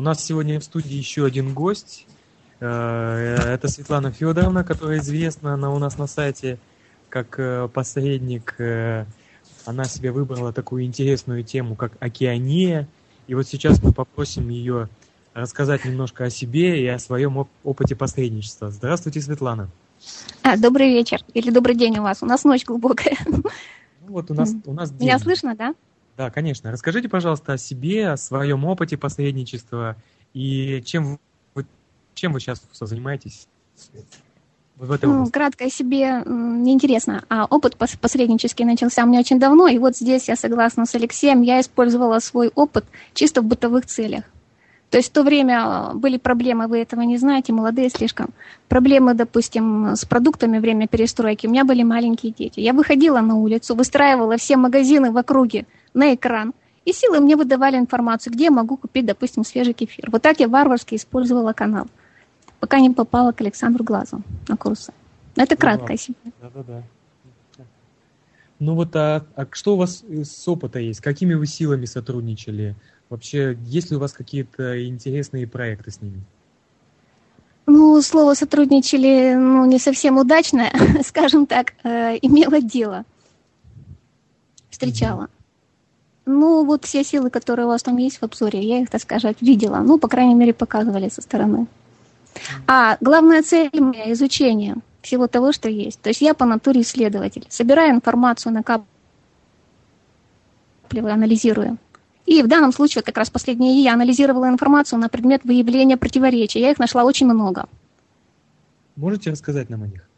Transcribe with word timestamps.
У 0.00 0.02
нас 0.02 0.24
сегодня 0.24 0.58
в 0.58 0.64
студии 0.64 0.94
еще 0.94 1.26
один 1.26 1.52
гость. 1.52 2.06
Э, 2.58 3.36
это 3.52 3.68
Светлана 3.68 4.10
Федоровна, 4.10 4.64
которая 4.64 5.00
известна 5.00 5.52
она 5.52 5.70
у 5.70 5.78
нас 5.78 5.98
на 5.98 6.06
сайте 6.06 6.58
как 7.10 7.38
э, 7.38 7.68
посредник. 7.68 8.54
Э, 8.58 9.04
она 9.66 9.84
себе 9.84 10.10
выбрала 10.10 10.54
такую 10.54 10.84
интересную 10.84 11.44
тему, 11.44 11.76
как 11.76 11.92
океания. 12.00 12.88
И 13.26 13.34
вот 13.34 13.46
сейчас 13.46 13.82
мы 13.82 13.92
попросим 13.92 14.48
ее 14.48 14.88
рассказать 15.34 15.84
немножко 15.84 16.24
о 16.24 16.30
себе 16.30 16.82
и 16.82 16.86
о 16.86 16.98
своем 16.98 17.46
опыте 17.62 17.94
посредничества. 17.94 18.70
Здравствуйте, 18.70 19.20
Светлана. 19.20 19.68
А, 20.42 20.56
добрый 20.56 20.88
вечер 20.88 21.20
или 21.34 21.50
добрый 21.50 21.74
день 21.74 21.98
у 21.98 22.02
вас. 22.04 22.22
У 22.22 22.26
нас 22.26 22.44
ночь 22.44 22.64
глубокая. 22.64 23.18
Ну, 23.26 23.42
вот 24.14 24.30
у 24.30 24.34
нас, 24.34 24.54
у 24.64 24.72
нас 24.72 24.90
день. 24.92 25.08
Меня 25.08 25.18
слышно, 25.18 25.54
да? 25.54 25.74
Да, 26.20 26.28
конечно. 26.28 26.70
Расскажите, 26.70 27.08
пожалуйста, 27.08 27.54
о 27.54 27.56
себе, 27.56 28.10
о 28.10 28.18
своем 28.18 28.66
опыте 28.66 28.98
посредничества 28.98 29.96
и 30.34 30.82
чем 30.84 31.18
вы, 31.54 31.64
чем 32.12 32.34
вы 32.34 32.40
сейчас 32.40 32.60
занимаетесь? 32.78 33.48
в 34.76 34.92
этой 34.92 35.06
ну, 35.06 35.30
Кратко 35.30 35.64
о 35.64 35.70
себе 35.70 36.22
неинтересно. 36.26 37.24
А 37.30 37.46
опыт 37.46 37.78
посреднический 37.78 38.66
начался 38.66 39.04
у 39.04 39.06
меня 39.06 39.20
очень 39.20 39.40
давно, 39.40 39.66
и 39.68 39.78
вот 39.78 39.96
здесь 39.96 40.28
я 40.28 40.36
согласна 40.36 40.84
с 40.84 40.94
Алексеем, 40.94 41.40
я 41.40 41.58
использовала 41.58 42.18
свой 42.18 42.50
опыт 42.54 42.84
чисто 43.14 43.40
в 43.40 43.46
бытовых 43.46 43.86
целях. 43.86 44.24
То 44.90 44.98
есть 44.98 45.08
в 45.08 45.12
то 45.12 45.22
время 45.22 45.92
были 45.94 46.18
проблемы, 46.18 46.66
вы 46.66 46.80
этого 46.80 47.00
не 47.00 47.16
знаете, 47.16 47.54
молодые 47.54 47.88
слишком. 47.88 48.28
Проблемы, 48.68 49.14
допустим, 49.14 49.96
с 49.96 50.04
продуктами 50.04 50.58
время 50.58 50.86
перестройки. 50.86 51.46
У 51.46 51.50
меня 51.50 51.64
были 51.64 51.82
маленькие 51.82 52.34
дети. 52.36 52.60
Я 52.60 52.74
выходила 52.74 53.20
на 53.20 53.36
улицу, 53.36 53.74
выстраивала 53.74 54.36
все 54.36 54.58
магазины 54.58 55.12
в 55.12 55.16
округе 55.16 55.64
на 55.94 56.14
экран, 56.14 56.54
и 56.84 56.92
силы 56.92 57.20
мне 57.20 57.36
выдавали 57.36 57.76
информацию, 57.76 58.32
где 58.32 58.44
я 58.44 58.50
могу 58.50 58.76
купить, 58.76 59.06
допустим, 59.06 59.44
свежий 59.44 59.74
кефир. 59.74 60.10
Вот 60.10 60.22
так 60.22 60.40
я 60.40 60.48
варварски 60.48 60.94
использовала 60.94 61.52
канал, 61.52 61.86
пока 62.58 62.80
не 62.80 62.90
попала 62.90 63.32
к 63.32 63.40
Александру 63.40 63.84
Глазу 63.84 64.22
на 64.48 64.56
курсы. 64.56 64.92
Это 65.36 65.56
кратко 65.56 65.92
о 65.92 65.96
себе. 65.96 66.16
Да-да-да. 66.40 66.82
Ну 68.58 68.74
вот, 68.74 68.94
а, 68.94 69.24
а 69.36 69.46
что 69.52 69.74
у 69.74 69.76
вас 69.78 70.04
с 70.04 70.48
опыта 70.48 70.78
есть? 70.78 71.00
Какими 71.00 71.32
вы 71.32 71.46
силами 71.46 71.86
сотрудничали? 71.86 72.76
Вообще, 73.08 73.58
есть 73.64 73.90
ли 73.90 73.96
у 73.96 74.00
вас 74.00 74.12
какие-то 74.12 74.86
интересные 74.86 75.46
проекты 75.46 75.90
с 75.90 76.02
ними? 76.02 76.20
Ну, 77.66 78.02
слово 78.02 78.34
сотрудничали, 78.34 79.34
ну, 79.34 79.64
не 79.64 79.78
совсем 79.78 80.18
удачно, 80.18 80.70
скажем 81.06 81.46
так, 81.46 81.72
э, 81.84 82.18
имело 82.20 82.60
дело. 82.60 83.04
Встречала. 84.68 85.28
Ну, 86.30 86.64
вот 86.64 86.84
все 86.84 87.02
силы, 87.02 87.28
которые 87.28 87.66
у 87.66 87.68
вас 87.70 87.82
там 87.82 87.96
есть 87.96 88.18
в 88.18 88.22
обзоре, 88.22 88.60
я 88.60 88.78
их, 88.80 88.88
так 88.88 89.02
сказать, 89.02 89.36
видела. 89.40 89.78
Ну, 89.78 89.98
по 89.98 90.06
крайней 90.06 90.34
мере, 90.34 90.54
показывали 90.54 91.08
со 91.08 91.22
стороны. 91.22 91.66
А 92.68 92.96
главная 93.00 93.42
цель 93.42 93.80
моя– 93.80 94.12
изучение 94.14 94.76
всего 95.02 95.26
того, 95.26 95.50
что 95.52 95.68
есть. 95.68 96.00
То 96.00 96.10
есть 96.10 96.20
я 96.20 96.34
по 96.34 96.44
натуре 96.44 96.82
исследователь. 96.82 97.44
Собираю 97.48 97.90
информацию, 97.90 98.52
накапливаю, 98.52 98.86
анализирую. 101.14 101.78
И 102.26 102.42
в 102.42 102.46
данном 102.46 102.72
случае, 102.72 103.02
как 103.02 103.18
раз 103.18 103.28
последнее, 103.28 103.82
я 103.82 103.94
анализировала 103.94 104.48
информацию 104.48 105.00
на 105.00 105.08
предмет 105.08 105.42
выявления 105.42 105.96
противоречий. 105.96 106.60
Я 106.60 106.70
их 106.70 106.78
нашла 106.78 107.02
очень 107.02 107.26
много. 107.26 107.66
Можете 108.94 109.30
рассказать 109.30 109.68
нам 109.68 109.82
о 109.82 109.88
них? 109.88 110.08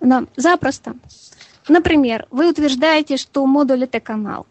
Да, 0.00 0.24
запросто. 0.36 0.94
Например, 1.68 2.26
вы 2.30 2.48
утверждаете, 2.48 3.18
что 3.18 3.44
модуль 3.46 3.84
это 3.84 4.00
канал. 4.00 4.46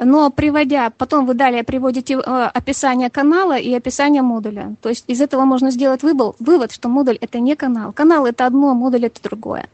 Но 0.00 0.30
приводя, 0.30 0.90
потом 0.96 1.26
вы 1.26 1.34
далее 1.34 1.64
приводите 1.64 2.14
э, 2.14 2.18
описание 2.20 3.10
канала 3.10 3.58
и 3.58 3.74
описание 3.74 4.22
модуля. 4.22 4.76
То 4.80 4.88
есть 4.90 5.04
из 5.08 5.20
этого 5.20 5.44
можно 5.44 5.72
сделать 5.72 6.02
вывод, 6.02 6.36
вывод, 6.38 6.70
что 6.70 6.88
модуль 6.88 7.18
это 7.20 7.40
не 7.40 7.56
канал. 7.56 7.92
Канал 7.92 8.24
это 8.24 8.46
одно, 8.46 8.74
модуль 8.74 9.06
это 9.06 9.20
другое. 9.20 9.68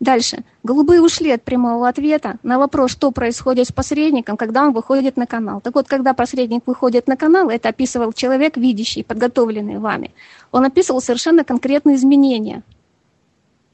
Дальше. 0.00 0.44
Голубые 0.64 1.00
ушли 1.00 1.30
от 1.30 1.42
прямого 1.42 1.88
ответа 1.88 2.38
на 2.42 2.58
вопрос, 2.58 2.90
что 2.90 3.12
происходит 3.12 3.68
с 3.68 3.72
посредником, 3.72 4.36
когда 4.36 4.64
он 4.64 4.72
выходит 4.72 5.16
на 5.16 5.26
канал. 5.26 5.60
Так 5.60 5.74
вот, 5.76 5.86
когда 5.86 6.12
посредник 6.12 6.62
выходит 6.66 7.06
на 7.06 7.16
канал, 7.16 7.48
это 7.48 7.68
описывал 7.68 8.12
человек, 8.12 8.56
видящий, 8.56 9.04
подготовленный 9.04 9.78
вами. 9.78 10.12
Он 10.50 10.64
описывал 10.64 11.00
совершенно 11.00 11.44
конкретные 11.44 11.96
изменения. 11.96 12.62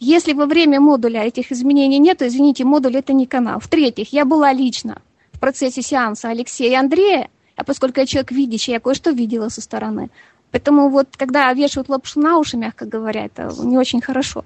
Если 0.01 0.35
во 0.35 0.45
время 0.45 0.81
модуля 0.81 1.25
этих 1.25 1.51
изменений 1.51 1.99
нет, 1.99 2.19
то, 2.19 2.27
извините, 2.27 2.65
модуль 2.65 2.97
это 2.97 3.15
не 3.15 3.27
канал. 3.27 3.59
В-третьих, 3.61 4.13
я 4.13 4.27
была 4.27 4.53
лично 4.53 5.01
процессе 5.45 5.83
сеанса 5.83 6.31
Алексея 6.31 6.71
и 6.71 6.75
Андрея, 6.75 7.29
а 7.55 7.65
поскольку 7.65 8.01
я 8.01 8.07
человек 8.07 8.33
видящий, 8.33 8.73
я 8.73 8.81
кое-что 8.81 9.11
видела 9.11 9.51
со 9.51 9.61
стороны. 9.61 10.09
Поэтому 10.51 10.89
вот, 10.89 11.09
когда 11.19 11.53
вешают 11.53 11.91
лапшу 11.91 12.21
на 12.21 12.39
уши, 12.39 12.57
мягко 12.57 12.87
говоря, 12.87 13.27
это 13.27 13.53
не 13.63 13.77
очень 13.77 14.01
хорошо. 14.01 14.43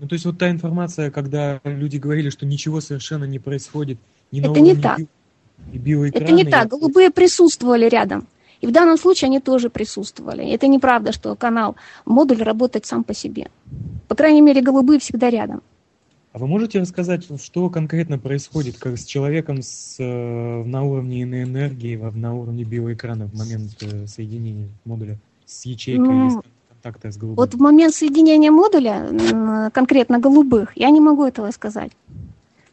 Ну, 0.00 0.08
то 0.08 0.14
есть 0.14 0.24
вот 0.24 0.38
та 0.38 0.50
информация, 0.50 1.12
когда 1.12 1.60
люди 1.62 1.96
говорили, 1.96 2.30
что 2.30 2.44
ничего 2.44 2.80
совершенно 2.80 3.24
не 3.24 3.38
происходит, 3.38 3.98
ни 4.32 4.40
это 4.40 4.60
не 4.60 4.74
так. 4.74 4.98
И 5.72 5.78
биоэкрана, 5.78 6.24
это 6.24 6.32
не 6.32 6.44
так. 6.44 6.66
Голубые 6.66 7.10
присутствовали 7.10 7.88
рядом. 7.88 8.26
И 8.60 8.66
в 8.66 8.72
данном 8.72 8.98
случае 8.98 9.28
они 9.28 9.38
тоже 9.38 9.70
присутствовали. 9.70 10.44
Это 10.52 10.66
неправда, 10.66 11.12
что 11.12 11.36
канал, 11.36 11.76
модуль 12.04 12.42
работает 12.42 12.84
сам 12.86 13.04
по 13.04 13.14
себе. 13.14 13.48
По 14.08 14.16
крайней 14.16 14.40
мере, 14.40 14.60
голубые 14.60 14.98
всегда 14.98 15.30
рядом. 15.30 15.62
А 16.32 16.38
вы 16.38 16.46
можете 16.46 16.80
рассказать, 16.80 17.24
что 17.42 17.68
конкретно 17.68 18.18
происходит 18.18 18.78
как 18.78 18.96
с 18.96 19.04
человеком 19.04 19.60
с, 19.60 19.96
э, 19.98 20.64
на 20.64 20.82
уровне 20.82 21.24
энергии, 21.24 21.96
на 21.96 22.34
уровне 22.34 22.64
биоэкрана 22.64 23.26
в 23.26 23.34
момент 23.34 23.76
э, 23.82 24.06
соединения 24.06 24.68
модуля 24.86 25.18
с 25.44 25.66
ячейкой 25.66 26.08
ну, 26.08 26.28
или 26.28 26.42
контакта 26.70 27.12
с 27.12 27.18
голубым? 27.18 27.36
Вот 27.36 27.54
в 27.54 27.60
момент 27.60 27.94
соединения 27.94 28.50
модуля, 28.50 29.70
конкретно 29.72 30.18
голубых, 30.18 30.74
я 30.74 30.88
не 30.88 31.00
могу 31.00 31.24
этого 31.24 31.50
сказать. 31.50 31.92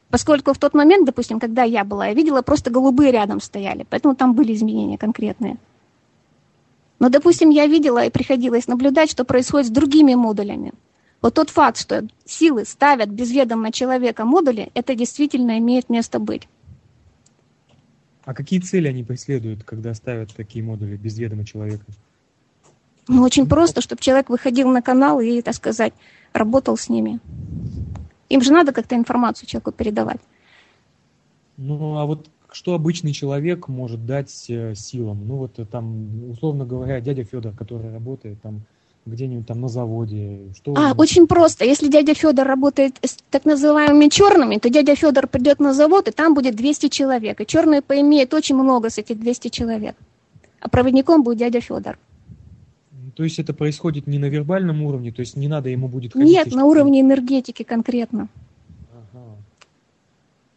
Поскольку 0.09 0.53
в 0.53 0.57
тот 0.57 0.73
момент, 0.73 1.05
допустим, 1.05 1.39
когда 1.39 1.63
я 1.63 1.83
была, 1.83 2.07
я 2.07 2.13
видела, 2.13 2.41
просто 2.41 2.71
голубые 2.71 3.11
рядом 3.11 3.41
стояли, 3.41 3.85
поэтому 3.89 4.15
там 4.15 4.35
были 4.35 4.53
изменения 4.53 4.97
конкретные. 4.97 5.57
Но, 6.99 7.09
допустим, 7.09 7.49
я 7.49 7.67
видела 7.67 8.05
и 8.05 8.09
приходилось 8.09 8.67
наблюдать, 8.67 9.11
что 9.11 9.25
происходит 9.25 9.67
с 9.67 9.71
другими 9.71 10.15
модулями. 10.15 10.71
Вот 11.21 11.33
тот 11.33 11.49
факт, 11.49 11.77
что 11.77 12.07
силы 12.25 12.65
ставят 12.65 13.09
без 13.09 13.31
ведома 13.31 13.71
человека 13.71 14.25
модули, 14.25 14.71
это 14.73 14.95
действительно 14.95 15.57
имеет 15.57 15.89
место 15.89 16.19
быть. 16.19 16.47
А 18.23 18.33
какие 18.33 18.59
цели 18.59 18.87
они 18.87 19.03
преследуют, 19.03 19.63
когда 19.63 19.93
ставят 19.93 20.33
такие 20.35 20.63
модули 20.63 20.95
без 20.95 21.17
ведома 21.17 21.45
человека? 21.45 21.83
Ну, 23.07 23.23
очень 23.23 23.47
просто, 23.47 23.81
чтобы 23.81 24.01
человек 24.01 24.29
выходил 24.29 24.69
на 24.69 24.81
канал 24.81 25.19
и, 25.19 25.41
так 25.41 25.55
сказать, 25.55 25.93
работал 26.31 26.77
с 26.77 26.89
ними. 26.89 27.19
Им 28.29 28.41
же 28.41 28.53
надо 28.53 28.71
как-то 28.71 28.95
информацию 28.95 29.47
человеку 29.47 29.71
передавать. 29.71 30.21
Ну, 31.57 31.97
а 31.97 32.05
вот 32.05 32.29
что 32.51 32.75
обычный 32.75 33.11
человек 33.11 33.67
может 33.67 34.05
дать 34.05 34.45
э, 34.49 34.75
силам? 34.75 35.27
Ну, 35.27 35.37
вот 35.37 35.57
э, 35.59 35.65
там, 35.65 36.29
условно 36.29 36.65
говоря, 36.65 37.01
дядя 37.01 37.23
Федор, 37.23 37.53
который 37.53 37.91
работает 37.91 38.41
там 38.41 38.61
где-нибудь 39.09 39.47
там 39.47 39.61
на 39.61 39.67
заводе. 39.67 40.51
Что 40.55 40.73
а, 40.77 40.93
очень 40.97 41.27
просто. 41.27 41.65
Если 41.65 41.87
дядя 41.87 42.13
Федор 42.13 42.47
работает 42.47 42.97
с 43.01 43.17
так 43.29 43.45
называемыми 43.45 44.09
черными, 44.09 44.57
то 44.57 44.69
дядя 44.69 44.95
Федор 44.95 45.27
придет 45.27 45.59
на 45.59 45.73
завод, 45.73 46.07
и 46.07 46.11
там 46.11 46.33
будет 46.33 46.55
200 46.55 46.89
человек. 46.89 47.41
И 47.41 47.45
черные 47.45 47.81
поимеют 47.81 48.33
очень 48.33 48.55
много 48.55 48.89
с 48.89 48.97
этих 48.97 49.19
200 49.19 49.49
человек. 49.49 49.95
А 50.59 50.69
проводником 50.69 51.23
будет 51.23 51.37
дядя 51.37 51.61
Федор. 51.61 51.97
То 53.15 53.23
есть 53.23 53.39
это 53.39 53.53
происходит 53.53 54.07
не 54.07 54.17
на 54.17 54.25
вербальном 54.25 54.81
уровне, 54.83 55.11
то 55.11 55.19
есть 55.19 55.35
не 55.35 55.49
надо 55.49 55.69
ему 55.69 55.89
будет. 55.89 56.15
Нет, 56.15 56.53
на 56.53 56.65
уровне 56.65 57.01
энергетики 57.01 57.63
конкретно. 57.63 58.29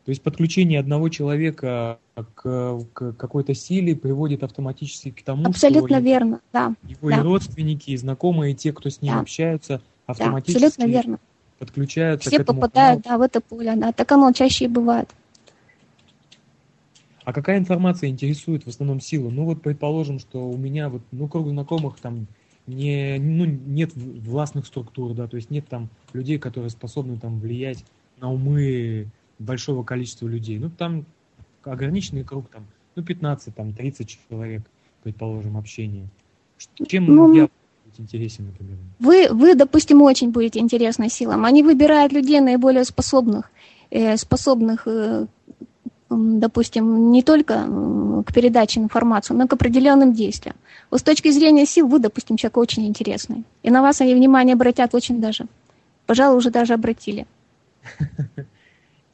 То 0.04 0.10
есть 0.10 0.22
подключение 0.22 0.80
одного 0.80 1.08
человека 1.08 1.98
к, 2.34 2.84
к 2.92 3.12
какой-то 3.12 3.54
силе 3.54 3.94
приводит 3.94 4.42
автоматически 4.42 5.10
к 5.10 5.22
тому, 5.22 5.46
Абсолютно 5.46 5.98
что 5.98 6.04
верно, 6.04 6.40
да. 6.52 6.74
Его 6.82 7.10
да. 7.10 7.18
и 7.18 7.20
родственники, 7.20 7.90
и 7.90 7.96
знакомые, 7.96 8.52
и 8.52 8.56
те, 8.56 8.72
кто 8.72 8.90
с 8.90 9.00
ним 9.00 9.14
да. 9.14 9.20
общаются, 9.20 9.80
автоматически 10.06 10.60
да, 10.60 10.66
абсолютно 10.66 10.92
верно. 10.92 11.18
подключаются 11.60 12.30
Все 12.30 12.38
к 12.38 12.42
этому 12.42 12.60
попадают 12.60 13.04
каналу. 13.04 13.20
да, 13.20 13.24
в 13.24 13.28
это 13.28 13.40
поле, 13.40 13.76
да, 13.76 13.92
так 13.92 14.10
оно 14.10 14.32
чаще 14.32 14.64
и 14.64 14.68
бывает. 14.68 15.08
А 17.24 17.32
какая 17.32 17.58
информация 17.58 18.10
интересует 18.10 18.64
в 18.64 18.68
основном 18.68 19.00
силу? 19.00 19.30
Ну 19.30 19.44
вот 19.44 19.62
предположим, 19.62 20.18
что 20.18 20.50
у 20.50 20.56
меня 20.56 20.88
вот, 20.88 21.02
ну, 21.12 21.28
круг 21.28 21.48
знакомых 21.48 22.00
там 22.00 22.26
не, 22.66 23.18
ну, 23.20 23.44
нет 23.44 23.92
властных 23.94 24.66
структур, 24.66 25.14
да, 25.14 25.28
то 25.28 25.36
есть 25.36 25.50
нет 25.50 25.68
там 25.68 25.88
людей, 26.12 26.38
которые 26.38 26.70
способны 26.70 27.18
там 27.18 27.38
влиять 27.38 27.84
на 28.18 28.32
умы 28.32 29.08
большого 29.38 29.82
количества 29.82 30.26
людей. 30.26 30.58
Ну, 30.58 30.70
там 30.70 31.04
ограниченный 31.64 32.24
круг, 32.24 32.48
там, 32.48 32.66
ну, 32.96 33.02
15, 33.02 33.54
там, 33.54 33.72
30 33.72 34.18
человек, 34.28 34.62
предположим, 35.02 35.56
общения. 35.56 36.08
Чем 36.86 37.06
ну, 37.06 37.34
я 37.34 37.48
интересен, 37.98 38.46
например? 38.46 38.76
Вы, 38.98 39.28
вы, 39.30 39.54
допустим, 39.54 40.02
очень 40.02 40.30
будете 40.30 40.60
интересны 40.60 41.08
силам. 41.08 41.44
Они 41.44 41.62
выбирают 41.62 42.12
людей 42.12 42.40
наиболее 42.40 42.84
способных, 42.84 43.50
э, 43.90 44.16
способных, 44.16 44.82
э, 44.86 45.26
допустим, 46.10 47.12
не 47.12 47.22
только 47.22 47.66
к 48.26 48.32
передаче 48.32 48.80
информации, 48.80 49.34
но 49.34 49.48
к 49.48 49.52
определенным 49.52 50.12
действиям. 50.12 50.56
Вот 50.90 51.00
с 51.00 51.02
точки 51.02 51.30
зрения 51.30 51.66
сил 51.66 51.86
вы, 51.88 51.98
допустим, 51.98 52.36
человек 52.36 52.58
очень 52.58 52.86
интересный. 52.86 53.44
И 53.62 53.70
на 53.70 53.82
вас 53.82 54.00
они 54.00 54.14
внимание 54.14 54.54
обратят 54.54 54.94
очень 54.94 55.20
даже. 55.20 55.46
Пожалуй, 56.06 56.38
уже 56.38 56.50
даже 56.50 56.74
обратили. 56.74 57.26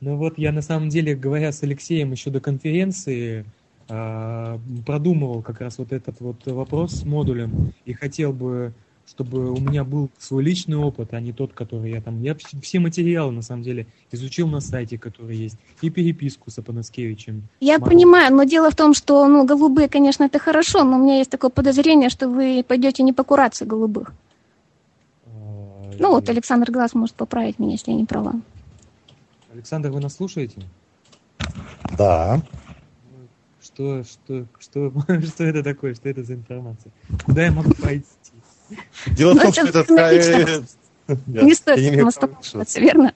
Ну 0.01 0.17
вот 0.17 0.39
я 0.39 0.53
на 0.53 0.63
самом 0.63 0.89
деле, 0.89 1.15
говоря 1.15 1.53
с 1.53 1.63
Алексеем 1.63 2.13
еще 2.13 2.31
до 2.31 2.41
конференции, 2.41 3.45
а, 3.89 4.61
продумывал 4.87 5.43
как 5.43 5.61
раз 5.61 5.79
вот 5.79 5.93
этот 5.93 6.21
вот 6.21 6.47
вопрос 6.47 6.93
с 6.93 7.05
модулем 7.05 7.73
и 7.85 7.93
хотел 7.93 8.33
бы 8.33 8.73
чтобы 9.09 9.51
у 9.51 9.59
меня 9.59 9.85
был 9.85 10.11
свой 10.19 10.45
личный 10.45 10.77
опыт, 10.77 11.15
а 11.15 11.21
не 11.21 11.33
тот, 11.33 11.55
который 11.55 11.93
я 11.93 12.03
там... 12.03 12.23
Я 12.23 12.37
все 12.61 12.79
материалы, 12.79 13.33
на 13.33 13.41
самом 13.41 13.63
деле, 13.63 13.87
изучил 14.13 14.49
на 14.49 14.61
сайте, 14.61 14.99
который 14.99 15.35
есть, 15.35 15.57
и 15.81 15.89
переписку 15.89 16.51
с 16.51 16.59
Апанаскевичем. 16.59 17.45
Я 17.61 17.79
Могу. 17.79 17.91
понимаю, 17.91 18.35
но 18.35 18.45
дело 18.45 18.71
в 18.71 18.77
том, 18.77 18.93
что, 18.93 19.27
ну, 19.27 19.45
голубые, 19.45 19.89
конечно, 19.89 20.25
это 20.25 20.39
хорошо, 20.39 20.85
но 20.85 20.99
у 20.99 21.03
меня 21.03 21.19
есть 21.19 21.31
такое 21.31 21.49
подозрение, 21.49 22.11
что 22.11 22.29
вы 22.29 22.63
пойдете 22.67 23.03
не 23.03 23.15
по 23.15 23.25
курации 23.25 23.65
голубых. 23.65 24.13
А, 25.25 25.31
ну, 25.99 26.11
вот 26.11 26.29
Александр 26.29 26.71
Глаз 26.71 26.93
может 26.93 27.17
поправить 27.17 27.59
меня, 27.59 27.73
если 27.73 27.93
я 27.93 27.97
не 27.97 28.05
права. 28.05 28.35
Александр, 29.53 29.91
вы 29.91 30.01
нас 30.01 30.17
слушаете? 30.17 30.63
Да. 31.97 32.43
Что, 33.63 34.05
что, 34.05 34.47
что, 34.59 34.93
что 35.27 35.45
это 35.45 35.63
такое? 35.63 35.95
Что 35.95 36.09
это 36.09 36.23
за 36.23 36.35
информация? 36.35 36.93
Куда 37.25 37.45
я 37.45 37.53
могу 37.53 37.73
пойти? 37.75 38.07
Дело 39.07 39.33
в 39.33 39.37
ну, 39.37 39.43
том, 39.43 39.53
что 39.53 39.67
этот... 39.67 39.91
Э, 39.91 40.63
не 41.27 41.55
стоит 41.55 42.15
самостоятельно, 42.15 42.85
верно? 42.85 43.15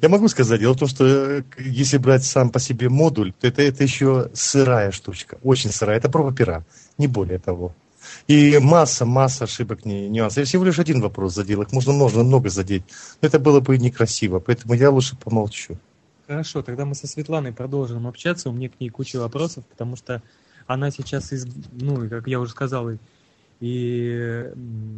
Я 0.00 0.08
могу 0.08 0.26
сказать, 0.26 0.58
дело 0.58 0.72
в 0.72 0.78
том, 0.78 0.88
что 0.88 1.04
э, 1.06 1.42
если 1.58 1.96
брать 1.98 2.24
сам 2.24 2.50
по 2.50 2.58
себе 2.58 2.88
модуль, 2.88 3.32
то 3.32 3.46
это, 3.46 3.62
это 3.62 3.84
еще 3.84 4.30
сырая 4.34 4.90
штучка, 4.90 5.38
очень 5.44 5.70
сырая. 5.70 5.98
Это 5.98 6.10
проба 6.10 6.34
пера, 6.34 6.64
не 6.98 7.06
более 7.06 7.38
того. 7.38 7.72
И 8.28 8.58
масса, 8.58 9.04
масса 9.04 9.44
ошибок, 9.44 9.84
нюансов. 9.84 10.38
Я 10.38 10.44
всего 10.44 10.64
лишь 10.64 10.78
один 10.78 11.00
вопрос 11.00 11.34
задел, 11.34 11.62
их 11.62 11.72
можно, 11.72 11.92
можно 11.92 12.22
много 12.22 12.48
задеть. 12.48 12.84
Но 13.20 13.28
это 13.28 13.38
было 13.38 13.60
бы 13.60 13.76
некрасиво, 13.78 14.38
поэтому 14.38 14.74
я 14.74 14.90
лучше 14.90 15.16
помолчу. 15.16 15.76
Хорошо, 16.26 16.62
тогда 16.62 16.84
мы 16.84 16.94
со 16.94 17.06
Светланой 17.06 17.52
продолжим 17.52 18.06
общаться. 18.06 18.48
У 18.48 18.52
меня 18.52 18.68
к 18.68 18.80
ней 18.80 18.90
куча 18.90 19.18
вопросов, 19.18 19.64
потому 19.66 19.96
что 19.96 20.22
она 20.66 20.90
сейчас, 20.90 21.32
из, 21.32 21.46
ну, 21.72 22.08
как 22.08 22.26
я 22.28 22.40
уже 22.40 22.52
сказал, 22.52 22.90
и 23.60 24.50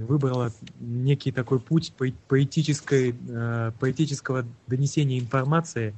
выбрала 0.09 0.53
некий 0.81 1.33
такой 1.33 1.61
путь 1.61 1.93
поэтической, 2.29 3.15
э, 3.29 3.73
поэтического 3.79 4.47
донесения 4.67 5.19
информации 5.19 5.95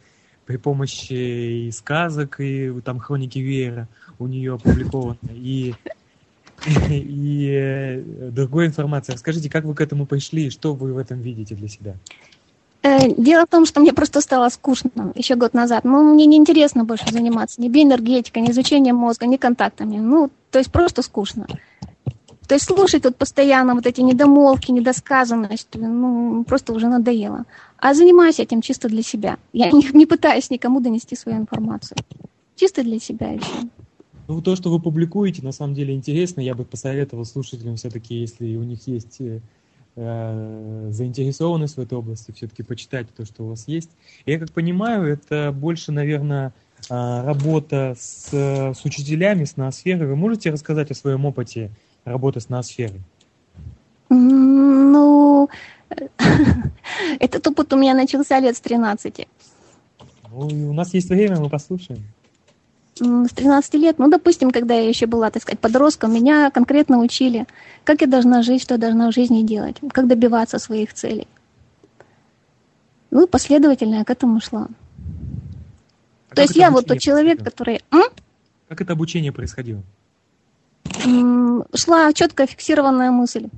при 0.47 0.57
помощи 0.57 1.67
и 1.67 1.71
сказок, 1.71 2.41
и 2.41 2.73
там 2.85 2.99
хроники 2.99 3.39
веера 3.39 3.89
у 4.19 4.27
нее 4.27 4.55
опубликованы, 4.55 5.19
и, 5.31 5.75
и 6.91 7.51
э, 7.53 8.31
другой 8.31 8.67
информации. 8.67 9.13
Расскажите, 9.13 9.51
как 9.51 9.65
вы 9.65 9.75
к 9.75 9.81
этому 9.81 10.07
пришли, 10.07 10.47
и 10.47 10.51
что 10.51 10.75
вы 10.75 10.93
в 10.93 10.99
этом 10.99 11.21
видите 11.21 11.55
для 11.55 11.69
себя? 11.69 11.95
Э, 12.83 13.13
дело 13.17 13.47
в 13.47 13.49
том, 13.49 13.67
что 13.67 13.81
мне 13.81 13.93
просто 13.93 14.21
стало 14.21 14.49
скучно 14.49 15.13
еще 15.15 15.35
год 15.35 15.55
назад. 15.55 15.85
Ну, 15.85 16.15
мне 16.15 16.27
неинтересно 16.27 16.85
больше 16.85 17.11
заниматься 17.11 17.61
ни 17.61 17.69
биоэнергетикой, 17.69 18.43
ни 18.43 18.51
изучением 18.51 18.97
мозга, 18.97 19.27
ни 19.27 19.37
контактами. 19.37 19.99
Ну, 19.99 20.31
то 20.51 20.59
есть 20.59 20.71
просто 20.71 21.03
скучно. 21.03 21.47
То 22.47 22.55
есть 22.55 22.67
слушать 22.67 23.03
тут 23.03 23.17
постоянно 23.17 23.75
вот 23.75 23.87
эти 23.87 24.03
недомолвки, 24.03 24.71
недосказанность, 24.71 25.69
ну, 25.75 26.45
просто 26.45 26.73
уже 26.73 26.87
надоело. 26.87 27.45
А 27.79 27.93
занимаюсь 27.93 28.39
этим 28.39 28.63
чисто 28.63 28.89
для 28.89 29.03
себя. 29.03 29.37
Я 29.53 29.71
не, 29.73 29.83
не 29.93 30.07
пытаюсь 30.07 30.51
никому 30.51 30.81
донести 30.81 31.17
свою 31.17 31.39
информацию. 31.39 31.99
Чисто 32.55 32.83
для 32.83 33.01
себя 33.01 33.31
еще. 33.31 33.69
Ну, 34.29 34.43
то, 34.43 34.57
что 34.57 34.71
вы 34.71 34.81
публикуете, 34.81 35.43
на 35.43 35.53
самом 35.53 35.75
деле 35.75 35.95
интересно. 35.95 36.41
Я 36.41 36.55
бы 36.55 36.65
посоветовал 36.65 37.25
слушателям 37.25 37.77
все-таки, 37.77 38.17
если 38.17 38.57
у 38.57 38.65
них 38.65 38.87
есть 38.89 39.21
э, 39.21 39.41
э, 39.95 40.89
заинтересованность 40.91 41.77
в 41.77 41.81
этой 41.81 41.97
области, 41.97 42.33
все-таки 42.33 42.65
почитать 42.65 43.07
то, 43.15 43.25
что 43.25 43.45
у 43.45 43.49
вас 43.51 43.69
есть. 43.69 43.91
Я 44.25 44.39
как 44.39 44.51
понимаю, 44.51 45.07
это 45.07 45.53
больше, 45.57 45.93
наверное, 45.93 46.53
э, 46.91 47.23
работа 47.25 47.95
с, 47.97 48.33
с 48.33 48.85
учителями, 48.85 49.45
с 49.45 49.57
ноосферой. 49.57 50.09
Вы 50.09 50.17
можете 50.17 50.51
рассказать 50.51 50.91
о 50.91 50.95
своем 50.95 51.25
опыте 51.25 51.71
работы 52.05 52.41
с 52.41 52.49
ноосферой? 52.49 53.03
Ну, 54.09 55.49
этот 57.21 57.47
опыт 57.47 57.73
у 57.73 57.77
меня 57.77 57.95
начался 57.95 58.41
лет 58.41 58.57
с 58.57 58.61
13. 58.61 59.29
Ну, 60.31 60.71
у 60.71 60.73
нас 60.73 60.93
есть 60.95 61.09
время, 61.09 61.39
мы 61.39 61.49
послушаем. 61.49 62.05
С 62.99 63.31
13 63.31 63.75
лет, 63.75 63.99
ну, 63.99 64.09
допустим, 64.09 64.51
когда 64.51 64.75
я 64.75 64.89
еще 64.89 65.07
была, 65.07 65.31
так 65.31 65.43
сказать, 65.43 65.61
подростком, 65.61 66.15
меня 66.15 66.51
конкретно 66.51 66.99
учили, 66.99 67.47
как 67.85 68.01
я 68.01 68.07
должна 68.07 68.43
жить, 68.43 68.63
что 68.63 68.75
я 68.75 68.79
должна 68.79 69.11
в 69.11 69.15
жизни 69.15 69.43
делать, 69.43 69.77
как 69.93 70.07
добиваться 70.07 70.59
своих 70.59 70.95
целей. 70.95 71.29
Ну, 73.11 73.27
и 73.27 73.29
последовательно 73.29 73.97
я 73.97 74.05
к 74.05 74.11
этому 74.11 74.41
шла. 74.41 74.69
А 76.31 76.35
То 76.35 76.43
есть 76.43 76.57
я 76.57 76.71
вот 76.71 76.87
тот 76.87 76.99
человек, 76.99 77.45
который... 77.45 77.83
М? 77.93 78.05
Как 78.69 78.81
это 78.81 78.95
обучение 78.95 79.33
происходило? 79.33 79.83
шла 81.75 82.13
четко 82.13 82.47
фиксированная 82.47 83.11
мысль. 83.11 83.49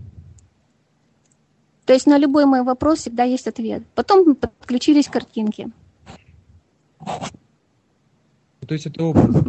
То 1.86 1.92
есть 1.92 2.06
на 2.06 2.18
любой 2.18 2.44
мой 2.44 2.62
вопрос 2.62 3.00
всегда 3.00 3.22
есть 3.22 3.46
ответ. 3.46 3.82
Потом 3.94 4.34
подключились 4.34 5.08
картинки. 5.08 5.70
То 8.68 8.74
есть 8.74 8.86
это 8.86 9.02
образы? 9.02 9.44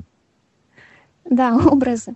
Да, 1.26 1.56
образы. 1.58 2.16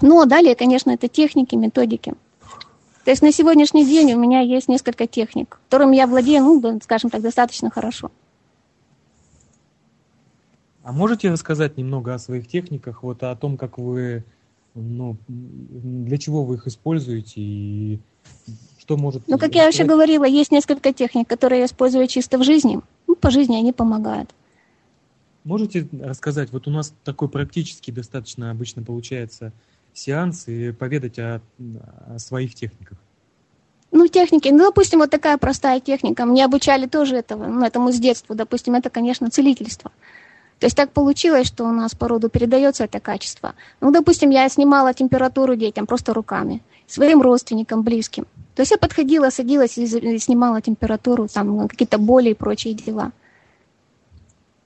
Ну, 0.00 0.20
а 0.20 0.26
далее, 0.26 0.54
конечно, 0.54 0.92
это 0.92 1.08
техники, 1.08 1.56
методики. 1.56 2.14
То 3.04 3.10
есть 3.10 3.20
на 3.20 3.32
сегодняшний 3.32 3.84
день 3.84 4.14
у 4.14 4.18
меня 4.18 4.40
есть 4.40 4.68
несколько 4.68 5.06
техник, 5.06 5.58
которыми 5.68 5.96
я 5.96 6.06
владею, 6.06 6.44
ну, 6.44 6.80
скажем 6.82 7.10
так, 7.10 7.20
достаточно 7.20 7.68
хорошо. 7.68 8.10
А 10.84 10.92
можете 10.92 11.30
рассказать 11.30 11.76
немного 11.76 12.14
о 12.14 12.18
своих 12.18 12.46
техниках, 12.46 13.02
вот 13.02 13.22
о 13.22 13.34
том, 13.34 13.56
как 13.56 13.78
вы, 13.78 14.24
ну, 14.74 15.16
для 15.28 16.16
чего 16.18 16.44
вы 16.44 16.56
их 16.56 16.66
используете 16.66 17.40
и 17.40 18.00
что 18.78 18.96
может... 18.96 19.22
Ну, 19.26 19.38
как 19.38 19.54
я 19.54 19.68
уже 19.68 19.84
говорила, 19.84 20.24
есть 20.24 20.52
несколько 20.52 20.92
техник, 20.92 21.26
которые 21.28 21.60
я 21.60 21.66
использую 21.66 22.06
чисто 22.06 22.38
в 22.38 22.44
жизни. 22.44 22.80
Ну, 23.06 23.16
по 23.16 23.30
жизни 23.30 23.56
они 23.56 23.72
помогают. 23.72 24.30
Можете 25.44 25.86
рассказать, 26.00 26.50
вот 26.52 26.66
у 26.66 26.70
нас 26.70 26.94
такой 27.04 27.28
практически 27.28 27.90
достаточно 27.90 28.50
обычно 28.50 28.82
получается 28.82 29.52
сеанс 29.92 30.48
и 30.48 30.72
поведать 30.72 31.18
о, 31.18 31.42
о 32.06 32.18
своих 32.18 32.54
техниках? 32.54 32.98
Ну, 33.92 34.08
техники, 34.08 34.48
ну, 34.48 34.64
допустим, 34.64 34.98
вот 34.98 35.10
такая 35.10 35.38
простая 35.38 35.80
техника. 35.80 36.24
Мне 36.24 36.44
обучали 36.44 36.86
тоже 36.86 37.16
этого, 37.16 37.46
ну, 37.46 37.64
этому 37.64 37.92
с 37.92 38.00
детства. 38.00 38.34
Допустим, 38.34 38.74
это, 38.74 38.90
конечно, 38.90 39.30
целительство. 39.30 39.92
То 40.58 40.66
есть 40.66 40.76
так 40.76 40.90
получилось, 40.90 41.46
что 41.46 41.64
у 41.64 41.72
нас 41.72 41.94
по 41.94 42.08
роду 42.08 42.28
передается 42.28 42.84
это 42.84 42.98
качество. 42.98 43.54
Ну, 43.80 43.92
допустим, 43.92 44.30
я 44.30 44.48
снимала 44.48 44.94
температуру 44.94 45.56
детям 45.56 45.86
просто 45.86 46.14
руками, 46.14 46.62
своим 46.86 47.20
родственникам, 47.20 47.82
близким. 47.82 48.26
То 48.54 48.62
есть 48.62 48.72
я 48.72 48.78
подходила, 48.78 49.30
садилась 49.30 49.76
и 49.76 50.18
снимала 50.18 50.60
температуру, 50.62 51.28
там 51.28 51.68
какие-то 51.68 51.98
боли 51.98 52.30
и 52.30 52.34
прочие 52.34 52.74
дела. 52.74 53.12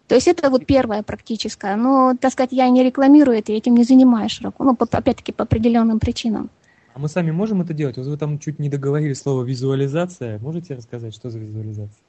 То 0.08 0.14
есть 0.14 0.26
это 0.26 0.50
вот 0.50 0.66
первое 0.66 1.02
практическое. 1.02 1.76
Но, 1.76 2.14
так 2.18 2.32
сказать, 2.32 2.52
я 2.52 2.68
не 2.68 2.82
рекламирую 2.82 3.38
это, 3.38 3.52
этим 3.52 3.76
не 3.76 3.84
занимаюсь 3.84 4.32
широко. 4.32 4.64
Ну, 4.64 4.76
опять-таки, 4.78 5.32
по 5.32 5.44
определенным 5.44 6.00
причинам. 6.00 6.50
А 6.94 6.98
мы 6.98 7.08
сами 7.08 7.30
можем 7.30 7.60
это 7.60 7.74
делать? 7.74 7.98
Вот 7.98 8.06
вы 8.06 8.16
там 8.16 8.38
чуть 8.38 8.58
не 8.58 8.68
договорили 8.68 9.12
слово 9.12 9.44
визуализация. 9.44 10.38
Можете 10.38 10.74
рассказать, 10.74 11.14
что 11.14 11.30
за 11.30 11.38
визуализация? 11.38 12.02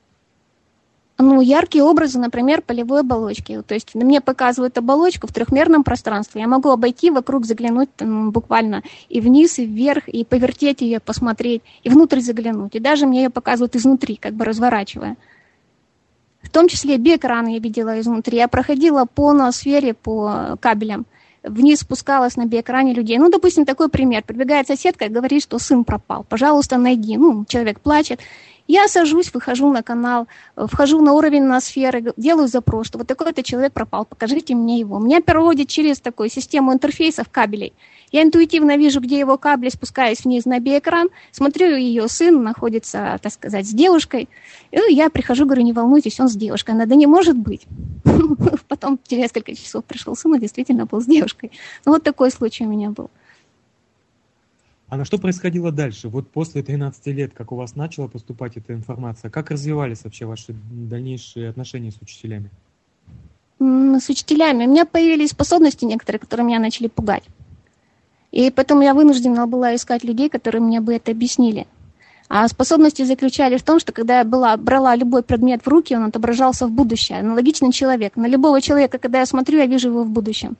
ну, 1.22 1.42
яркие 1.42 1.84
образы, 1.84 2.18
например, 2.18 2.62
полевой 2.62 3.02
оболочки. 3.02 3.62
То 3.62 3.74
есть 3.74 3.94
мне 3.94 4.22
показывают 4.22 4.78
оболочку 4.78 5.28
в 5.28 5.34
трехмерном 5.34 5.84
пространстве. 5.84 6.42
Я 6.42 6.48
могу 6.48 6.70
обойти 6.70 7.12
вокруг, 7.12 7.46
заглянуть 7.46 7.94
там, 7.96 8.32
буквально 8.32 8.84
и 9.10 9.20
вниз, 9.20 9.60
и 9.60 9.66
вверх, 9.66 10.08
и 10.08 10.24
повертеть 10.24 10.80
ее, 10.82 11.02
посмотреть, 11.02 11.62
и 11.84 11.90
внутрь 11.90 12.22
заглянуть. 12.22 12.76
И 12.76 12.80
даже 12.80 13.06
мне 13.06 13.24
ее 13.24 13.30
показывают 13.30 13.76
изнутри, 13.76 14.16
как 14.16 14.34
бы 14.34 14.46
разворачивая. 14.46 15.18
В 16.42 16.50
том 16.50 16.68
числе 16.68 16.98
биэкраны 16.98 17.54
я 17.54 17.60
видела 17.60 18.00
изнутри. 18.00 18.38
Я 18.38 18.48
проходила 18.48 19.06
по 19.06 19.34
ноосфере, 19.34 19.94
по 19.94 20.58
кабелям. 20.60 21.06
Вниз 21.44 21.80
спускалась 21.80 22.36
на 22.36 22.46
биэкране 22.46 22.94
людей. 22.94 23.18
Ну, 23.18 23.30
допустим, 23.30 23.66
такой 23.66 23.90
пример. 23.90 24.24
Прибегает 24.24 24.68
соседка 24.68 25.06
и 25.06 25.10
говорит, 25.10 25.44
что 25.44 25.60
сын 25.60 25.84
пропал. 25.84 26.26
Пожалуйста, 26.28 26.78
найди. 26.78 27.18
Ну, 27.18 27.46
человек 27.48 27.80
плачет 27.80 28.20
Я 28.70 28.88
сажусь, 28.88 29.34
выхожу 29.34 29.74
на 29.74 29.82
канал, 29.82 30.28
э, 30.56 30.68
вхожу 30.70 31.02
на 31.02 31.14
уровень 31.14 31.42
ноосферы, 31.42 32.14
делаю 32.18 32.48
запрос, 32.48 32.86
что 32.86 33.00
вот 33.00 33.08
такой-то 33.08 33.42
человек 33.42 33.74
пропал, 33.74 34.06
покажите 34.06 34.54
мне 34.54 34.80
его. 34.80 35.00
Меня 35.00 35.22
проводит 35.22 35.70
через 35.70 36.00
такую 36.00 36.30
систему 36.30 36.72
интерфейсов 36.72 37.30
кабелей. 37.30 37.74
Я 38.12 38.22
интуитивно 38.22 38.78
вижу, 38.78 39.00
где 39.02 39.18
его 39.18 39.40
кабели, 39.40 39.72
спускаюсь 39.72 40.24
вниз 40.24 40.46
на 40.46 40.60
биэкран, 40.60 41.10
смотрю, 41.32 41.78
ее 41.78 42.08
сын 42.08 42.44
находится, 42.44 43.20
так 43.24 43.34
сказать, 43.34 43.66
с 43.66 43.74
девушкой. 43.74 44.30
И 44.70 44.94
я 44.94 45.10
прихожу, 45.10 45.46
говорю, 45.46 45.64
не 45.64 45.74
волнуйтесь, 45.74 46.20
он 46.20 46.30
с 46.30 46.36
девушкой. 46.36 46.76
Она, 46.76 46.86
да 46.86 46.94
не 46.94 47.08
может 47.08 47.40
быть. 47.40 47.66
Потом 48.68 49.00
через 49.08 49.24
несколько 49.24 49.56
часов 49.56 49.84
пришел 49.84 50.16
сын 50.16 50.36
и 50.36 50.40
действительно 50.40 50.86
был 50.86 51.02
с 51.02 51.06
девушкой. 51.06 51.52
Ну, 51.86 51.94
вот 51.94 52.04
такой 52.04 52.30
случай 52.30 52.68
у 52.68 52.70
меня 52.70 52.92
был. 52.92 53.10
А 54.90 54.98
на 54.98 55.06
что 55.06 55.20
происходило 55.20 55.72
дальше? 55.72 56.10
Вот 56.10 56.32
после 56.32 56.64
13 56.64 57.06
лет, 57.08 57.32
как 57.34 57.52
у 57.52 57.56
вас 57.56 57.76
начала 57.76 58.08
поступать 58.08 58.58
эта 58.58 58.74
информация, 58.74 59.30
как 59.30 59.52
развивались 59.52 60.04
вообще 60.04 60.26
ваши 60.26 60.56
дальнейшие 60.72 61.50
отношения 61.50 61.92
с 61.92 62.02
учителями? 62.02 62.50
С 63.60 64.10
учителями. 64.10 64.66
У 64.66 64.70
меня 64.70 64.86
появились 64.86 65.30
способности 65.30 65.86
некоторые, 65.86 66.20
которые 66.20 66.48
меня 66.48 66.60
начали 66.60 66.88
пугать. 66.88 67.24
И 68.32 68.50
поэтому 68.50 68.82
я 68.82 68.94
вынуждена 68.94 69.46
была 69.46 69.76
искать 69.76 70.04
людей, 70.04 70.30
которые 70.30 70.62
мне 70.62 70.82
бы 70.82 70.96
это 70.96 71.12
объяснили. 71.12 71.68
А 72.28 72.48
способности 72.48 73.04
заключались 73.04 73.62
в 73.62 73.66
том, 73.66 73.80
что 73.80 73.92
когда 73.92 74.20
я 74.20 74.24
была, 74.24 74.56
брала 74.58 74.96
любой 74.96 75.24
предмет 75.24 75.64
в 75.64 75.68
руки, 75.68 75.96
он 75.96 76.06
отображался 76.06 76.68
в 76.68 76.72
будущее. 76.72 77.20
Аналогичный 77.20 77.72
человек. 77.72 78.16
На 78.16 78.28
любого 78.28 78.62
человека, 78.62 78.98
когда 78.98 79.20
я 79.20 79.26
смотрю, 79.26 79.58
я 79.60 79.66
вижу 79.66 79.90
его 79.90 80.04
в 80.04 80.10
будущем. 80.10 80.58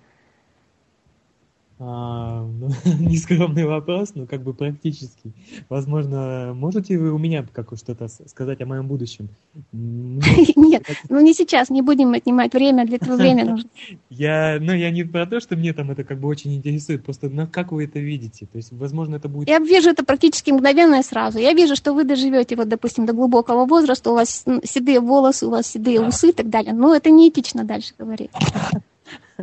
А, 1.82 2.44
ну, 2.44 2.70
нескромный 3.00 3.66
вопрос, 3.66 4.12
но 4.14 4.26
как 4.26 4.44
бы 4.44 4.54
практически. 4.54 5.32
Возможно, 5.70 6.52
можете 6.54 6.98
вы 6.98 7.14
у 7.14 7.18
меня 7.18 7.46
как 7.54 7.70
что-то 7.78 8.10
сказать 8.10 8.60
о 8.60 8.66
моем 8.66 8.86
будущем? 8.86 9.30
Нет, 9.72 10.84
ну 11.08 11.22
не 11.22 11.34
сейчас, 11.34 11.70
не 11.70 11.82
будем 11.82 12.12
отнимать 12.12 12.54
время, 12.54 12.86
для 12.86 12.98
этого 12.98 13.16
время 13.16 13.46
нужно. 13.46 13.70
Я, 14.10 14.58
ну, 14.60 14.74
я 14.74 14.92
не 14.92 15.04
про 15.04 15.26
то, 15.26 15.40
что 15.40 15.56
мне 15.56 15.72
там 15.72 15.92
это 15.92 16.04
как 16.04 16.20
бы 16.20 16.28
очень 16.28 16.54
интересует, 16.56 17.06
просто 17.06 17.30
ну, 17.30 17.48
как 17.48 17.72
вы 17.72 17.86
это 17.86 18.00
видите? 18.00 18.46
То 18.46 18.58
есть, 18.58 18.74
возможно, 18.74 19.16
это 19.16 19.30
будет... 19.30 19.48
Я 19.48 19.60
вижу 19.60 19.90
это 19.90 20.04
практически 20.04 20.52
мгновенно 20.52 21.00
и 21.00 21.04
сразу. 21.04 21.40
Я 21.40 21.54
вижу, 21.54 21.76
что 21.76 21.94
вы 21.94 22.04
доживете, 22.04 22.56
вот, 22.58 22.68
допустим, 22.68 23.06
до 23.06 23.14
глубокого 23.14 23.66
возраста, 23.66 24.12
у 24.12 24.16
вас 24.16 24.44
седые 24.64 25.00
волосы, 25.00 25.46
у 25.46 25.52
вас 25.52 25.68
седые 25.68 26.02
усы 26.02 26.30
и 26.30 26.34
так 26.34 26.50
далее. 26.50 26.74
Но 26.74 26.94
это 26.94 27.10
неэтично 27.10 27.64
дальше 27.64 27.94
говорить. 27.98 28.32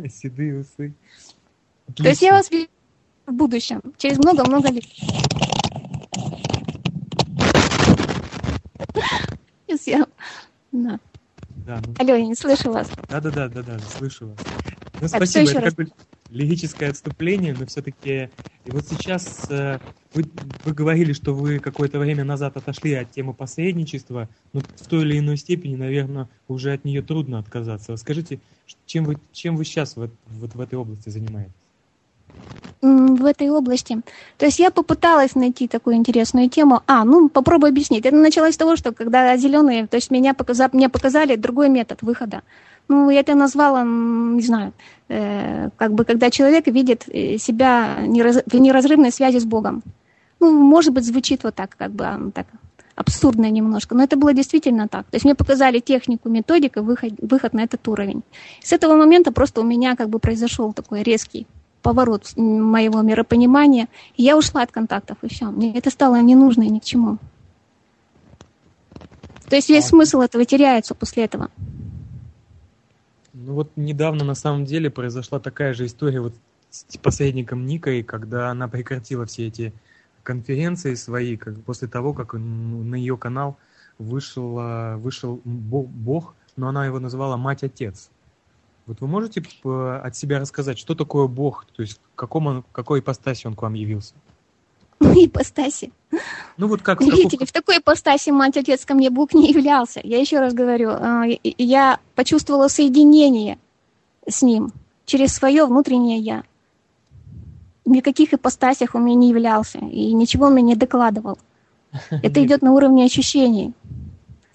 Седые 0.09 0.59
усы. 0.59 0.93
Отлично. 1.87 2.03
То 2.03 2.09
есть 2.09 2.21
я 2.21 2.31
вас 2.33 2.51
вижу 2.51 2.67
в 3.25 3.33
будущем, 3.33 3.81
через 3.97 4.17
много-много 4.17 4.69
лет. 4.69 4.85
Я... 9.85 10.05
Да. 10.73 10.99
Да, 11.65 11.81
ну... 11.85 11.93
Алло, 11.97 12.15
я 12.15 12.25
не 12.25 12.35
слышу 12.35 12.71
вас. 12.71 12.89
Да-да-да, 13.09 13.47
да-да, 13.47 13.79
слышу 13.79 14.27
вас. 14.27 14.37
Ну, 15.01 15.07
так, 15.07 15.09
спасибо, 15.09 15.49
это 15.49 15.61
раз? 15.61 15.73
как 15.75 15.75
бы 15.75 15.91
лирическое 16.29 16.89
отступление, 16.89 17.55
но 17.57 17.65
все-таки... 17.65 18.29
И 18.65 18.71
вот 18.71 18.85
сейчас 18.85 19.49
э, 19.49 19.79
вы, 20.13 20.25
вы 20.65 20.73
говорили, 20.73 21.13
что 21.13 21.33
вы 21.33 21.59
какое-то 21.59 21.99
время 21.99 22.25
назад 22.25 22.57
отошли 22.57 22.93
от 22.95 23.11
темы 23.11 23.33
посредничества, 23.33 24.27
но 24.51 24.59
в 24.59 24.87
той 24.87 25.03
или 25.03 25.19
иной 25.19 25.37
степени, 25.37 25.75
наверное, 25.77 26.27
уже 26.49 26.73
от 26.73 26.83
нее 26.83 27.01
трудно 27.01 27.39
отказаться. 27.39 27.95
Скажите, 27.95 28.41
чем 28.85 29.05
вы, 29.05 29.17
чем 29.31 29.55
вы 29.55 29.63
сейчас 29.63 29.95
вот, 29.95 30.11
вот 30.27 30.53
в 30.53 30.59
этой 30.59 30.75
области 30.75 31.07
занимаетесь? 31.07 31.53
В 32.81 33.25
этой 33.25 33.49
области. 33.49 34.01
То 34.37 34.45
есть 34.45 34.59
я 34.59 34.69
попыталась 34.69 35.35
найти 35.35 35.67
такую 35.67 35.95
интересную 35.95 36.49
тему. 36.49 36.81
А, 36.85 37.03
ну 37.05 37.29
попробую 37.29 37.69
объяснить. 37.69 38.05
Это 38.05 38.15
началось 38.15 38.53
с 38.53 38.57
того, 38.57 38.75
что 38.75 38.91
когда 38.91 39.35
зеленые, 39.37 39.87
то 39.87 39.97
есть 39.97 40.11
меня 40.11 40.33
показали, 40.33 40.69
мне 40.73 40.89
показали 40.89 41.35
другой 41.35 41.69
метод 41.69 42.01
выхода. 42.01 42.41
Ну, 42.89 43.09
я 43.09 43.19
это 43.19 43.35
назвала, 43.35 43.83
не 43.83 44.41
знаю, 44.41 44.71
э, 45.09 45.69
как 45.75 45.91
бы 45.93 46.05
когда 46.05 46.29
человек 46.29 46.67
видит 46.67 47.03
э, 47.07 47.37
себя 47.37 47.97
в 48.45 48.55
неразрывной 48.59 49.11
связи 49.11 49.39
с 49.39 49.45
Богом. 49.45 49.83
Ну, 50.39 50.51
может 50.51 50.93
быть, 50.93 51.05
звучит 51.05 51.43
вот 51.43 51.55
так, 51.55 51.75
как 51.77 51.91
бы 51.91 52.31
так 52.33 52.47
абсурдно 52.95 53.49
немножко, 53.51 53.93
но 53.93 54.03
это 54.03 54.15
было 54.15 54.33
действительно 54.33 54.87
так. 54.87 55.05
То 55.05 55.15
есть 55.15 55.25
мне 55.25 55.35
показали 55.35 55.79
технику, 55.79 56.29
методику, 56.29 56.81
выход, 56.81 57.13
выход 57.21 57.53
на 57.53 57.63
этот 57.63 57.85
уровень. 57.87 58.23
С 58.63 58.71
этого 58.71 58.95
момента 58.95 59.31
просто 59.31 59.61
у 59.61 59.63
меня 59.63 59.95
как 59.95 60.09
бы 60.09 60.19
произошел 60.19 60.73
такой 60.73 61.03
резкий 61.03 61.45
поворот 61.87 62.33
моего 62.35 63.01
миропонимания. 63.01 63.87
И 64.17 64.23
я 64.23 64.37
ушла 64.37 64.63
от 64.63 64.73
контактов, 64.73 65.17
и 65.21 65.29
все. 65.29 65.45
Мне 65.45 65.73
это 65.73 65.89
стало 65.89 66.21
не 66.21 66.35
нужно 66.35 66.63
и 66.63 66.69
ни 66.69 66.79
к 66.79 66.83
чему. 66.83 67.17
То 69.49 69.55
есть 69.55 69.69
весь 69.69 69.85
а... 69.85 69.87
смысл 69.87 70.19
этого 70.19 70.43
теряется 70.43 70.95
после 70.95 71.23
этого. 71.23 71.49
Ну 73.31 73.53
вот 73.53 73.71
недавно 73.77 74.25
на 74.25 74.35
самом 74.35 74.65
деле 74.65 74.89
произошла 74.89 75.39
такая 75.39 75.73
же 75.73 75.85
история 75.85 76.19
вот 76.19 76.33
с 76.71 76.97
посредником 76.97 77.65
Никой, 77.65 78.03
когда 78.03 78.49
она 78.49 78.67
прекратила 78.67 79.25
все 79.25 79.47
эти 79.47 79.71
конференции 80.23 80.95
свои, 80.95 81.37
как 81.37 81.55
после 81.63 81.87
того, 81.87 82.13
как 82.13 82.33
на 82.33 82.95
ее 82.95 83.15
канал 83.15 83.55
вышел, 83.97 84.97
вышел 84.97 85.39
Бог, 85.45 86.35
но 86.57 86.67
она 86.67 86.85
его 86.85 86.99
называла 86.99 87.37
Мать-Отец. 87.37 88.09
Вот 88.87 89.01
вы 89.01 89.07
можете 89.07 89.43
от 89.63 90.15
себя 90.15 90.39
рассказать, 90.39 90.79
что 90.79 90.95
такое 90.95 91.27
Бог, 91.27 91.65
то 91.75 91.81
есть 91.81 91.99
в 92.13 92.15
каком 92.15 92.47
он, 92.47 92.63
какой 92.71 93.01
ипостаси 93.01 93.45
он 93.45 93.53
к 93.53 93.61
вам 93.61 93.73
явился? 93.73 94.13
ипостаси. 94.99 95.91
Ну 96.55 96.67
вот 96.67 96.81
как... 96.81 97.01
Видите 97.01 97.37
ли, 97.37 97.45
в 97.45 97.51
такой 97.51 97.79
ипостаси 97.79 98.29
мать 98.29 98.55
отец 98.55 98.85
ко 98.85 98.93
мне 98.93 99.09
Бог 99.09 99.33
не 99.33 99.49
являлся. 99.51 99.99
Я 100.03 100.19
еще 100.19 100.39
раз 100.39 100.53
говорю, 100.53 100.91
а, 100.91 101.25
я 101.43 101.99
почувствовала 102.15 102.69
соединение 102.69 103.59
с 104.27 104.41
ним 104.41 104.71
через 105.05 105.33
свое 105.33 105.65
внутреннее 105.65 106.19
я. 106.19 106.43
В 107.85 107.89
никаких 107.89 108.33
ипостасях 108.33 108.95
он 108.95 109.03
мне 109.03 109.15
не 109.15 109.29
являлся, 109.29 109.79
и 109.79 110.13
ничего 110.13 110.47
он 110.47 110.53
мне 110.53 110.63
не 110.63 110.75
докладывал. 110.75 111.37
Это 112.09 112.43
идет 112.43 112.61
на 112.61 112.71
уровне 112.73 113.05
ощущений. 113.05 113.73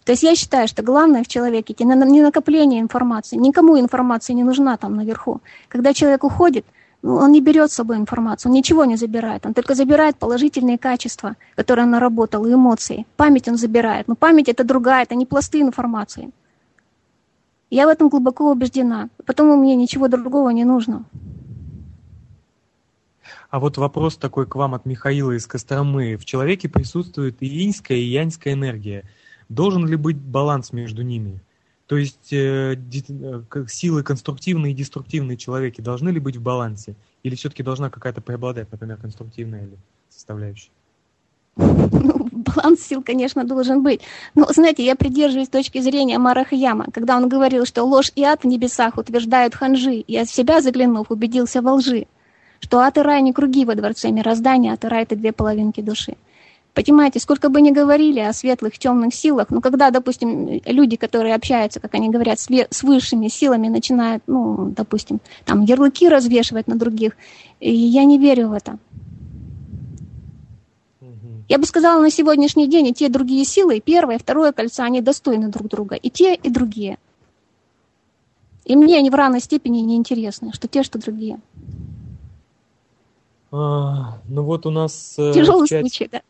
То 0.04 0.12
есть 0.12 0.22
я 0.22 0.34
считаю, 0.34 0.66
что 0.66 0.82
главное 0.82 1.22
в 1.22 1.28
человеке 1.28 1.74
не 1.78 2.22
накопление 2.22 2.80
информации. 2.80 3.36
Никому 3.36 3.78
информация 3.78 4.34
не 4.34 4.42
нужна 4.42 4.76
там 4.76 4.96
наверху. 4.96 5.40
Когда 5.68 5.94
человек 5.94 6.24
уходит, 6.24 6.66
ну, 7.02 7.16
он 7.16 7.32
не 7.32 7.40
берет 7.40 7.70
с 7.70 7.74
собой 7.74 7.96
информацию, 7.96 8.50
он 8.50 8.56
ничего 8.56 8.84
не 8.84 8.96
забирает. 8.96 9.46
Он 9.46 9.54
только 9.54 9.74
забирает 9.74 10.16
положительные 10.16 10.78
качества, 10.78 11.36
которые 11.54 11.84
он 11.84 11.90
наработал, 11.90 12.46
и 12.46 12.52
эмоции. 12.52 13.06
Память 13.16 13.48
он 13.48 13.56
забирает. 13.56 14.08
Но 14.08 14.16
память 14.16 14.48
это 14.48 14.64
другая, 14.64 15.04
это 15.04 15.14
не 15.14 15.26
пласты 15.26 15.60
информации. 15.60 16.30
Я 17.70 17.86
в 17.86 17.88
этом 17.88 18.08
глубоко 18.08 18.50
убеждена. 18.50 19.08
Потому 19.24 19.56
мне 19.56 19.76
ничего 19.76 20.08
другого 20.08 20.50
не 20.50 20.64
нужно. 20.64 21.04
А 23.50 23.60
вот 23.60 23.76
вопрос 23.76 24.16
такой 24.16 24.46
к 24.46 24.56
вам 24.56 24.74
от 24.74 24.84
Михаила 24.84 25.32
из 25.32 25.46
Костромы. 25.46 26.16
В 26.16 26.24
человеке 26.24 26.68
присутствует 26.68 27.36
и 27.40 27.64
иньская, 27.64 27.98
и 27.98 28.02
яньская 28.02 28.54
энергия– 28.54 29.04
Должен 29.54 29.86
ли 29.86 29.96
быть 29.96 30.16
баланс 30.16 30.72
между 30.72 31.02
ними? 31.02 31.40
То 31.86 31.96
есть 31.96 32.32
э, 32.32 32.74
э 32.74 33.66
силы 33.68 34.02
конструктивные 34.02 34.72
и 34.72 34.74
деструктивные 34.74 35.36
человеки 35.36 35.82
должны 35.82 36.08
ли 36.08 36.20
быть 36.20 36.36
в 36.36 36.42
балансе? 36.42 36.94
Или 37.22 37.34
все-таки 37.34 37.62
должна 37.62 37.90
какая-то 37.90 38.22
преобладать, 38.22 38.72
например, 38.72 38.96
конструктивная 38.96 39.64
или 39.64 39.76
составляющая? 40.08 40.70
Ну, 41.56 42.28
баланс 42.32 42.80
сил, 42.80 43.02
конечно, 43.02 43.44
должен 43.44 43.82
быть. 43.82 44.00
Но, 44.34 44.46
знаете, 44.48 44.84
я 44.84 44.96
придерживаюсь 44.96 45.50
точки 45.50 45.80
зрения 45.82 46.18
Марахаяма, 46.18 46.86
когда 46.90 47.18
он 47.18 47.28
говорил, 47.28 47.66
что 47.66 47.84
ложь 47.84 48.10
и 48.14 48.24
ад 48.24 48.44
в 48.44 48.46
небесах 48.46 48.96
утверждают 48.96 49.54
ханжи. 49.54 50.02
Я 50.08 50.24
в 50.24 50.30
себя 50.30 50.62
заглянув, 50.62 51.10
убедился 51.10 51.60
во 51.60 51.74
лжи, 51.74 52.06
что 52.60 52.78
ад 52.78 52.96
и 52.96 53.02
рай 53.02 53.20
не 53.20 53.34
круги 53.34 53.66
во 53.66 53.74
дворце 53.74 54.10
мироздания, 54.10 54.72
ад 54.72 54.84
и 54.84 54.88
рай— 54.88 55.02
это 55.04 55.14
две 55.14 55.32
половинки 55.32 55.82
души. 55.82 56.16
Понимаете, 56.74 57.20
сколько 57.20 57.50
бы 57.50 57.60
ни 57.60 57.70
говорили 57.70 58.20
о 58.20 58.32
светлых, 58.32 58.78
темных 58.78 59.14
силах, 59.14 59.50
но 59.50 59.60
когда, 59.60 59.90
допустим, 59.90 60.62
люди, 60.64 60.96
которые 60.96 61.34
общаются, 61.34 61.80
как 61.80 61.94
они 61.94 62.08
говорят, 62.08 62.40
с, 62.40 62.82
высшими 62.82 63.28
силами, 63.28 63.68
начинают, 63.68 64.22
ну, 64.26 64.72
допустим, 64.74 65.20
там 65.44 65.62
ярлыки 65.62 66.08
развешивать 66.08 66.68
на 66.68 66.76
других, 66.76 67.12
и 67.60 67.70
я 67.70 68.04
не 68.04 68.18
верю 68.18 68.48
в 68.48 68.52
это. 68.54 68.78
Я 71.48 71.58
бы 71.58 71.66
сказала, 71.66 72.00
на 72.00 72.10
сегодняшний 72.10 72.66
день 72.66 72.86
и 72.86 72.94
те, 72.94 73.06
и 73.06 73.10
другие 73.10 73.44
силы, 73.44 73.78
первое, 73.80 74.18
второе 74.18 74.52
кольцо, 74.52 74.84
они 74.84 75.02
достойны 75.02 75.48
друг 75.48 75.68
друга. 75.68 75.96
И 75.96 76.08
те, 76.08 76.34
и 76.34 76.48
другие. 76.48 76.96
И 78.64 78.76
мне 78.76 78.96
они 78.96 79.10
в 79.10 79.14
равной 79.14 79.40
степени 79.40 79.80
не 79.80 79.96
интересны, 79.96 80.52
что 80.54 80.68
те, 80.68 80.82
что 80.82 80.98
другие. 80.98 81.40
А, 83.54 84.22
ну 84.28 84.42
вот 84.44 84.64
у 84.64 84.70
нас... 84.70 85.14
Э, 85.18 85.32
Тяжелый 85.34 85.68
чате... 85.68 85.80
случай, 85.82 86.08
да? 86.10 86.22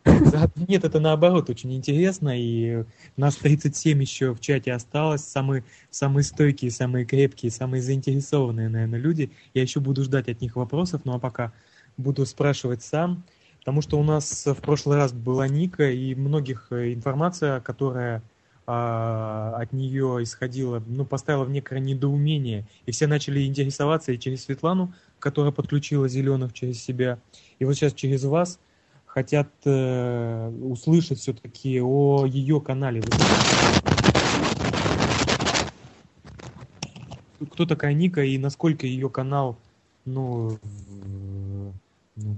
Нет, 0.69 0.85
это 0.85 0.99
наоборот 0.99 1.49
очень 1.51 1.73
интересно, 1.73 2.33
и 2.37 2.85
нас 3.17 3.37
37 3.37 4.01
еще 4.01 4.35
в 4.35 4.41
чате 4.41 4.73
осталось, 4.73 5.23
самые, 5.23 5.65
самые 5.89 6.25
стойкие, 6.25 6.73
самые 6.73 7.05
крепкие, 7.05 7.53
самые 7.53 7.81
заинтересованные, 7.81 8.69
наверное, 8.69 8.99
люди. 8.99 9.31
Я 9.55 9.63
еще 9.63 9.79
буду 9.79 10.03
ждать 10.03 10.29
от 10.29 10.41
них 10.41 10.57
вопросов, 10.57 11.03
ну 11.05 11.15
а 11.15 11.21
пока 11.21 11.53
буду 11.97 12.27
спрашивать 12.27 12.83
сам. 12.83 13.23
Потому 13.61 13.83
что 13.83 14.01
у 14.01 14.03
нас 14.03 14.45
в 14.45 14.57
прошлый 14.57 14.97
раз 14.97 15.13
была 15.13 15.47
Ника, 15.47 15.89
и 15.89 16.17
многих 16.17 16.67
э, 16.71 16.93
информация, 16.93 17.61
которая 17.61 18.25
а, 18.67 19.55
от 19.61 19.73
нее 19.73 20.19
исходила, 20.23 20.83
ну, 20.87 21.05
поставила 21.05 21.45
в 21.45 21.51
некое 21.51 21.79
недоумение. 21.79 22.67
И 22.87 22.91
все 22.91 23.07
начали 23.07 23.45
интересоваться 23.45 24.11
и 24.11 24.19
через 24.19 24.45
Светлану, 24.45 24.93
которая 25.23 25.53
подключила 25.53 26.09
зеленых 26.09 26.53
через 26.53 26.83
себя, 26.83 27.19
и 27.61 27.65
вот 27.65 27.75
сейчас 27.75 27.95
через 27.95 28.25
вас 28.25 28.59
хотят 29.07 29.49
э, 29.65 30.49
услышать 30.63 31.21
все-таки 31.21 31.81
о 31.81 32.27
ее 32.27 32.61
канале. 32.61 33.03
Кто 37.53 37.67
такая 37.67 37.95
Ника 37.95 38.25
и 38.25 38.37
насколько 38.37 38.87
ее 38.87 39.09
канал, 39.09 39.57
ну, 40.05 40.59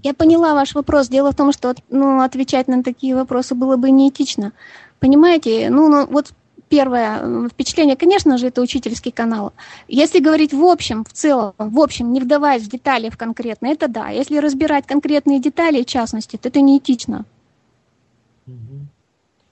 Я 0.03 0.13
поняла 0.13 0.53
ваш 0.53 0.75
вопрос. 0.75 1.09
Дело 1.09 1.33
в 1.33 1.37
том, 1.37 1.53
что 1.53 1.75
ну, 1.89 2.21
отвечать 2.21 2.69
на 2.69 2.83
такие 2.83 3.15
вопросы 3.15 3.55
было 3.55 3.77
бы 3.77 3.91
неэтично. 3.91 4.53
Понимаете, 5.01 5.71
ну, 5.71 5.89
ну 5.89 6.07
вот 6.07 6.35
первое 6.75 7.49
впечатление, 7.49 7.97
конечно 7.97 8.37
же, 8.37 8.49
это 8.49 8.61
учительский 8.61 9.13
канал. 9.13 9.53
Если 9.87 10.19
говорить 10.19 10.53
в 10.53 10.65
общем, 10.65 11.05
в 11.05 11.13
целом, 11.13 11.55
в 11.57 11.79
общем, 11.79 12.13
не 12.13 12.21
вдаваясь 12.21 12.65
в 12.65 12.69
детали 12.69 13.11
в 13.11 13.17
конкретно, 13.17 13.69
это 13.69 13.87
да. 13.87 14.09
Если 14.09 14.39
разбирать 14.39 14.85
конкретные 14.85 15.41
детали, 15.41 15.85
в 15.85 15.87
частности, 15.87 16.37
то 16.37 16.49
это 16.49 16.61
неэтично. 16.61 17.27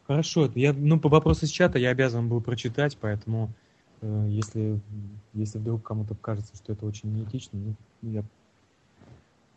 Хорошо. 0.08 0.50
Я, 0.56 0.72
ну, 0.72 0.98
по 0.98 1.08
вопросу 1.08 1.46
с 1.46 1.50
чата 1.50 1.78
я 1.78 1.90
обязан 1.90 2.28
был 2.28 2.40
прочитать, 2.40 2.98
поэтому 3.00 3.50
э, 4.00 4.26
если, 4.28 4.80
если 5.32 5.58
вдруг 5.58 5.84
кому-то 5.84 6.16
кажется, 6.16 6.56
что 6.56 6.72
это 6.72 6.84
очень 6.84 7.14
неэтично, 7.14 7.56
ну, 7.56 7.74
я 8.02 8.24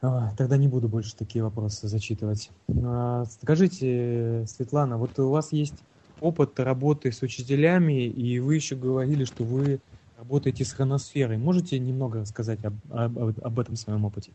а, 0.04 0.32
тогда 0.38 0.56
не 0.58 0.68
буду 0.68 0.88
больше 0.88 1.16
такие 1.16 1.44
вопросы 1.44 1.88
зачитывать. 1.88 2.52
А, 2.84 3.26
скажите, 3.26 4.46
Светлана, 4.48 5.00
вот 5.00 5.18
у 5.18 5.32
вас 5.32 5.52
есть 5.52 5.74
опыт 6.22 6.60
работы 6.60 7.12
с 7.12 7.22
учителями, 7.22 8.08
и 8.08 8.40
вы 8.40 8.56
еще 8.56 8.76
говорили, 8.76 9.26
что 9.26 9.44
вы 9.44 9.80
работаете 10.18 10.64
с 10.64 10.74
хроносферой. 10.74 11.38
Можете 11.38 11.78
немного 11.80 12.22
рассказать 12.22 12.64
об, 12.64 12.76
об, 12.92 13.34
об 13.42 13.60
этом 13.60 13.76
своем 13.76 14.06
опыте? 14.06 14.32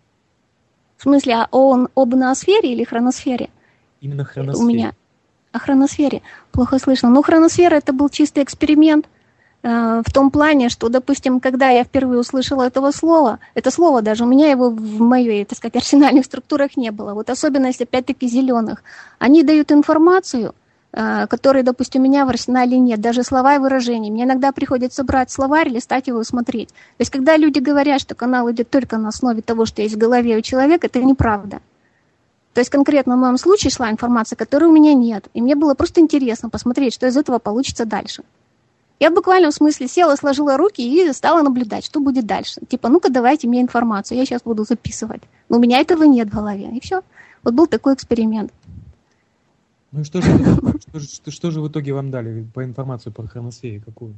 В 0.97 1.03
смысле, 1.03 1.35
а 1.35 1.49
он 1.51 1.89
об 1.95 2.15
ноосфере 2.15 2.73
или 2.73 2.85
хроносфере? 2.85 3.49
Именно 4.01 4.25
хроносфере. 4.25 4.65
У 4.65 4.69
меня 4.69 4.95
о 5.53 5.59
хроносфере. 5.59 6.23
Плохо 6.53 6.79
слышно. 6.79 7.11
Ну, 7.11 7.23
хроносфера 7.23 7.75
это 7.75 7.93
был 7.93 8.09
чистый 8.09 8.43
эксперимент– 8.43 9.09
Э, 9.63 10.03
в 10.07 10.13
том 10.13 10.31
плане, 10.31 10.69
что, 10.71 10.89
допустим, 10.89 11.41
когда 11.41 11.69
я 11.71 11.85
впервые 11.85 12.21
услышала 12.21 12.63
этого 12.63 12.93
слова, 12.93 13.41
это 13.55 13.71
слово 13.71 14.01
даже, 14.01 14.25
у 14.25 14.27
меня 14.27 14.51
его 14.51 14.71
в 14.71 15.01
моей, 15.01 15.45
так 15.45 15.59
сказать, 15.59 15.77
арсенальных 15.77 16.25
структурах 16.25 16.77
не 16.77 16.91
было. 16.91 17.13
Вот 17.15 17.29
особенность, 17.29 17.83
опять-таки, 17.83 18.27
зеленых. 18.27 18.83
Они 19.19 19.43
дают 19.43 19.71
информацию, 19.71 20.55
э, 20.93 21.27
которой, 21.27 21.63
допустим, 21.63 22.03
у 22.03 22.05
меня 22.05 22.25
в 22.27 22.29
арсенале 22.29 22.79
нет, 22.79 23.01
даже 23.01 23.23
слова 23.23 23.57
и 23.57 23.59
выражения. 23.59 24.11
Мне 24.11 24.25
иногда 24.25 24.53
приходится 24.53 25.05
брать 25.05 25.31
словарь, 25.31 25.69
листать 25.69 26.09
его 26.09 26.21
и 26.21 26.25
смотреть. 26.25 26.69
То 26.69 27.01
есть, 27.01 27.11
когда 27.11 27.37
люди 27.37 27.59
говорят, 27.59 28.01
что 28.01 28.15
канал 28.15 28.51
идет 28.51 28.71
только 28.71 28.99
на 28.99 29.09
основе 29.09 29.43
того, 29.43 29.67
что 29.67 29.83
есть 29.83 29.95
в 29.95 29.99
голове 29.99 30.37
у 30.37 30.41
человека, 30.41 30.87
это 30.87 31.03
неправда. 31.03 31.61
То 32.55 32.61
есть 32.61 32.71
конкретно 32.71 33.17
в 33.17 33.21
моем 33.21 33.39
случае 33.39 33.71
шла 33.71 33.91
информация, 33.91 34.37
которой 34.37 34.65
у 34.65 34.73
меня 34.73 34.95
нет. 34.95 35.29
И 35.35 35.41
мне 35.41 35.55
было 35.55 35.75
просто 35.75 36.01
интересно 36.01 36.51
посмотреть, 36.51 36.95
что 36.95 37.07
из 37.07 37.17
этого 37.17 37.39
получится 37.39 37.85
дальше. 37.85 38.25
Я 38.99 39.11
буквально 39.11 39.51
в 39.51 39.55
смысле 39.55 39.89
села, 39.89 40.15
сложила 40.17 40.59
руки 40.59 40.83
и 40.83 41.11
стала 41.15 41.43
наблюдать, 41.43 41.87
что 41.87 42.01
будет 42.01 42.27
дальше. 42.27 42.61
Типа, 42.69 42.89
ну-ка 42.91 43.09
давайте 43.09 43.49
мне 43.49 43.63
информацию, 43.63 44.19
я 44.19 44.27
сейчас 44.27 44.43
буду 44.43 44.65
записывать. 44.65 45.23
Но 45.49 45.57
у 45.57 45.61
меня 45.61 45.79
этого 45.79 46.03
нет 46.05 46.29
в 46.29 46.35
голове. 46.35 46.69
И 46.75 46.81
все. 46.81 47.03
Вот 47.43 47.55
был 47.55 47.67
такой 47.67 47.95
эксперимент. 47.95 48.53
Ну 49.93 50.01
и 50.01 50.05
что 50.05 50.23
же, 50.23 50.31
что, 50.81 51.01
что, 51.01 51.31
что 51.31 51.51
же 51.51 51.61
в 51.61 51.69
итоге 51.69 51.93
вам 51.93 52.11
дали 52.11 52.47
по 52.55 52.65
информацию 52.65 53.13
по 53.13 53.27
хроносфере? 53.27 53.81
Какую? 53.81 54.15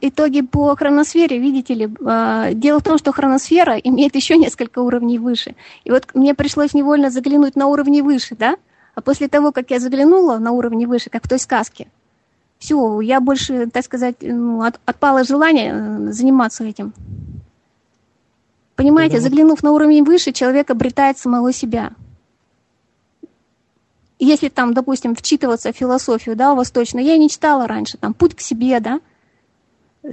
Итоги 0.00 0.40
по 0.40 0.74
хроносфере, 0.74 1.38
видите 1.38 1.74
ли, 1.74 1.88
а, 2.04 2.52
дело 2.54 2.80
в 2.80 2.82
том, 2.82 2.98
что 2.98 3.12
хроносфера 3.12 3.76
имеет 3.76 4.16
еще 4.16 4.36
несколько 4.36 4.80
уровней 4.80 5.20
выше. 5.20 5.54
И 5.84 5.92
вот 5.92 6.06
мне 6.14 6.34
пришлось 6.34 6.74
невольно 6.74 7.10
заглянуть 7.10 7.54
на 7.54 7.68
уровни 7.68 8.00
выше, 8.00 8.34
да? 8.36 8.56
А 8.96 9.00
после 9.00 9.28
того, 9.28 9.52
как 9.52 9.70
я 9.70 9.78
заглянула 9.78 10.38
на 10.38 10.50
уровни 10.50 10.86
выше, 10.86 11.10
как 11.10 11.24
в 11.24 11.28
той 11.28 11.38
сказке, 11.38 11.86
все, 12.58 13.00
я 13.00 13.20
больше, 13.20 13.68
так 13.70 13.84
сказать, 13.84 14.16
ну, 14.22 14.62
от, 14.62 14.80
отпало 14.86 15.22
желание 15.22 15.72
э, 15.72 16.12
заниматься 16.12 16.64
этим. 16.64 16.92
Понимаете, 18.74 19.20
заглянув 19.20 19.62
на 19.62 19.70
уровень 19.70 20.02
выше, 20.04 20.32
человек 20.32 20.70
обретает 20.70 21.18
самого 21.18 21.52
себя. 21.52 21.92
Если 24.18 24.48
там, 24.48 24.74
допустим, 24.74 25.14
вчитываться 25.14 25.72
в 25.72 25.76
философию, 25.76 26.36
да, 26.36 26.54
восточную, 26.54 27.04
я 27.04 27.16
не 27.16 27.28
читала 27.28 27.66
раньше, 27.66 27.98
там, 27.98 28.14
путь 28.14 28.34
к 28.34 28.40
себе, 28.40 28.78
да, 28.80 29.00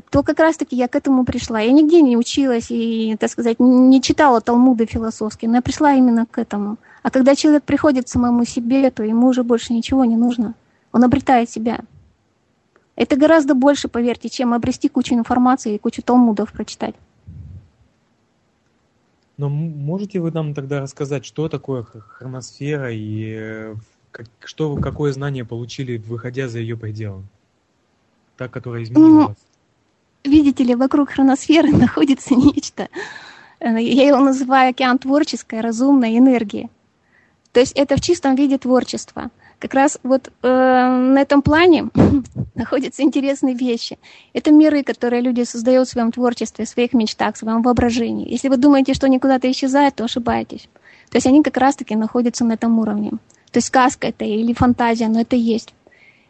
то 0.09 0.23
как 0.23 0.39
раз-таки 0.39 0.75
я 0.75 0.87
к 0.87 0.95
этому 0.95 1.25
пришла. 1.25 1.59
Я 1.59 1.71
нигде 1.71 2.01
не 2.01 2.17
училась 2.17 2.67
и, 2.69 3.15
так 3.19 3.29
сказать, 3.29 3.59
не 3.59 4.01
читала 4.01 4.39
Талмуды 4.39 4.85
философские, 4.85 5.49
но 5.49 5.57
я 5.57 5.61
пришла 5.61 5.93
именно 5.93 6.25
к 6.25 6.37
этому. 6.37 6.77
А 7.03 7.11
когда 7.11 7.35
человек 7.35 7.63
приходит 7.63 8.05
к 8.05 8.09
самому 8.09 8.45
себе, 8.45 8.89
то 8.89 9.03
ему 9.03 9.27
уже 9.27 9.43
больше 9.43 9.73
ничего 9.73 10.05
не 10.05 10.15
нужно. 10.15 10.53
Он 10.93 11.03
обретает 11.03 11.49
себя. 11.49 11.79
Это 12.95 13.15
гораздо 13.15 13.53
больше, 13.53 13.87
поверьте, 13.87 14.29
чем 14.29 14.53
обрести 14.53 14.87
кучу 14.87 15.13
информации 15.13 15.75
и 15.75 15.79
кучу 15.79 16.01
талмудов 16.01 16.53
прочитать. 16.53 16.95
Но 19.37 19.49
можете 19.49 20.19
вы 20.19 20.31
нам 20.31 20.53
тогда 20.53 20.81
рассказать, 20.81 21.25
что 21.25 21.49
такое 21.49 21.83
хроносфера 21.83 22.91
и 22.93 23.35
э, 23.37 23.75
как, 24.11 24.27
что, 24.43 24.75
какое 24.75 25.11
знание 25.13 25.45
получили, 25.45 25.97
выходя 25.97 26.47
за 26.47 26.59
ее 26.59 26.77
пределы? 26.77 27.23
Та, 28.37 28.47
которая 28.47 28.83
изменила 28.83 29.07
ну, 29.07 29.27
вас. 29.29 29.37
Видите 30.23 30.63
ли, 30.63 30.75
вокруг 30.75 31.09
хроносферы 31.09 31.71
находится 31.75 32.35
нечто. 32.35 32.89
Э, 33.59 33.81
я 33.81 34.07
его 34.07 34.19
называю 34.19 34.71
океан 34.71 34.99
творческой, 34.99 35.61
разумной 35.61 36.17
энергии. 36.17 36.69
То 37.51 37.59
есть 37.59 37.73
это 37.73 37.95
в 37.95 38.01
чистом 38.01 38.35
виде 38.35 38.57
творчество 38.57 39.29
как 39.61 39.75
раз 39.75 39.99
вот 40.01 40.31
э, 40.41 40.47
на 40.47 41.21
этом 41.21 41.43
плане 41.43 41.89
находятся 42.55 43.03
интересные 43.03 43.53
вещи. 43.53 43.99
Это 44.33 44.51
миры, 44.51 44.83
которые 44.83 45.21
люди 45.21 45.43
создают 45.43 45.87
в 45.87 45.91
своем 45.91 46.11
творчестве, 46.11 46.65
в 46.65 46.69
своих 46.69 46.93
мечтах, 46.93 47.35
в 47.35 47.37
своем 47.37 47.61
воображении. 47.61 48.29
Если 48.29 48.49
вы 48.49 48.57
думаете, 48.57 48.95
что 48.95 49.05
они 49.05 49.19
куда-то 49.19 49.49
исчезают, 49.51 49.95
то 49.95 50.03
ошибаетесь. 50.03 50.67
То 51.11 51.17
есть 51.17 51.27
они 51.27 51.43
как 51.43 51.57
раз-таки 51.57 51.95
находятся 51.95 52.43
на 52.43 52.53
этом 52.53 52.79
уровне. 52.79 53.11
То 53.51 53.57
есть 53.57 53.67
сказка 53.67 54.07
это 54.07 54.25
или 54.25 54.53
фантазия, 54.53 55.09
но 55.09 55.21
это 55.21 55.35
есть. 55.35 55.73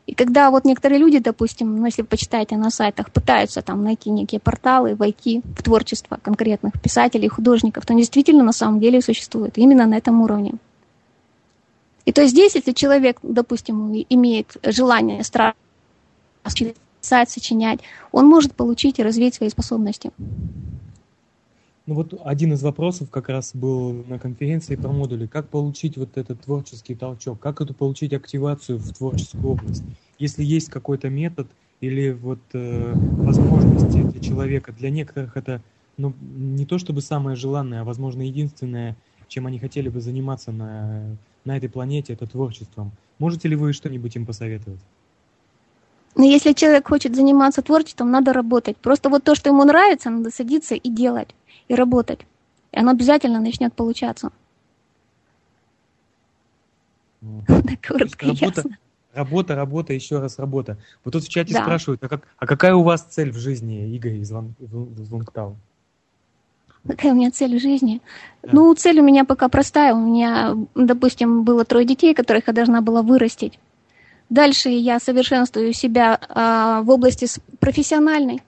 И 0.08 0.14
когда 0.14 0.52
вот 0.52 0.66
некоторые 0.66 1.00
люди, 1.00 1.20
допустим, 1.20 1.78
ну, 1.78 1.86
если 1.86 2.02
вы 2.02 2.10
почитаете 2.10 2.58
на 2.58 2.70
сайтах, 2.70 3.12
пытаются 3.12 3.62
там 3.62 3.82
найти 3.84 4.10
некие 4.10 4.42
порталы, 4.42 4.96
войти 4.96 5.42
в 5.58 5.64
творчество 5.64 6.20
конкретных 6.22 6.82
писателей, 6.82 7.30
художников, 7.30 7.86
то 7.86 7.94
они 7.94 8.02
действительно 8.02 8.44
на 8.44 8.52
самом 8.52 8.82
деле 8.82 9.02
существуют 9.02 9.58
именно 9.58 9.86
на 9.86 9.96
этом 9.96 10.22
уровне. 10.22 10.56
И 12.06 12.12
то 12.12 12.22
есть 12.22 12.34
здесь, 12.34 12.56
если 12.56 12.72
человек, 12.72 13.18
допустим, 13.22 13.94
имеет 14.10 14.58
желание, 14.64 15.24
страх 15.24 15.54
писать, 17.02 17.30
сочинять, 17.30 17.80
он 18.12 18.28
может 18.28 18.54
получить 18.54 19.00
и 19.00 19.04
развить 19.04 19.36
свои 19.36 19.50
способности. 19.50 20.12
Ну 21.88 21.96
вот 21.96 22.14
один 22.24 22.54
из 22.54 22.62
вопросов 22.62 23.10
как 23.10 23.28
раз 23.28 23.52
был 23.54 23.92
на 24.08 24.20
конференции 24.20 24.76
про 24.76 24.90
модули. 24.92 25.26
Как 25.26 25.50
получить 25.50 25.98
вот 25.98 26.16
этот 26.16 26.42
творческий 26.42 26.96
толчок? 26.96 27.40
Как 27.40 27.60
эту 27.60 27.74
получить 27.74 28.14
активацию 28.14 28.78
в 28.78 28.94
творческую 28.94 29.54
область? 29.54 29.84
Если 30.20 30.44
есть 30.44 30.70
какой-то 30.70 31.10
метод 31.10 31.48
или 31.82 32.12
вот 32.12 32.40
э, 32.54 32.94
возможности 32.94 34.04
для 34.04 34.22
человека, 34.22 34.72
для 34.72 34.92
некоторых 34.92 35.36
это 35.36 35.62
ну, 35.98 36.14
не 36.22 36.66
то 36.66 36.78
чтобы 36.78 37.02
самое 37.02 37.36
желанное, 37.36 37.82
а 37.82 37.84
возможно 37.84 38.22
единственное, 38.22 38.96
чем 39.28 39.48
они 39.48 39.60
хотели 39.60 39.90
бы 39.90 40.02
заниматься 40.02 40.52
на 40.52 41.18
на 41.46 41.58
этой 41.58 41.70
планете, 41.70 42.14
это 42.14 42.28
творчеством. 42.28 42.92
Можете 43.20 43.48
ли 43.48 43.56
вы 43.56 43.74
что-нибудь 43.74 44.16
им 44.16 44.26
посоветовать? 44.26 44.80
Но 46.16 46.26
если 46.26 46.54
человек 46.54 46.88
хочет 46.88 47.16
заниматься 47.16 47.62
творчеством, 47.62 48.12
надо 48.12 48.34
работать. 48.34 48.78
Просто 48.78 49.10
вот 49.10 49.24
то, 49.24 49.36
что 49.36 49.50
ему 49.50 49.64
нравится, 49.64 50.10
надо 50.10 50.30
садиться 50.30 50.76
и 50.76 50.90
делать, 50.90 51.34
и 51.68 51.76
работать. 51.76 52.20
И 52.72 52.80
оно 52.80 52.92
обязательно 52.92 53.40
начнет 53.40 53.74
получаться. 53.74 54.32
Коротко 57.82 58.26
работа, 58.28 58.64
работа, 59.14 59.56
работа, 59.56 59.94
еще 59.94 60.20
раз 60.20 60.40
работа. 60.40 60.78
Вот 61.04 61.12
тут 61.12 61.24
в 61.24 61.30
чате 61.30 61.54
да. 61.54 61.62
спрашивают, 61.62 62.04
а, 62.04 62.10
как, 62.10 62.28
а 62.38 62.48
какая 62.48 62.76
у 62.76 62.84
вас 62.84 63.04
цель 63.04 63.32
в 63.32 63.38
жизни, 63.38 63.96
Игорь 63.96 64.18
из 64.18 64.32
Вангтау? 64.32 65.58
Какая 66.88 67.12
у 67.12 67.16
меня 67.16 67.32
цель 67.32 67.58
в 67.58 67.62
жизни? 67.62 68.02
Да. 68.42 68.50
Ну, 68.54 68.74
цель 68.74 69.00
у 69.00 69.04
меня 69.04 69.24
пока 69.24 69.50
простая. 69.50 69.94
У 69.94 70.00
меня, 70.00 70.56
допустим, 70.74 71.44
было 71.44 71.64
трое 71.64 71.86
детей, 71.86 72.14
которых 72.14 72.48
я 72.48 72.54
должна 72.54 72.82
была 72.82 73.02
вырастить. 73.02 73.60
Дальше 74.30 74.70
я 74.70 75.00
совершенствую 75.00 75.74
себя 75.74 76.20
а, 76.30 76.82
в 76.82 76.90
области 76.90 77.28
профессиональной. 77.60 78.42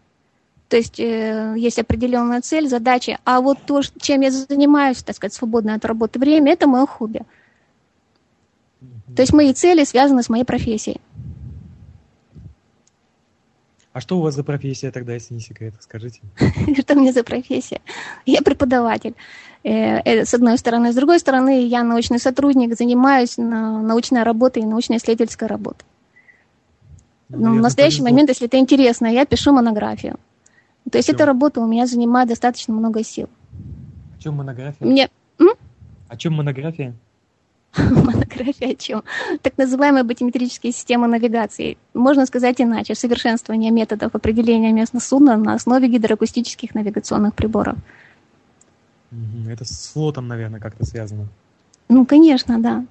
То 0.70 0.78
есть 0.78 1.00
э, 1.00 1.54
есть 1.56 1.78
определенная 1.78 2.42
цель, 2.42 2.68
задача. 2.68 3.20
А 3.26 3.42
вот 3.42 3.60
то, 3.64 3.82
чем 4.00 4.22
я 4.22 4.32
занимаюсь, 4.32 5.04
так 5.04 5.16
сказать, 5.16 5.34
свободное 5.34 5.76
от 5.76 5.86
работы 5.86 6.18
время, 6.18 6.54
это 6.54 6.66
мое 6.66 6.88
хобби. 6.88 7.22
То 9.16 9.22
есть 9.22 9.34
мои 9.34 9.54
цели 9.54 9.84
связаны 9.84 10.24
с 10.24 10.30
моей 10.30 10.46
профессией. 10.46 11.00
А 13.94 14.02
что 14.02 14.18
у 14.18 14.22
вас 14.22 14.34
за 14.34 14.44
профессия 14.44 14.90
тогда, 14.90 15.14
если 15.14 15.36
не 15.36 15.40
секрет, 15.40 15.76
скажите? 15.80 16.20
Что 16.80 16.96
мне 16.96 17.14
за 17.14 17.24
профессия? 17.24 17.80
Я 18.26 18.42
преподаватель, 18.42 19.14
э, 19.64 20.00
э, 20.00 20.26
с 20.26 20.34
одной 20.34 20.58
стороны. 20.58 20.92
С 20.92 20.96
другой 20.96 21.20
стороны, 21.20 21.68
я 21.68 21.84
научный 21.84 22.20
сотрудник, 22.20 22.76
занимаюсь 22.76 23.38
научной 23.38 24.24
работой 24.24 24.64
и 24.64 24.66
научно-исследовательской 24.66 25.48
работой. 25.48 25.86
Ну, 27.30 27.54
в 27.54 27.62
настоящий 27.62 28.02
момент, 28.02 28.30
если 28.30 28.48
это 28.48 28.58
интересно, 28.58 29.08
я 29.08 29.26
пишу 29.26 29.54
монографию. 29.54 30.18
То 30.92 30.98
есть 30.98 31.10
эта 31.10 31.26
работа 31.26 31.62
у 31.62 31.68
меня 31.68 31.86
занимает 31.86 32.30
достаточно 32.30 32.74
много 32.74 33.04
сил. 33.04 33.30
О 34.18 34.22
чем 34.22 34.36
монография? 34.36 34.88
Мне... 34.88 35.10
О 36.08 36.18
чем 36.18 36.34
монография? 36.34 36.96
Монография 37.78 38.72
о 38.72 38.76
чем? 38.76 39.04
Так 39.42 39.58
называемые 39.58 40.04
батиметрические 40.04 40.72
системы 40.72 41.08
навигации. 41.08 41.78
Можно 41.94 42.26
сказать 42.26 42.62
иначе. 42.62 42.94
Совершенствование 42.94 43.72
методов 43.72 44.14
определения 44.14 44.72
места 44.72 45.00
судна 45.00 45.38
на 45.38 45.56
основе 45.56 45.88
гидроакустических 45.88 46.76
навигационных 46.76 47.34
приборов. 47.34 47.76
Это 49.48 49.66
с 49.66 49.92
флотом, 49.94 50.28
наверное, 50.28 50.60
как-то 50.60 50.86
связано. 50.86 51.28
Ну, 51.90 52.06
конечно, 52.06 52.60
да. 52.60 52.86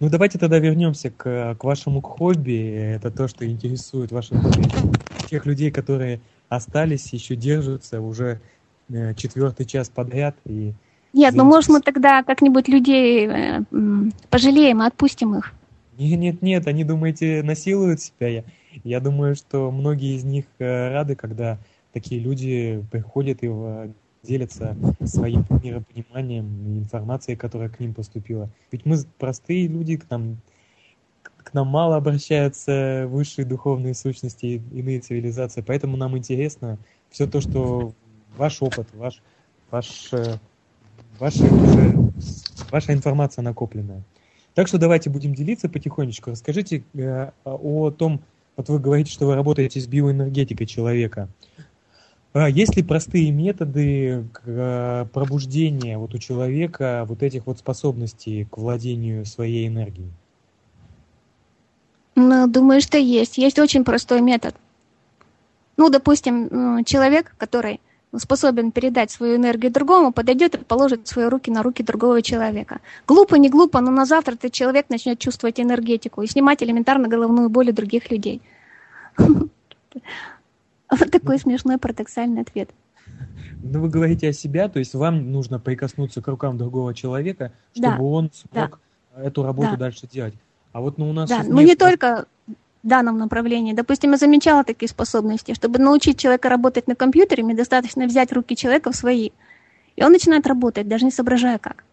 Ну, 0.00 0.08
давайте 0.08 0.38
тогда 0.38 0.58
вернемся 0.58 1.10
к, 1.10 1.54
к 1.54 1.64
вашему 1.64 2.00
хобби. 2.00 2.94
Это 2.94 3.10
то, 3.10 3.28
что 3.28 3.46
интересует 3.46 4.10
хобби. 4.10 4.98
Тех 5.28 5.46
людей, 5.46 5.70
которые 5.70 6.20
остались, 6.48 7.12
еще 7.12 7.36
держатся 7.36 8.00
уже 8.00 8.40
э, 8.88 9.14
четвертый 9.14 9.64
час 9.64 9.88
подряд 9.88 10.36
и 10.44 10.74
нет, 11.12 11.34
ну 11.34 11.44
может 11.44 11.68
мы 11.68 11.80
тогда 11.80 12.22
как-нибудь 12.22 12.68
людей 12.68 13.26
э, 13.26 13.64
пожалеем 14.30 14.82
и 14.82 14.86
отпустим 14.86 15.36
их. 15.36 15.52
Нет, 15.98 16.18
нет, 16.18 16.42
нет, 16.42 16.66
они, 16.66 16.84
думаете, 16.84 17.42
насилуют 17.42 18.00
себя? 18.00 18.28
Я, 18.28 18.44
я 18.82 19.00
думаю, 19.00 19.36
что 19.36 19.70
многие 19.70 20.16
из 20.16 20.24
них 20.24 20.46
э, 20.58 20.90
рады, 20.90 21.14
когда 21.14 21.58
такие 21.92 22.20
люди 22.20 22.82
приходят 22.90 23.42
и 23.42 23.48
э, 23.50 23.90
делятся 24.22 24.76
своим 25.04 25.44
миропониманием 25.62 26.46
и 26.66 26.78
информацией, 26.78 27.36
которая 27.36 27.68
к 27.68 27.78
ним 27.78 27.92
поступила. 27.92 28.48
Ведь 28.70 28.86
мы 28.86 28.96
простые 29.18 29.66
люди, 29.66 29.96
к 29.96 30.08
нам, 30.08 30.38
к 31.22 31.52
нам 31.52 31.66
мало 31.66 31.96
обращаются 31.96 33.06
высшие 33.08 33.44
духовные 33.44 33.94
сущности, 33.94 34.62
иные 34.72 35.00
цивилизации, 35.00 35.60
поэтому 35.60 35.98
нам 35.98 36.16
интересно 36.16 36.78
все 37.10 37.26
то, 37.26 37.42
что 37.42 37.92
ваш 38.36 38.62
опыт, 38.62 38.88
ваш, 38.94 39.20
ваш 39.70 40.10
ваша, 41.18 41.44
уже, 41.44 41.94
ваша 42.70 42.92
информация 42.92 43.42
накопленная. 43.42 44.02
Так 44.54 44.68
что 44.68 44.78
давайте 44.78 45.08
будем 45.10 45.34
делиться 45.34 45.68
потихонечку. 45.68 46.30
Расскажите 46.30 46.84
э, 46.94 47.30
о 47.44 47.90
том, 47.90 48.20
вот 48.56 48.68
вы 48.68 48.78
говорите, 48.78 49.10
что 49.10 49.26
вы 49.26 49.34
работаете 49.34 49.80
с 49.80 49.86
биоэнергетикой 49.86 50.66
человека. 50.66 51.28
А 52.34 52.48
есть 52.48 52.76
ли 52.76 52.82
простые 52.82 53.30
методы 53.30 54.26
э, 54.44 55.06
пробуждения 55.12 55.98
вот 55.98 56.14
у 56.14 56.18
человека 56.18 57.04
вот 57.06 57.22
этих 57.22 57.46
вот 57.46 57.58
способностей 57.58 58.46
к 58.50 58.58
владению 58.58 59.24
своей 59.26 59.68
энергией? 59.68 60.10
Ну, 62.14 62.46
думаю, 62.46 62.80
что 62.82 62.98
есть. 62.98 63.38
Есть 63.38 63.58
очень 63.58 63.84
простой 63.84 64.20
метод. 64.20 64.54
Ну, 65.78 65.88
допустим, 65.88 66.84
человек, 66.84 67.34
который 67.38 67.80
способен 68.18 68.72
передать 68.72 69.10
свою 69.10 69.36
энергию 69.36 69.72
другому, 69.72 70.12
подойдет 70.12 70.54
и 70.54 70.58
положит 70.58 71.08
свои 71.08 71.26
руки 71.26 71.50
на 71.50 71.62
руки 71.62 71.82
другого 71.82 72.22
человека. 72.22 72.80
Глупо, 73.06 73.36
не 73.36 73.48
глупо, 73.48 73.80
но 73.80 73.90
на 73.90 74.04
завтра 74.04 74.34
этот 74.34 74.52
человек 74.52 74.86
начнет 74.90 75.18
чувствовать 75.18 75.60
энергетику 75.60 76.22
и 76.22 76.26
снимать 76.26 76.62
элементарно 76.62 77.08
головную 77.08 77.48
боль 77.48 77.70
у 77.70 77.72
других 77.72 78.10
людей. 78.10 78.42
Вот 80.90 81.10
такой 81.10 81.38
смешной 81.38 81.78
парадоксальный 81.78 82.42
ответ. 82.42 82.68
Ну, 83.62 83.80
вы 83.80 83.88
говорите 83.88 84.28
о 84.28 84.32
себя, 84.34 84.68
то 84.68 84.78
есть 84.78 84.92
вам 84.92 85.32
нужно 85.32 85.58
прикоснуться 85.58 86.20
к 86.20 86.28
рукам 86.28 86.58
другого 86.58 86.92
человека, 86.92 87.52
чтобы 87.74 88.04
он 88.04 88.30
смог 88.34 88.78
эту 89.16 89.42
работу 89.42 89.78
дальше 89.78 90.06
делать. 90.06 90.34
А 90.72 90.80
вот 90.80 90.98
ну, 90.98 91.08
у 91.08 91.12
нас... 91.14 91.30
Да, 91.30 91.42
ну 91.46 91.62
не 91.62 91.76
только 91.76 92.26
данном 92.82 93.18
направлении. 93.18 93.72
Допустим, 93.72 94.12
я 94.12 94.16
замечала 94.16 94.64
такие 94.64 94.88
способности. 94.88 95.54
Чтобы 95.54 95.78
научить 95.78 96.18
человека 96.18 96.48
работать 96.48 96.88
на 96.88 96.94
компьютере, 96.94 97.42
мне 97.42 97.54
достаточно 97.54 98.06
взять 98.06 98.32
руки 98.32 98.56
человека 98.56 98.90
в 98.90 98.96
свои. 98.96 99.30
И 99.96 100.04
он 100.04 100.12
начинает 100.12 100.46
работать, 100.46 100.88
даже 100.88 101.04
не 101.04 101.10
соображая 101.10 101.58
как. 101.58 101.84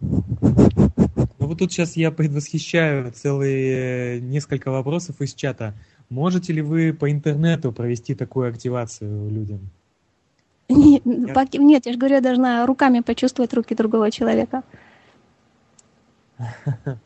Ну 0.00 1.46
вот 1.46 1.58
тут 1.58 1.72
сейчас 1.72 1.96
я 1.96 2.10
предвосхищаю 2.10 3.12
целые 3.12 4.16
э, 4.16 4.20
несколько 4.20 4.70
вопросов 4.70 5.20
из 5.20 5.34
чата. 5.34 5.74
Можете 6.10 6.52
ли 6.52 6.62
вы 6.62 6.92
по 6.92 7.10
интернету 7.10 7.72
провести 7.72 8.14
такую 8.14 8.48
активацию 8.48 9.30
людям? 9.30 9.70
Нет, 10.68 11.02
я... 11.04 11.46
нет, 11.60 11.86
я 11.86 11.92
же 11.92 11.98
говорю, 11.98 12.16
я 12.16 12.20
должна 12.20 12.66
руками 12.66 13.00
почувствовать 13.00 13.54
руки 13.54 13.74
другого 13.74 14.10
человека. 14.10 14.62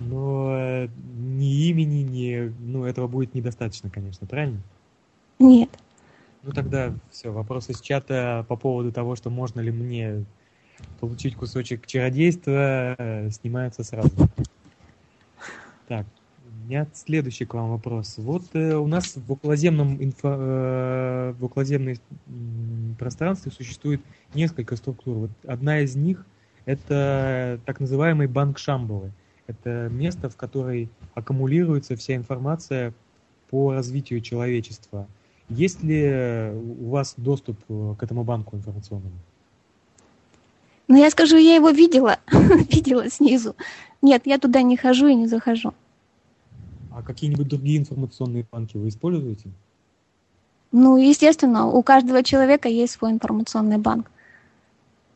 но 0.00 0.56
э, 0.56 0.88
ни 1.18 1.68
имени, 1.68 2.02
ни... 2.02 2.54
Ну, 2.60 2.84
этого 2.84 3.06
будет 3.06 3.34
недостаточно, 3.34 3.90
конечно, 3.90 4.26
правильно? 4.26 4.60
Нет. 5.38 5.70
Ну, 6.42 6.52
тогда 6.52 6.94
все, 7.10 7.30
вопрос 7.30 7.68
из 7.68 7.80
чата 7.80 8.44
по 8.48 8.56
поводу 8.56 8.92
того, 8.92 9.14
что 9.14 9.30
можно 9.30 9.60
ли 9.60 9.70
мне 9.70 10.24
получить 11.00 11.36
кусочек 11.36 11.86
чародейства, 11.86 12.94
э, 12.98 13.30
снимается 13.30 13.84
сразу. 13.84 14.10
Так, 15.86 16.06
у 16.46 16.66
меня 16.66 16.86
следующий 16.94 17.44
к 17.44 17.54
вам 17.54 17.70
вопрос. 17.70 18.14
Вот 18.16 18.44
э, 18.54 18.74
у 18.74 18.86
нас 18.86 19.16
в 19.16 19.32
околоземном, 19.32 20.02
инфо, 20.02 20.36
э, 20.38 21.34
в 21.38 21.44
околоземной 21.44 21.98
пространстве 22.98 23.52
существует 23.52 24.00
несколько 24.34 24.76
структур. 24.76 25.16
Вот 25.16 25.30
одна 25.46 25.80
из 25.80 25.96
них– 25.96 26.24
это 26.64 27.60
так 27.66 27.80
называемый 27.80 28.28
банк 28.28 28.58
Шамбалы. 28.58 29.12
Это 29.50 29.88
место, 29.90 30.28
в 30.28 30.36
которой 30.36 30.88
аккумулируется 31.14 31.96
вся 31.96 32.14
информация 32.14 32.94
по 33.50 33.72
развитию 33.72 34.20
человечества. 34.20 35.08
Есть 35.48 35.82
ли 35.82 36.52
у 36.54 36.90
вас 36.90 37.14
доступ 37.16 37.58
э, 37.68 37.94
к 37.98 38.02
этому 38.04 38.22
банку 38.22 38.56
информационному? 38.56 39.16
Ну, 40.86 40.96
я 40.96 41.10
скажу, 41.10 41.36
я 41.36 41.56
его 41.56 41.70
видела, 41.70 42.18
видела 42.30 43.10
снизу. 43.10 43.56
Нет, 44.02 44.22
я 44.24 44.38
туда 44.38 44.62
не 44.62 44.76
хожу 44.76 45.08
и 45.08 45.14
не 45.14 45.26
захожу. 45.26 45.74
А 46.92 47.02
какие-нибудь 47.02 47.48
другие 47.48 47.78
информационные 47.78 48.46
банки 48.50 48.76
вы 48.76 48.88
используете? 48.88 49.50
Ну, 50.70 50.96
естественно, 50.96 51.66
у 51.66 51.82
каждого 51.82 52.22
человека 52.22 52.68
есть 52.68 52.92
свой 52.92 53.10
информационный 53.10 53.78
банк. 53.78 54.10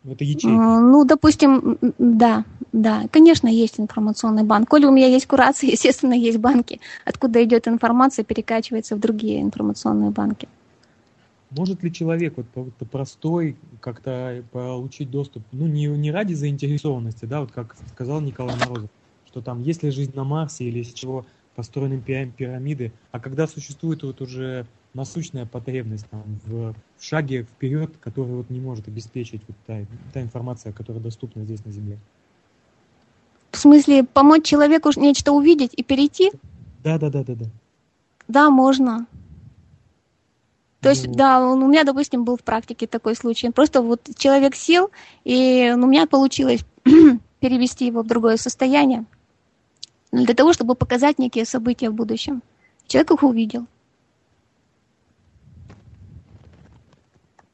Это 0.05 0.23
ячейка? 0.25 0.81
Ну, 0.81 1.05
допустим, 1.05 1.79
да, 1.99 2.45
да, 2.73 3.05
конечно, 3.11 3.49
есть 3.49 3.81
информационный 3.81 4.43
банк. 4.43 4.69
Коли 4.69 4.85
у 4.85 4.91
меня 4.91 5.07
есть 5.09 5.27
курация, 5.27 5.71
естественно, 5.73 6.13
есть 6.13 6.39
банки, 6.39 6.81
откуда 7.05 7.43
идет 7.43 7.67
информация, 7.69 8.25
перекачивается 8.25 8.97
в 8.97 9.01
другие 9.01 9.41
информационные 9.41 10.11
банки. 10.11 10.49
Может 11.51 11.83
ли 11.85 11.93
человек 11.93 12.35
вот 12.37 12.91
простой 12.91 13.57
как-то 13.81 14.43
получить 14.51 15.11
доступ, 15.11 15.45
ну 15.53 15.67
не, 15.69 15.87
не 15.87 16.11
ради 16.11 16.35
заинтересованности, 16.35 17.27
да, 17.27 17.41
вот 17.41 17.53
как 17.53 17.77
сказал 17.93 18.21
Николай 18.21 18.57
Морозов, 18.57 18.91
что 19.27 19.41
там 19.41 19.63
есть 19.63 19.85
ли 19.85 19.91
жизнь 19.91 20.13
на 20.17 20.25
Марсе 20.25 20.65
или 20.65 20.81
из 20.81 20.93
чего 20.93 21.25
построены 21.55 22.01
пирамиды, 22.01 22.93
а 23.13 23.21
когда 23.21 23.47
существует 23.47 24.03
вот 24.03 24.21
уже 24.21 24.67
насущная 24.95 25.45
потребность 25.45 26.07
там, 26.09 26.23
в, 26.47 26.73
в 26.73 27.05
шаге 27.05 27.43
вперед, 27.43 27.93
который 28.01 28.35
вот 28.35 28.51
не 28.51 28.61
может 28.61 28.89
обеспечить 28.89 29.43
вот 29.47 29.57
та, 29.67 29.81
та 30.13 30.23
информация, 30.23 30.73
которая 30.73 31.03
доступна 31.03 31.45
здесь 31.45 31.65
на 31.65 31.73
Земле. 31.73 31.99
В 33.51 33.59
смысле, 33.59 34.05
помочь 34.05 34.45
человеку 34.45 34.91
нечто 34.97 35.33
увидеть 35.33 35.73
и 35.77 35.83
перейти? 35.83 36.33
Да, 36.83 36.99
да, 36.99 37.11
да, 37.11 37.23
да, 37.25 37.35
да. 37.35 37.47
Да, 38.27 38.51
можно. 38.51 39.07
То 40.81 40.91
есть, 40.91 41.07
ну... 41.07 41.15
да, 41.15 41.41
он, 41.41 41.63
у 41.63 41.69
меня, 41.69 41.85
допустим, 41.85 42.25
был 42.25 42.37
в 42.37 42.43
практике 42.43 42.87
такой 42.87 43.17
случай. 43.17 43.51
Просто 43.51 43.83
вот 43.83 44.01
человек 44.17 44.55
сел, 44.55 44.91
и 45.25 45.73
ну, 45.77 45.87
у 45.87 45.91
меня 45.91 46.07
получилось 46.07 46.65
перевести 47.41 47.87
его 47.87 48.03
в 48.03 48.07
другое 48.07 48.37
состояние 48.37 49.05
для 50.13 50.35
того, 50.35 50.53
чтобы 50.53 50.75
показать 50.75 51.19
некие 51.19 51.45
события 51.45 51.91
в 51.91 51.95
будущем. 51.95 52.43
Человек 52.87 53.11
их 53.13 53.23
увидел. 53.23 53.67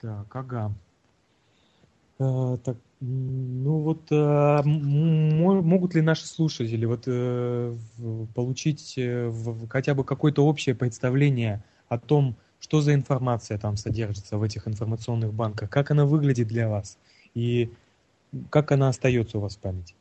Так, 0.01 0.35
ага. 0.37 0.73
А, 2.19 2.57
так, 2.59 2.77
ну 3.01 3.79
вот 3.81 4.09
а, 4.13 4.63
могут 4.63 5.95
ли 5.95 6.03
наши 6.03 6.27
слушатели 6.27 6.85
вот 6.85 7.05
а, 7.07 7.77
получить 8.35 8.95
в, 8.97 9.69
хотя 9.69 9.95
бы 9.95 10.05
какое-то 10.05 10.45
общее 10.47 10.75
представление 10.75 11.65
о 11.89 11.99
том, 11.99 12.37
что 12.59 12.83
за 12.83 12.95
информация 12.95 13.59
там 13.59 13.77
содержится 13.77 14.37
в 14.37 14.43
этих 14.43 14.69
информационных 14.69 15.33
банках, 15.33 15.71
как 15.71 15.91
она 15.91 16.05
выглядит 16.05 16.49
для 16.49 16.69
вас 16.69 16.99
и 17.35 17.73
как 18.51 18.73
она 18.73 18.89
остается 18.89 19.39
у 19.39 19.41
вас 19.41 19.57
в 19.57 19.61
памяти? 19.61 19.95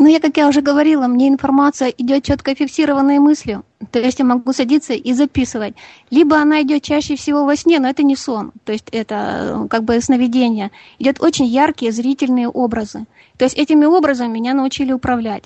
Ну, 0.00 0.08
я, 0.08 0.18
как 0.18 0.38
я 0.38 0.48
уже 0.48 0.62
говорила, 0.62 1.06
мне 1.08 1.28
информация 1.28 1.90
идет 1.90 2.24
четко 2.24 2.54
фиксированной 2.54 3.18
мыслью. 3.18 3.64
То 3.92 3.98
есть 3.98 4.18
я 4.18 4.24
могу 4.24 4.54
садиться 4.54 4.94
и 4.94 5.12
записывать. 5.12 5.74
Либо 6.08 6.36
она 6.38 6.62
идет 6.62 6.82
чаще 6.82 7.16
всего 7.16 7.44
во 7.44 7.54
сне, 7.54 7.80
но 7.80 7.88
это 7.90 8.02
не 8.02 8.16
сон. 8.16 8.52
То 8.64 8.72
есть 8.72 8.88
это 8.92 9.64
э, 9.64 9.68
как 9.68 9.84
бы 9.84 10.00
сновидение. 10.00 10.70
Идет 10.98 11.20
очень 11.20 11.44
яркие 11.44 11.92
зрительные 11.92 12.48
образы. 12.48 13.04
То 13.36 13.44
есть 13.44 13.58
этими 13.58 13.84
образами 13.84 14.32
меня 14.32 14.54
научили 14.54 14.90
управлять. 14.92 15.44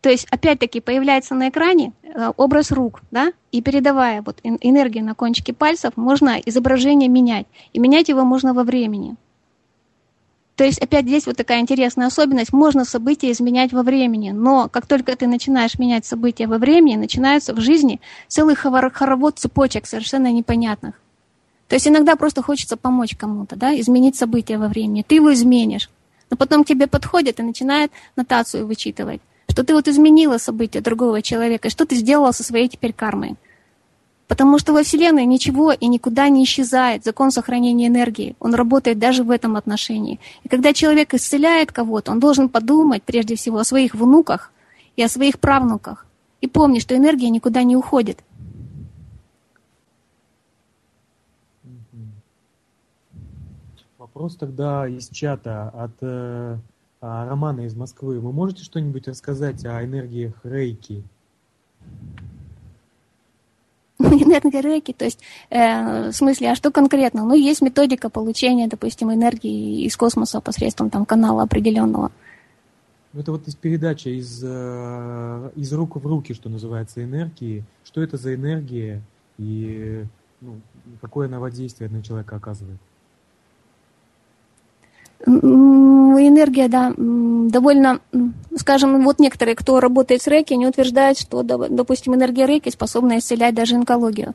То 0.00 0.10
есть, 0.10 0.26
опять-таки, 0.32 0.80
появляется 0.80 1.36
на 1.36 1.50
экране 1.50 1.92
э, 2.02 2.32
образ 2.36 2.72
рук, 2.72 3.02
да, 3.12 3.32
и 3.52 3.62
передавая 3.62 4.20
вот 4.20 4.40
энергию 4.42 5.04
на 5.04 5.14
кончике 5.14 5.52
пальцев, 5.52 5.92
можно 5.94 6.40
изображение 6.44 7.08
менять. 7.08 7.46
И 7.72 7.78
менять 7.78 8.08
его 8.08 8.24
можно 8.24 8.52
во 8.52 8.64
времени. 8.64 9.14
То 10.56 10.62
есть 10.64 10.78
опять 10.78 11.06
здесь 11.06 11.26
вот 11.26 11.36
такая 11.36 11.60
интересная 11.60 12.06
особенность. 12.06 12.52
Можно 12.52 12.84
события 12.84 13.32
изменять 13.32 13.72
во 13.72 13.82
времени, 13.82 14.30
но 14.30 14.68
как 14.68 14.86
только 14.86 15.16
ты 15.16 15.26
начинаешь 15.26 15.78
менять 15.78 16.06
события 16.06 16.46
во 16.46 16.58
времени, 16.58 16.96
начинается 16.96 17.54
в 17.54 17.60
жизни 17.60 18.00
целый 18.28 18.54
хоровод 18.54 19.38
цепочек 19.38 19.86
совершенно 19.86 20.30
непонятных. 20.30 20.94
То 21.68 21.74
есть 21.74 21.88
иногда 21.88 22.14
просто 22.14 22.42
хочется 22.42 22.76
помочь 22.76 23.16
кому-то, 23.16 23.56
да, 23.56 23.78
изменить 23.80 24.16
события 24.16 24.58
во 24.58 24.68
времени. 24.68 25.04
Ты 25.06 25.16
его 25.16 25.32
изменишь. 25.34 25.90
Но 26.30 26.36
потом 26.36 26.62
к 26.62 26.68
тебе 26.68 26.86
подходит 26.86 27.40
и 27.40 27.42
начинает 27.42 27.90
нотацию 28.14 28.66
вычитывать, 28.66 29.20
что 29.48 29.64
ты 29.64 29.74
вот 29.74 29.88
изменила 29.88 30.38
события 30.38 30.80
другого 30.80 31.20
человека, 31.20 31.68
что 31.68 31.84
ты 31.84 31.96
сделала 31.96 32.30
со 32.32 32.44
своей 32.44 32.68
теперь 32.68 32.92
кармой. 32.92 33.34
Потому 34.26 34.58
что 34.58 34.72
во 34.72 34.82
Вселенной 34.82 35.26
ничего 35.26 35.72
и 35.72 35.86
никуда 35.86 36.28
не 36.28 36.44
исчезает. 36.44 37.04
Закон 37.04 37.30
сохранения 37.30 37.88
энергии. 37.88 38.36
Он 38.40 38.54
работает 38.54 38.98
даже 38.98 39.22
в 39.22 39.30
этом 39.30 39.56
отношении. 39.56 40.18
И 40.44 40.48
когда 40.48 40.72
человек 40.72 41.12
исцеляет 41.12 41.72
кого-то, 41.72 42.12
он 42.12 42.20
должен 42.20 42.48
подумать 42.48 43.02
прежде 43.02 43.36
всего 43.36 43.58
о 43.58 43.64
своих 43.64 43.94
внуках 43.94 44.50
и 44.96 45.02
о 45.02 45.08
своих 45.08 45.38
правнуках. 45.38 46.06
И 46.40 46.46
помни, 46.46 46.78
что 46.78 46.96
энергия 46.96 47.30
никуда 47.30 47.62
не 47.62 47.76
уходит. 47.76 48.22
Вопрос 53.98 54.36
тогда 54.36 54.86
из 54.86 55.08
чата 55.08 55.70
от 55.70 55.92
э, 56.00 56.56
Романа 57.00 57.62
из 57.62 57.74
Москвы. 57.74 58.20
Вы 58.20 58.32
можете 58.32 58.62
что-нибудь 58.62 59.08
рассказать 59.08 59.64
о 59.64 59.84
энергиях 59.84 60.34
Рейки? 60.44 61.02
энергорейки, 64.22 64.92
то 64.92 65.04
есть 65.04 65.20
э, 65.50 66.10
в 66.10 66.12
смысле, 66.12 66.52
а 66.52 66.54
что 66.54 66.70
конкретно? 66.70 67.24
Ну, 67.24 67.34
есть 67.34 67.62
методика 67.62 68.10
получения, 68.10 68.68
допустим, 68.68 69.12
энергии 69.12 69.84
из 69.84 69.96
космоса 69.96 70.40
посредством 70.40 70.90
там 70.90 71.06
канала 71.06 71.42
определенного. 71.42 72.10
Это 73.16 73.30
вот 73.30 73.46
из 73.46 73.54
передачи 73.54 74.08
из, 74.08 74.42
э, 74.44 75.50
из 75.54 75.72
рук 75.72 75.96
в 75.96 76.06
руки, 76.06 76.34
что 76.34 76.48
называется, 76.48 77.02
энергии. 77.04 77.64
Что 77.84 78.02
это 78.02 78.16
за 78.16 78.34
энергия 78.34 79.02
и 79.38 80.04
ну, 80.40 80.60
какое 81.00 81.28
она 81.28 81.38
воздействие 81.38 81.88
на 81.90 82.02
человека 82.02 82.36
оказывает? 82.36 82.78
Энергия, 85.26 86.68
да, 86.68 86.92
довольно, 86.96 88.00
скажем, 88.56 89.02
вот 89.04 89.18
некоторые, 89.18 89.56
кто 89.56 89.80
работает 89.80 90.22
с 90.22 90.26
рейки, 90.26 90.52
они 90.52 90.66
утверждают, 90.66 91.18
что, 91.18 91.42
допустим, 91.42 92.14
энергия 92.14 92.46
рейки 92.46 92.68
способна 92.68 93.18
исцелять 93.18 93.54
даже 93.54 93.76
онкологию. 93.76 94.34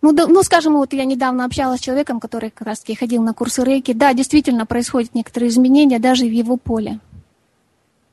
Ну, 0.00 0.12
да, 0.12 0.26
ну, 0.26 0.42
скажем, 0.42 0.74
вот 0.74 0.92
я 0.92 1.04
недавно 1.04 1.44
общалась 1.44 1.80
с 1.80 1.82
человеком, 1.84 2.18
который 2.18 2.50
как 2.50 2.66
раз-таки 2.66 2.96
ходил 2.96 3.22
на 3.22 3.34
курсы 3.34 3.62
рейки. 3.62 3.92
Да, 3.92 4.12
действительно 4.14 4.66
происходят 4.66 5.14
некоторые 5.14 5.50
изменения 5.50 6.00
даже 6.00 6.24
в 6.24 6.32
его 6.32 6.56
поле. 6.56 6.98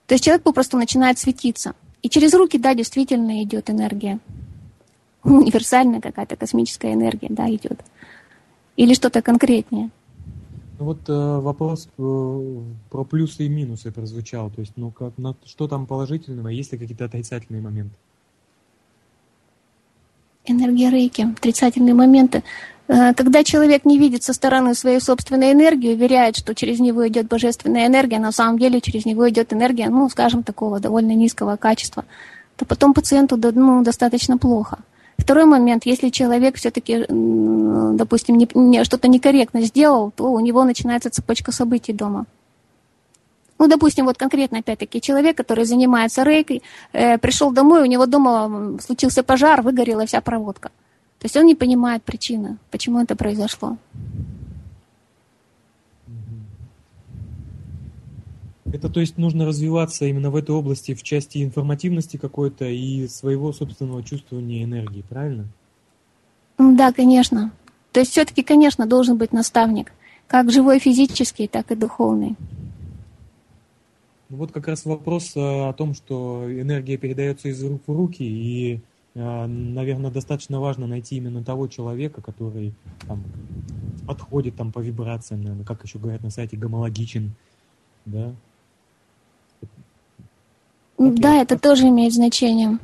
То 0.06 0.14
есть 0.14 0.24
человек 0.24 0.44
попросту 0.44 0.78
начинает 0.78 1.18
светиться. 1.18 1.74
И 2.04 2.10
через 2.10 2.34
руки, 2.36 2.60
да, 2.60 2.76
действительно 2.76 3.42
идет 3.42 3.72
энергия. 3.72 4.20
Универсальная 5.24 6.00
какая-то 6.00 6.36
космическая 6.36 6.94
энергия, 6.94 7.28
да, 7.30 7.50
идет. 7.50 7.82
Или 8.76 8.94
что-то 8.94 9.24
конкретнее. 9.24 9.90
Ну 10.80 10.86
вот 10.86 11.10
э, 11.10 11.40
вопрос 11.40 11.90
э, 11.98 12.62
про 12.90 13.04
плюсы 13.04 13.46
и 13.46 13.50
минусы 13.50 13.92
прозвучал. 13.92 14.50
То 14.50 14.62
есть, 14.62 14.72
ну 14.78 14.92
как, 14.92 15.18
на, 15.18 15.36
что 15.46 15.68
там 15.68 15.86
положительного, 15.86 16.48
есть 16.48 16.72
ли 16.72 16.78
какие-то 16.78 17.04
отрицательные 17.04 17.62
моменты? 17.62 17.96
Энергия 20.46 20.90
рейки, 20.90 21.28
отрицательные 21.38 21.94
моменты. 21.94 22.44
Э, 22.88 23.14
когда 23.14 23.44
человек 23.44 23.84
не 23.84 24.00
видит 24.00 24.24
со 24.24 24.32
стороны 24.32 24.74
свою 24.74 25.02
собственную 25.02 25.52
энергию, 25.52 25.96
уверяет, 25.96 26.38
что 26.38 26.56
через 26.56 26.80
него 26.80 27.06
идет 27.10 27.28
божественная 27.28 27.88
энергия, 27.88 28.20
на 28.20 28.32
самом 28.32 28.58
деле 28.58 28.80
через 28.80 29.06
него 29.06 29.30
идет 29.30 29.52
энергия, 29.52 29.90
ну, 29.90 30.08
скажем, 30.08 30.44
такого 30.44 30.80
довольно 30.80 31.12
низкого 31.12 31.58
качества, 31.58 32.06
то 32.56 32.64
потом 32.66 32.94
пациенту 32.94 33.36
ну, 33.36 33.84
достаточно 33.84 34.38
плохо. 34.38 34.80
Второй 35.20 35.46
момент, 35.46 35.86
если 35.86 36.10
человек 36.10 36.56
все-таки, 36.56 37.06
допустим, 37.10 38.38
не, 38.38 38.48
не, 38.56 38.84
что-то 38.84 39.08
некорректно 39.08 39.62
сделал, 39.62 40.12
то 40.12 40.32
у 40.32 40.40
него 40.40 40.64
начинается 40.64 41.10
цепочка 41.10 41.52
событий 41.52 41.94
дома. 41.94 42.26
Ну, 43.60 43.68
допустим, 43.68 44.06
вот 44.06 44.18
конкретно, 44.18 44.60
опять-таки, 44.60 45.02
человек, 45.02 45.36
который 45.36 45.66
занимается 45.66 46.24
рейкой, 46.24 46.62
э, 46.94 47.18
пришел 47.18 47.52
домой, 47.52 47.82
у 47.82 47.86
него 47.86 48.06
дома 48.06 48.80
случился 48.80 49.22
пожар, 49.22 49.62
выгорела 49.62 50.06
вся 50.06 50.22
проводка. 50.22 50.70
То 51.20 51.26
есть 51.26 51.36
он 51.36 51.46
не 51.46 51.56
понимает 51.56 52.02
причины, 52.04 52.58
почему 52.72 53.02
это 53.02 53.18
произошло. 53.18 53.78
Это 58.72 58.90
то 58.90 59.00
есть 59.00 59.18
нужно 59.18 59.46
развиваться 59.46 60.06
именно 60.06 60.30
в 60.30 60.36
этой 60.36 60.52
области 60.52 60.94
в 60.94 61.02
части 61.02 61.44
информативности 61.44 62.18
какой-то 62.18 62.66
и 62.66 63.08
своего 63.08 63.52
собственного 63.52 64.04
чувствования 64.04 64.64
энергии, 64.64 65.04
правильно? 65.08 65.48
Да, 66.58 66.92
конечно. 66.92 67.52
То 67.92 68.02
есть 68.02 68.12
все-таки, 68.12 68.44
конечно, 68.44 68.86
должен 68.86 69.18
быть 69.18 69.34
наставник, 69.34 69.92
как 70.28 70.52
живой 70.52 70.80
физический, 70.80 71.48
так 71.48 71.72
и 71.72 71.76
духовный. 71.76 72.36
Ну 74.30 74.38
вот 74.38 74.52
как 74.52 74.68
раз 74.68 74.86
вопрос 74.86 75.36
э, 75.36 75.40
о 75.40 75.74
том, 75.74 75.96
что 75.96 76.46
энергия 76.48 76.98
передается 76.98 77.50
из 77.50 77.64
рук 77.64 77.82
в 77.88 77.92
руки, 77.92 78.24
и, 78.24 78.80
э, 79.16 79.46
наверное, 79.48 80.12
достаточно 80.12 80.60
важно 80.60 80.86
найти 80.86 81.16
именно 81.16 81.44
того 81.44 81.68
человека, 81.68 82.22
который 82.22 82.76
там, 83.08 83.24
подходит 84.06 84.56
там, 84.56 84.72
по 84.72 84.80
вибрациям, 84.80 85.42
наверное, 85.42 85.66
как 85.66 85.84
еще 85.84 85.98
говорят 85.98 86.22
на 86.22 86.30
сайте, 86.30 86.58
гомологичен, 86.58 87.32
да, 88.06 88.36
да, 91.00 91.42
это 91.42 91.58
тоже 91.58 91.88
имеет 91.88 92.14
значение. 92.14 92.78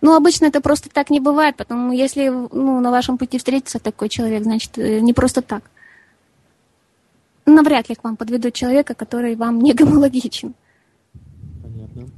Ну, 0.00 0.16
обычно 0.16 0.46
это 0.46 0.60
просто 0.60 0.88
так 0.90 1.08
не 1.08 1.20
бывает, 1.20 1.56
потому 1.56 1.92
если 1.92 2.28
ну, 2.28 2.80
на 2.80 2.90
вашем 2.90 3.16
пути 3.16 3.38
встретится 3.38 3.78
такой 3.78 4.08
человек, 4.08 4.42
значит, 4.42 4.76
э, 4.76 5.00
не 5.00 5.12
просто 5.12 5.40
так. 5.40 5.70
Навряд 7.46 7.88
ли 7.88 7.94
к 7.94 8.02
вам 8.02 8.16
подведут 8.16 8.54
человека, 8.54 8.94
который 8.94 9.36
вам 9.36 9.60
не 9.60 9.72
гомологичен. 9.72 10.54
Понятно. 11.62 12.08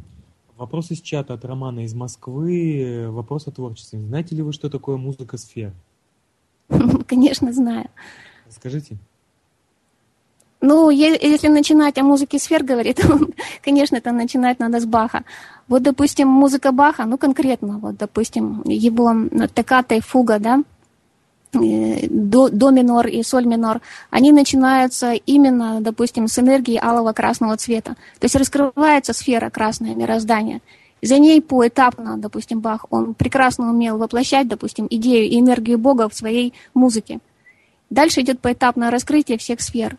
Вопрос 0.56 0.90
из 0.90 1.00
чата 1.00 1.34
от 1.34 1.44
Романа 1.44 1.84
из 1.84 1.92
Москвы. 1.92 3.08
Вопрос 3.10 3.46
о 3.48 3.50
творчестве. 3.50 4.00
Знаете 4.00 4.34
ли 4.36 4.42
вы, 4.42 4.52
что 4.52 4.70
такое 4.70 4.96
музыка 4.96 5.36
сфер? 5.36 5.72
Конечно, 7.06 7.52
знаю. 7.52 7.90
Скажите. 8.48 8.96
Ну, 10.62 10.90
если 10.90 11.48
начинать 11.48 11.98
о 11.98 12.04
музыке 12.04 12.38
сфер 12.38 12.62
говорить, 12.62 12.96
то, 13.02 13.18
конечно, 13.64 13.96
это 13.96 14.12
начинать 14.12 14.60
надо 14.60 14.78
с 14.78 14.86
Баха. 14.86 15.24
Вот, 15.66 15.82
допустим, 15.82 16.28
музыка 16.28 16.70
Баха, 16.70 17.04
ну, 17.04 17.18
конкретно, 17.18 17.78
вот, 17.78 17.96
допустим, 17.96 18.62
его 18.64 19.12
токката 19.54 19.96
и 19.96 20.00
фуга, 20.00 20.38
да, 20.38 20.62
э, 21.54 22.06
до, 22.08 22.48
до 22.48 22.70
минор 22.70 23.08
и 23.08 23.24
соль 23.24 23.44
минор, 23.44 23.80
они 24.10 24.30
начинаются 24.30 25.12
именно, 25.12 25.80
допустим, 25.80 26.28
с 26.28 26.38
энергии 26.38 26.78
алого 26.80 27.12
красного 27.12 27.56
цвета. 27.56 27.96
То 28.20 28.26
есть 28.26 28.36
раскрывается 28.36 29.12
сфера 29.12 29.50
красное 29.50 29.96
мироздания. 29.96 30.60
За 31.02 31.18
ней 31.18 31.42
поэтапно, 31.42 32.18
допустим, 32.18 32.60
Бах, 32.60 32.86
он 32.90 33.14
прекрасно 33.14 33.68
умел 33.68 33.98
воплощать, 33.98 34.46
допустим, 34.46 34.86
идею 34.88 35.28
и 35.28 35.40
энергию 35.40 35.78
Бога 35.78 36.08
в 36.08 36.14
своей 36.14 36.54
музыке. 36.72 37.18
Дальше 37.90 38.20
идет 38.20 38.38
поэтапное 38.38 38.92
раскрытие 38.92 39.38
всех 39.38 39.60
сфер 39.60 39.98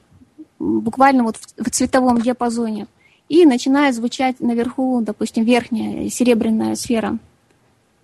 буквально 0.81 1.23
вот 1.23 1.37
в, 1.37 1.69
цветовом 1.69 2.21
диапазоне. 2.21 2.87
И 3.29 3.45
начинает 3.45 3.95
звучать 3.95 4.39
наверху, 4.39 5.01
допустим, 5.01 5.43
верхняя 5.43 6.09
серебряная 6.09 6.75
сфера. 6.75 7.17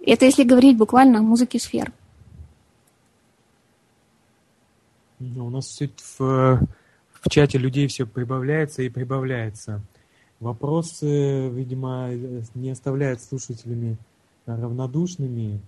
Это 0.06 0.26
если 0.26 0.44
говорить 0.44 0.78
буквально 0.78 1.20
о 1.20 1.24
музыке 1.24 1.60
сфер. 1.60 1.92
Ну, 5.20 5.48
у 5.48 5.50
нас 5.50 5.78
в, 6.18 6.20
в 6.20 7.30
чате 7.30 7.58
людей 7.58 7.88
все 7.88 8.06
прибавляется 8.06 8.82
и 8.82 8.90
прибавляется. 8.90 9.82
Вопросы, 10.40 11.50
видимо, 11.50 12.10
не 12.56 12.70
оставляют 12.72 13.22
слушателями 13.22 13.98
равнодушными. 14.46 15.60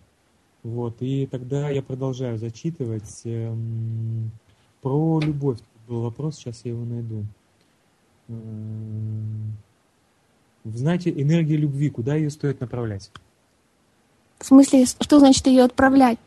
Вот, 0.64 0.96
и 1.02 1.26
тогда 1.26 1.70
я 1.70 1.82
продолжаю 1.82 2.38
зачитывать 2.38 3.22
эм, 3.26 4.32
про 4.82 5.20
любовь. 5.20 5.60
Был 5.88 6.02
вопрос, 6.02 6.38
сейчас 6.38 6.62
я 6.64 6.72
его 6.72 6.86
найду. 6.86 7.26
Эм, 8.30 9.58
вы 10.64 10.78
знаете, 10.78 11.10
энергия 11.10 11.58
любви, 11.58 11.90
куда 11.90 12.16
ее 12.16 12.30
стоит 12.30 12.62
направлять? 12.62 13.12
В 14.40 14.46
смысле, 14.46 14.86
что 14.86 15.20
значит 15.20 15.48
ее 15.48 15.64
отправлять? 15.64 16.18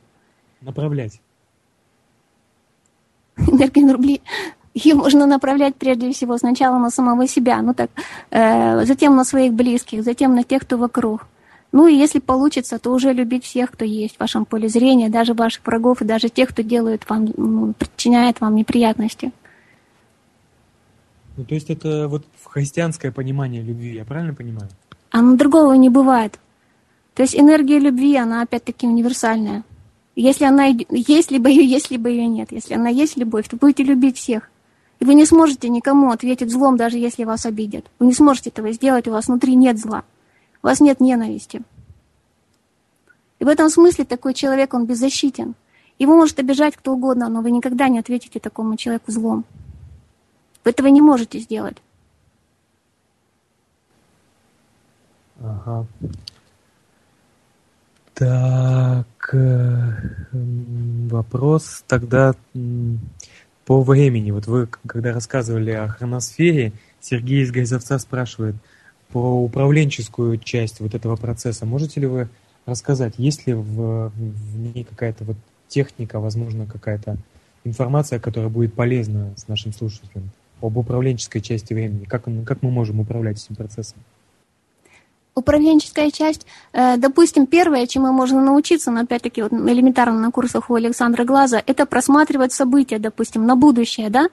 Направлять. 0.60 1.20
Энергия 3.36 3.80
любви, 3.80 4.20
ее 4.74 4.94
можно 4.94 5.26
направлять 5.26 5.76
прежде 5.76 6.12
всего 6.12 6.36
сначала 6.36 6.78
на 6.78 6.90
самого 6.90 7.26
себя, 7.28 7.62
ну 7.62 7.74
так, 7.74 7.90
э, 8.30 8.84
затем 8.84 9.16
на 9.16 9.24
своих 9.24 9.52
близких, 9.52 10.02
затем 10.02 10.34
на 10.34 10.42
тех, 10.42 10.62
кто 10.62 10.76
вокруг. 10.76 11.26
Ну 11.72 11.88
и 11.88 11.94
если 11.94 12.20
получится, 12.20 12.78
то 12.78 12.92
уже 12.92 13.12
любить 13.12 13.44
всех, 13.44 13.72
кто 13.72 13.84
есть 13.84 14.16
в 14.16 14.20
вашем 14.20 14.44
поле 14.44 14.68
зрения, 14.68 15.08
даже 15.08 15.34
ваших 15.34 15.66
врагов 15.66 16.02
и 16.02 16.04
даже 16.04 16.28
тех, 16.28 16.50
кто 16.50 16.62
делает 16.62 17.08
вам, 17.08 17.28
ну, 17.36 17.72
причиняет 17.72 18.40
вам 18.40 18.54
неприятности. 18.54 19.32
Ну, 21.36 21.44
то 21.44 21.54
есть 21.54 21.70
это 21.70 22.08
вот 22.08 22.24
христианское 22.44 23.10
понимание 23.10 23.62
любви, 23.62 23.94
я 23.94 24.04
правильно 24.04 24.34
понимаю? 24.34 24.68
На 25.12 25.36
другого 25.36 25.72
не 25.74 25.90
бывает. 25.90 26.38
То 27.14 27.22
есть 27.22 27.36
энергия 27.36 27.78
любви, 27.78 28.16
она 28.16 28.42
опять-таки 28.42 28.86
универсальная. 28.86 29.64
Если 30.16 30.44
она 30.44 30.66
есть, 30.90 31.30
либо 31.30 31.48
ее 31.48 31.64
есть, 31.64 31.90
либо 31.90 32.08
ее 32.08 32.26
нет. 32.26 32.52
Если 32.52 32.74
она 32.74 32.88
есть 32.88 33.16
любовь, 33.16 33.48
то 33.48 33.56
будете 33.56 33.82
любить 33.82 34.16
всех. 34.16 34.50
И 35.00 35.04
вы 35.04 35.14
не 35.14 35.26
сможете 35.26 35.68
никому 35.68 36.10
ответить 36.10 36.52
злом, 36.52 36.76
даже 36.76 36.98
если 36.98 37.24
вас 37.24 37.46
обидят. 37.46 37.84
Вы 37.98 38.06
не 38.06 38.14
сможете 38.14 38.50
этого 38.50 38.72
сделать, 38.72 39.08
у 39.08 39.12
вас 39.12 39.26
внутри 39.26 39.56
нет 39.56 39.78
зла. 39.78 40.04
У 40.62 40.66
вас 40.66 40.80
нет 40.80 41.00
ненависти. 41.00 41.62
И 43.40 43.44
в 43.44 43.48
этом 43.48 43.68
смысле 43.70 44.04
такой 44.04 44.34
человек, 44.34 44.72
он 44.72 44.86
беззащитен. 44.86 45.54
Его 45.98 46.14
может 46.14 46.38
обижать 46.38 46.76
кто 46.76 46.92
угодно, 46.92 47.28
но 47.28 47.40
вы 47.40 47.50
никогда 47.50 47.88
не 47.88 47.98
ответите 47.98 48.40
такому 48.40 48.76
человеку 48.76 49.10
злом. 49.10 49.44
Вы 50.64 50.70
этого 50.70 50.86
не 50.88 51.00
можете 51.00 51.38
сделать. 51.40 51.76
Ага. 55.40 55.86
Так, 58.14 59.34
э, 59.34 59.92
вопрос 60.32 61.84
тогда 61.86 62.34
по 63.66 63.82
времени. 63.82 64.30
Вот 64.30 64.46
вы, 64.46 64.68
когда 64.86 65.12
рассказывали 65.12 65.72
о 65.72 65.88
хроносфере, 65.88 66.72
Сергей 67.00 67.42
из 67.42 67.50
Гайзовца 67.50 67.98
спрашивает 67.98 68.54
про 69.12 69.34
управленческую 69.42 70.38
часть 70.38 70.80
вот 70.80 70.94
этого 70.94 71.16
процесса. 71.16 71.66
Можете 71.66 72.00
ли 72.00 72.06
вы 72.06 72.28
рассказать, 72.66 73.14
есть 73.18 73.46
ли 73.46 73.52
в, 73.52 74.10
в 74.10 74.56
ней 74.56 74.84
какая-то 74.84 75.24
вот 75.24 75.36
техника, 75.68 76.20
возможно, 76.20 76.66
какая-то 76.66 77.16
информация, 77.64 78.18
которая 78.20 78.48
будет 78.48 78.74
полезна 78.74 79.34
с 79.36 79.48
нашим 79.48 79.72
слушателям? 79.72 80.30
Об 80.66 80.76
управленческой 80.76 81.40
части 81.40 81.74
времени. 81.74 82.04
Как, 82.04 82.24
как 82.46 82.62
мы 82.62 82.70
можем 82.70 83.00
управлять 83.00 83.42
этим 83.42 83.54
процессом? 83.54 83.98
Управленческая 85.34 86.10
часть, 86.12 86.46
э, 86.72 86.96
допустим, 86.96 87.46
первое, 87.46 87.88
чему 87.88 88.12
можно 88.12 88.40
научиться, 88.40 88.92
но 88.92 89.00
опять-таки 89.00 89.42
вот 89.42 89.52
элементарно 89.52 90.20
на 90.20 90.30
курсах 90.30 90.70
у 90.70 90.74
Александра 90.74 91.24
Глаза, 91.24 91.60
это 91.66 91.86
просматривать 91.86 92.52
события, 92.52 93.00
допустим, 93.00 93.44
на 93.44 93.56
будущее, 93.56 94.10
да? 94.10 94.28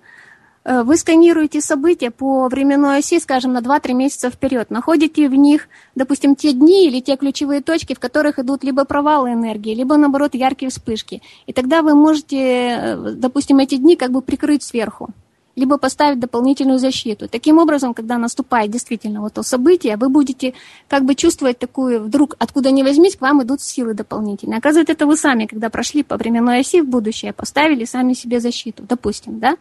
Э, 0.63 0.83
вы 0.83 0.97
сканируете 0.97 1.59
события 1.59 2.11
по 2.11 2.47
временной 2.49 2.99
оси, 2.99 3.19
скажем, 3.19 3.53
на 3.53 3.61
2-3 3.61 3.93
месяца 3.93 4.29
вперед, 4.29 4.69
находите 4.69 5.27
в 5.27 5.33
них, 5.33 5.69
допустим, 5.95 6.35
те 6.35 6.53
дни 6.53 6.87
или 6.87 6.99
те 6.99 7.17
ключевые 7.17 7.61
точки, 7.61 7.95
в 7.95 7.99
которых 7.99 8.37
идут 8.37 8.63
либо 8.63 8.85
провалы 8.85 9.33
энергии, 9.33 9.73
либо, 9.73 9.97
наоборот, 9.97 10.35
яркие 10.35 10.69
вспышки. 10.69 11.23
И 11.47 11.53
тогда 11.53 11.81
вы 11.81 11.95
можете, 11.95 12.37
э, 12.37 13.13
допустим, 13.15 13.57
эти 13.57 13.77
дни 13.77 13.95
как 13.95 14.11
бы 14.11 14.21
прикрыть 14.21 14.61
сверху 14.61 15.09
либо 15.55 15.77
поставить 15.77 16.19
дополнительную 16.19 16.79
защиту. 16.79 17.27
Таким 17.27 17.57
образом, 17.57 17.93
когда 17.93 18.17
наступает 18.17 18.71
действительно 18.71 19.21
вот 19.21 19.33
то 19.33 19.43
событие, 19.43 19.97
вы 19.97 20.09
будете 20.09 20.53
как 20.87 21.03
бы 21.03 21.15
чувствовать 21.15 21.59
такую, 21.59 22.03
вдруг 22.03 22.35
откуда 22.39 22.71
ни 22.71 22.83
возьмись, 22.83 23.15
к 23.15 23.21
вам 23.21 23.43
идут 23.43 23.61
силы 23.61 23.93
дополнительные. 23.93 24.59
Оказывается, 24.59 24.93
это 24.93 25.05
вы 25.05 25.17
сами, 25.17 25.45
когда 25.45 25.69
прошли 25.69 26.03
по 26.03 26.17
временной 26.17 26.59
оси 26.59 26.81
в 26.81 26.87
будущее, 26.87 27.33
поставили 27.33 27.85
сами 27.85 28.13
себе 28.13 28.39
защиту, 28.39 28.83
допустим, 28.87 29.39
да? 29.39 29.57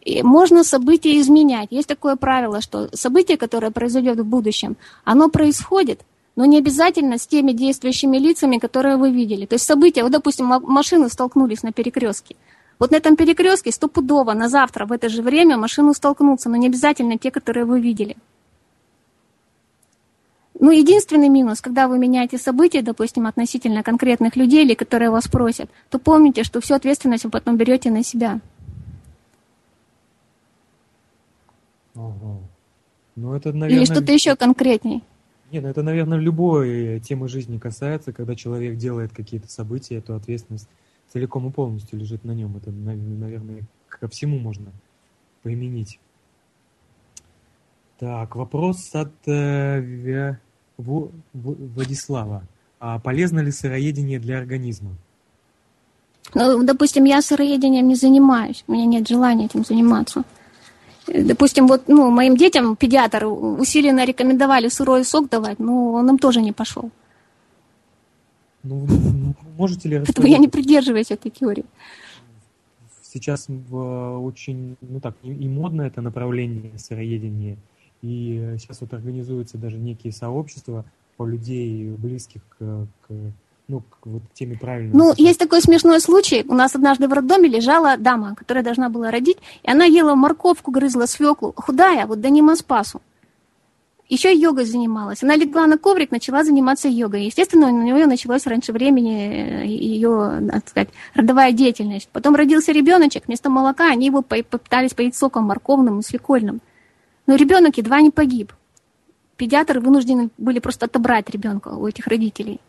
И 0.00 0.22
можно 0.22 0.64
события 0.64 1.20
изменять. 1.20 1.68
Есть 1.70 1.88
такое 1.88 2.16
правило, 2.16 2.60
что 2.60 2.88
событие, 2.92 3.36
которое 3.36 3.70
произойдет 3.70 4.18
в 4.18 4.24
будущем, 4.24 4.76
оно 5.04 5.28
происходит, 5.28 6.00
но 6.34 6.44
не 6.44 6.58
обязательно 6.58 7.18
с 7.18 7.26
теми 7.26 7.52
действующими 7.52 8.16
лицами, 8.16 8.58
которые 8.58 8.96
вы 8.96 9.12
видели. 9.12 9.46
То 9.46 9.54
есть 9.54 9.64
события, 9.64 10.02
вот, 10.02 10.12
допустим, 10.12 10.46
машины 10.46 11.08
столкнулись 11.08 11.62
на 11.62 11.72
перекрестке. 11.72 12.36
Вот 12.78 12.90
на 12.90 12.96
этом 12.96 13.16
перекрестке 13.16 13.70
стопудово 13.70 14.32
на 14.32 14.48
завтра 14.48 14.86
в 14.86 14.92
это 14.92 15.08
же 15.08 15.22
время 15.22 15.56
машину 15.56 15.94
столкнутся, 15.94 16.48
но 16.48 16.56
не 16.56 16.66
обязательно 16.66 17.18
те, 17.18 17.30
которые 17.30 17.64
вы 17.64 17.80
видели. 17.80 18.16
Ну, 20.58 20.70
единственный 20.70 21.28
минус, 21.28 21.60
когда 21.60 21.88
вы 21.88 21.98
меняете 21.98 22.38
события, 22.38 22.82
допустим, 22.82 23.26
относительно 23.26 23.82
конкретных 23.82 24.36
людей, 24.36 24.64
или 24.64 24.74
которые 24.74 25.10
вас 25.10 25.26
просят, 25.26 25.68
то 25.90 25.98
помните, 25.98 26.44
что 26.44 26.60
всю 26.60 26.74
ответственность 26.74 27.24
вы 27.24 27.30
потом 27.30 27.56
берете 27.56 27.90
на 27.90 28.04
себя. 28.04 28.40
Ага. 31.94 32.38
Ну, 33.16 33.34
это, 33.34 33.52
наверное... 33.52 33.84
Или 33.84 33.84
что-то 33.84 34.12
еще 34.12 34.36
конкретней. 34.36 35.02
Нет, 35.50 35.64
ну 35.64 35.68
это, 35.68 35.82
наверное, 35.82 36.18
любой 36.18 37.00
темы 37.00 37.28
жизни 37.28 37.58
касается, 37.58 38.12
когда 38.12 38.34
человек 38.34 38.76
делает 38.76 39.12
какие-то 39.12 39.50
события, 39.50 39.96
эту 39.96 40.14
ответственность 40.14 40.68
целиком 41.12 41.48
и 41.48 41.52
полностью 41.52 41.98
лежит 41.98 42.24
на 42.24 42.32
нем. 42.32 42.56
Это, 42.56 42.70
наверное, 42.70 43.62
ко 43.88 44.08
всему 44.08 44.38
можно 44.38 44.72
применить. 45.42 45.98
Так, 47.98 48.34
вопрос 48.34 48.94
от 48.94 49.12
э, 49.26 50.36
Владислава. 50.76 52.42
А 52.80 52.98
полезно 52.98 53.40
ли 53.40 53.52
сыроедение 53.52 54.18
для 54.18 54.38
организма? 54.38 54.90
Ну, 56.34 56.64
допустим, 56.64 57.04
я 57.04 57.20
сыроедением 57.20 57.88
не 57.88 57.94
занимаюсь, 57.94 58.64
у 58.66 58.72
меня 58.72 58.86
нет 58.86 59.08
желания 59.08 59.44
этим 59.44 59.64
заниматься. 59.64 60.22
Допустим, 61.06 61.66
вот 61.66 61.88
ну, 61.88 62.10
моим 62.10 62.36
детям 62.36 62.74
педиатр 62.76 63.26
усиленно 63.26 64.04
рекомендовали 64.04 64.68
сырой 64.68 65.04
сок 65.04 65.28
давать, 65.28 65.58
но 65.58 65.92
он 65.92 66.08
им 66.08 66.18
тоже 66.18 66.40
не 66.40 66.52
пошел. 66.52 66.90
Ну, 68.62 68.86
можете 69.56 69.88
ли 69.88 69.98
рассказать? 69.98 70.30
я 70.30 70.38
не 70.38 70.48
придерживаюсь 70.48 71.10
этой 71.10 71.30
теории. 71.30 71.64
Сейчас 73.02 73.48
очень, 73.48 74.76
ну 74.80 75.00
так, 75.00 75.16
и 75.22 75.48
модно 75.48 75.82
это 75.82 76.00
направление 76.00 76.78
сыроедения, 76.78 77.58
и 78.00 78.56
сейчас 78.58 78.80
вот 78.80 78.94
организуются 78.94 79.58
даже 79.58 79.76
некие 79.76 80.12
сообщества 80.12 80.84
по 81.16 81.26
людей, 81.26 81.90
близких 81.90 82.40
к, 82.48 82.86
к 83.02 83.12
ну, 83.68 83.80
к 83.80 84.06
вот 84.06 84.22
теме 84.34 84.56
правильно. 84.58 84.96
Ну, 84.96 85.14
есть 85.16 85.38
такой 85.38 85.60
смешной 85.62 86.00
случай. 86.00 86.44
У 86.48 86.54
нас 86.54 86.74
однажды 86.74 87.08
в 87.08 87.12
роддоме 87.12 87.48
лежала 87.48 87.96
дама, 87.96 88.34
которая 88.34 88.64
должна 88.64 88.88
была 88.88 89.10
родить, 89.10 89.38
и 89.62 89.70
она 89.70 89.84
ела 89.84 90.14
морковку, 90.14 90.70
грызла 90.70 91.06
свеклу, 91.06 91.52
худая, 91.56 92.06
вот 92.06 92.20
до 92.20 92.30
нема 92.30 92.56
спасу. 92.56 93.00
Еще 94.12 94.30
йогой 94.34 94.66
занималась. 94.66 95.22
Она 95.22 95.36
легла 95.36 95.66
на 95.66 95.78
коврик, 95.78 96.10
начала 96.10 96.44
заниматься 96.44 96.86
йогой. 96.86 97.24
Естественно, 97.24 97.68
у 97.68 97.70
нее 97.70 98.06
началась 98.06 98.46
раньше 98.46 98.70
времени 98.70 99.62
э, 99.62 99.66
ее, 99.66 100.38
так 100.50 100.68
сказать, 100.68 100.90
родовая 101.14 101.52
деятельность. 101.52 102.10
Потом 102.12 102.34
родился 102.34 102.72
ребеночек, 102.72 103.22
вместо 103.26 103.48
молока 103.48 103.90
они 103.90 104.04
его 104.04 104.20
попытались 104.20 104.92
поить 104.92 105.16
соком 105.16 105.44
морковным 105.44 106.00
и 106.00 106.02
свекольным. 106.02 106.60
Но 107.26 107.36
ребенок 107.36 107.78
едва 107.78 108.02
не 108.02 108.10
погиб. 108.10 108.52
Педиатры 109.38 109.80
вынуждены 109.80 110.28
были 110.36 110.58
просто 110.58 110.84
отобрать 110.84 111.30
ребенка 111.30 111.68
у 111.68 111.86
этих 111.86 112.06
родителей. 112.06 112.60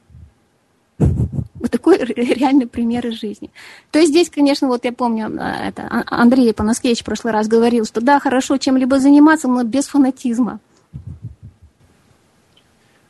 Вот 0.97 1.71
такой 1.71 1.97
реальный 1.97 2.67
пример 2.67 3.05
из 3.07 3.19
жизни. 3.19 3.51
То 3.91 3.99
есть 3.99 4.11
здесь, 4.11 4.29
конечно, 4.29 4.69
вот 4.69 4.85
я 4.85 4.93
помню, 4.93 5.27
э, 5.27 5.67
это 5.67 5.89
а, 5.89 6.21
Андрей 6.21 6.53
Панаскевич 6.53 7.01
в 7.01 7.05
прошлый 7.05 7.33
раз 7.33 7.49
говорил, 7.49 7.83
что 7.83 7.99
да, 7.99 8.21
хорошо 8.21 8.57
чем-либо 8.57 8.97
заниматься, 8.99 9.49
но 9.49 9.65
без 9.65 9.87
фанатизма. 9.87 10.61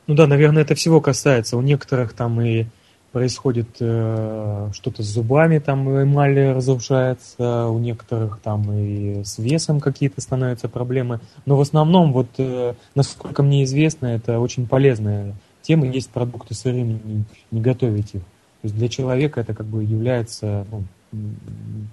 Ну 0.07 0.15
да, 0.15 0.27
наверное, 0.27 0.63
это 0.63 0.75
всего 0.75 0.99
касается. 1.01 1.57
У 1.57 1.61
некоторых 1.61 2.13
там 2.13 2.41
и 2.41 2.65
происходит 3.13 3.69
э, 3.79 4.69
что-то 4.73 5.03
с 5.03 5.05
зубами, 5.05 5.59
там 5.59 5.87
эмаль 6.01 6.51
разрушается, 6.51 7.67
у 7.67 7.77
некоторых 7.77 8.39
там 8.41 8.69
и 8.73 9.23
с 9.23 9.37
весом 9.37 9.79
какие-то 9.79 10.19
становятся 10.19 10.67
проблемы. 10.67 11.19
Но 11.45 11.55
в 11.55 11.61
основном, 11.61 12.11
вот, 12.11 12.27
э, 12.39 12.73
насколько 12.95 13.43
мне 13.43 13.63
известно, 13.65 14.07
это 14.07 14.39
очень 14.39 14.67
полезная 14.67 15.36
тема. 15.61 15.86
Есть 15.86 16.09
продукты 16.09 16.55
сырыми, 16.55 16.99
не, 17.03 17.23
не 17.51 17.61
готовить 17.61 18.15
их. 18.15 18.21
То 18.21 18.67
есть 18.67 18.75
для 18.75 18.89
человека 18.89 19.41
это 19.41 19.53
как 19.53 19.67
бы 19.67 19.84
является, 19.84 20.65
ну, 20.71 20.84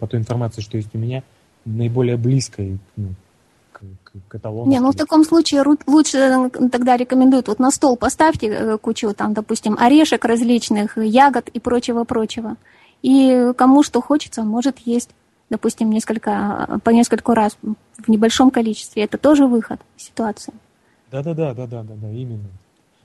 по 0.00 0.06
той 0.06 0.20
информации, 0.20 0.62
что 0.62 0.78
есть 0.78 0.94
у 0.94 0.98
меня, 0.98 1.22
наиболее 1.66 2.16
близкой 2.16 2.78
ну, 2.96 3.10
к 4.04 4.12
каталог. 4.28 4.66
Не, 4.66 4.80
ну 4.80 4.90
в 4.92 4.96
таком 4.96 5.24
случае 5.24 5.64
лучше 5.86 6.18
э, 6.18 6.68
тогда 6.68 6.96
рекомендуют, 6.96 7.48
вот 7.48 7.58
на 7.58 7.70
стол 7.70 7.96
поставьте 7.96 8.46
э, 8.48 8.78
кучу 8.78 9.12
там, 9.14 9.34
допустим, 9.34 9.76
орешек 9.78 10.24
различных, 10.24 10.96
ягод 10.98 11.48
и 11.48 11.60
прочего-прочего. 11.60 12.56
И 13.02 13.52
кому 13.56 13.82
что 13.82 14.00
хочется, 14.00 14.42
может 14.42 14.78
есть, 14.80 15.10
допустим, 15.48 15.90
несколько, 15.90 16.80
по 16.84 16.90
нескольку 16.90 17.32
раз 17.32 17.56
в 17.62 18.08
небольшом 18.08 18.50
количестве. 18.50 19.04
Это 19.04 19.18
тоже 19.18 19.46
выход 19.46 19.80
из 19.96 20.04
ситуации. 20.04 20.52
Да-да-да, 21.10 21.54
да-да-да, 21.54 21.94
да, 21.94 22.10
именно. 22.10 22.48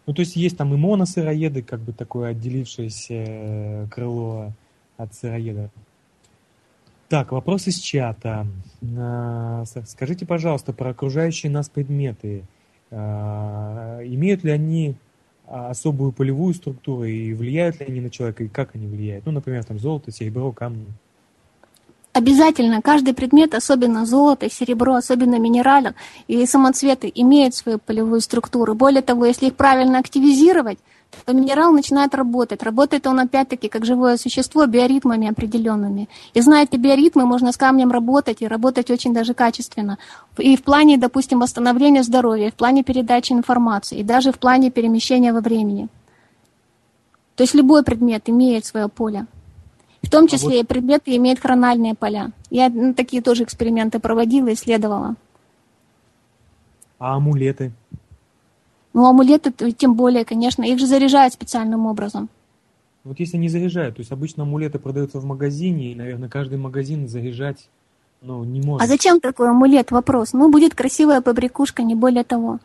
Ну, 0.06 0.14
то 0.14 0.20
есть 0.20 0.36
есть 0.36 0.58
там 0.58 0.74
и 0.74 0.78
моносыроеды, 0.78 1.64
как 1.64 1.80
бы 1.80 1.92
такое 1.92 2.32
отделившееся 2.32 3.14
э, 3.14 3.88
крыло 3.90 4.52
от 4.98 5.14
сыроеда. 5.16 5.72
Так, 7.08 7.32
вопрос 7.32 7.68
из 7.68 7.80
чата. 7.80 8.48
А, 8.98 9.64
скажите, 9.86 10.26
пожалуйста, 10.26 10.74
про 10.74 10.90
окружающие 10.90 11.52
нас 11.52 11.70
предметы. 11.70 12.44
А, 12.92 14.02
имеют 14.04 14.44
ли 14.44 14.52
они 14.52 14.96
особую 15.48 16.12
полевую 16.12 16.56
структуру 16.56 17.04
и 17.04 17.34
влияют 17.34 17.80
ли 17.80 17.86
они 17.86 18.02
на 18.02 18.10
человека, 18.10 18.44
и 18.44 18.48
как 18.48 18.74
они 18.74 18.88
влияют? 18.88 19.26
Ну, 19.26 19.32
например, 19.32 19.64
там 19.64 19.78
золото, 19.78 20.12
серебро, 20.12 20.52
камни. 20.52 20.88
Обязательно 22.14 22.82
каждый 22.82 23.14
предмет, 23.14 23.54
особенно 23.54 24.06
золото, 24.06 24.50
серебро, 24.50 24.96
особенно 24.96 25.38
минералы 25.38 25.94
и 26.28 26.46
самоцветы, 26.46 27.12
имеют 27.14 27.54
свою 27.54 27.78
полевую 27.78 28.22
структуру. 28.22 28.74
Более 28.74 29.02
того, 29.02 29.26
если 29.26 29.48
их 29.48 29.56
правильно 29.56 30.00
активизировать, 30.00 30.80
то 31.26 31.34
минерал 31.34 31.72
начинает 31.72 32.14
работать. 32.14 32.62
Работает 32.62 33.08
он 33.08 33.20
опять-таки 33.20 33.68
как 33.70 33.86
живое 33.86 34.18
существо 34.18 34.66
биоритмами 34.66 35.30
определенными. 35.30 36.10
И 36.34 36.42
зная 36.42 36.64
эти 36.64 36.76
биоритмы, 36.78 37.26
можно 37.26 37.52
с 37.52 37.58
камнем 37.58 37.92
работать 37.92 38.42
и 38.42 38.48
работать 38.48 38.92
очень 38.92 39.14
даже 39.14 39.34
качественно. 39.34 39.98
И 40.38 40.56
в 40.56 40.64
плане, 40.64 40.98
допустим, 40.98 41.40
восстановления 41.40 42.04
здоровья, 42.04 42.48
и 42.48 42.52
в 42.52 42.56
плане 42.56 42.84
передачи 42.84 43.34
информации, 43.34 44.00
и 44.00 44.04
даже 44.04 44.32
в 44.32 44.40
плане 44.40 44.72
перемещения 44.72 45.34
во 45.34 45.42
времени. 45.42 45.88
То 47.36 47.44
есть 47.44 47.54
любой 47.54 47.84
предмет 47.84 48.30
имеет 48.30 48.66
свое 48.66 48.88
поле. 48.88 49.26
В 50.02 50.10
том 50.10 50.28
числе 50.28 50.50
а 50.50 50.52
вот... 50.52 50.64
и 50.64 50.66
предметы 50.66 51.16
имеют 51.16 51.40
хрональные 51.40 51.96
поля. 51.96 52.32
Я 52.50 52.70
ну, 52.70 52.94
такие 52.94 53.22
тоже 53.22 53.44
эксперименты 53.44 54.00
проводила, 54.00 54.54
исследовала. 54.54 55.16
А 57.00 57.16
амулеты? 57.16 57.74
Ну, 58.96 59.06
амулеты 59.06 59.52
тем 59.74 59.94
более, 59.96 60.24
конечно, 60.24 60.64
их 60.64 60.80
же 60.80 60.88
заряжают 60.88 61.34
специальным 61.34 61.86
образом. 61.86 62.30
Вот 63.04 63.20
если 63.20 63.36
не 63.36 63.50
заряжают, 63.50 63.98
то 63.98 64.00
есть 64.00 64.12
обычно 64.14 64.44
амулеты 64.44 64.80
продаются 64.80 65.20
в 65.20 65.26
магазине, 65.26 65.92
и, 65.92 65.96
наверное, 65.96 66.30
каждый 66.30 66.58
магазин 66.58 67.10
заряжать 67.10 67.68
ну, 68.22 68.46
не 68.46 68.62
может. 68.62 68.82
А 68.82 68.88
зачем 68.88 69.20
такой 69.20 69.50
амулет? 69.50 69.92
Вопрос. 69.92 70.32
Ну, 70.32 70.50
будет 70.50 70.76
красивая 70.76 71.20
побрякушка, 71.20 71.84
не 71.84 71.94
более 71.94 72.24
того. 72.24 72.60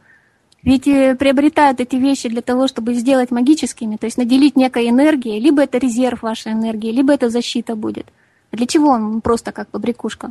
Ведь 0.62 0.86
э, 0.86 1.16
приобретают 1.16 1.80
эти 1.80 1.96
вещи 1.96 2.28
для 2.28 2.42
того, 2.42 2.68
чтобы 2.68 2.94
сделать 2.94 3.32
магическими, 3.32 3.96
то 3.96 4.06
есть 4.06 4.16
наделить 4.16 4.54
некой 4.54 4.88
энергией, 4.88 5.40
либо 5.40 5.62
это 5.64 5.78
резерв 5.78 6.22
вашей 6.22 6.52
энергии, 6.52 6.92
либо 6.92 7.12
это 7.12 7.28
защита 7.28 7.74
будет. 7.74 8.06
А 8.52 8.56
для 8.56 8.66
чего 8.66 8.90
он 8.90 9.20
просто 9.20 9.50
как 9.50 9.66
побрякушка? 9.66 10.30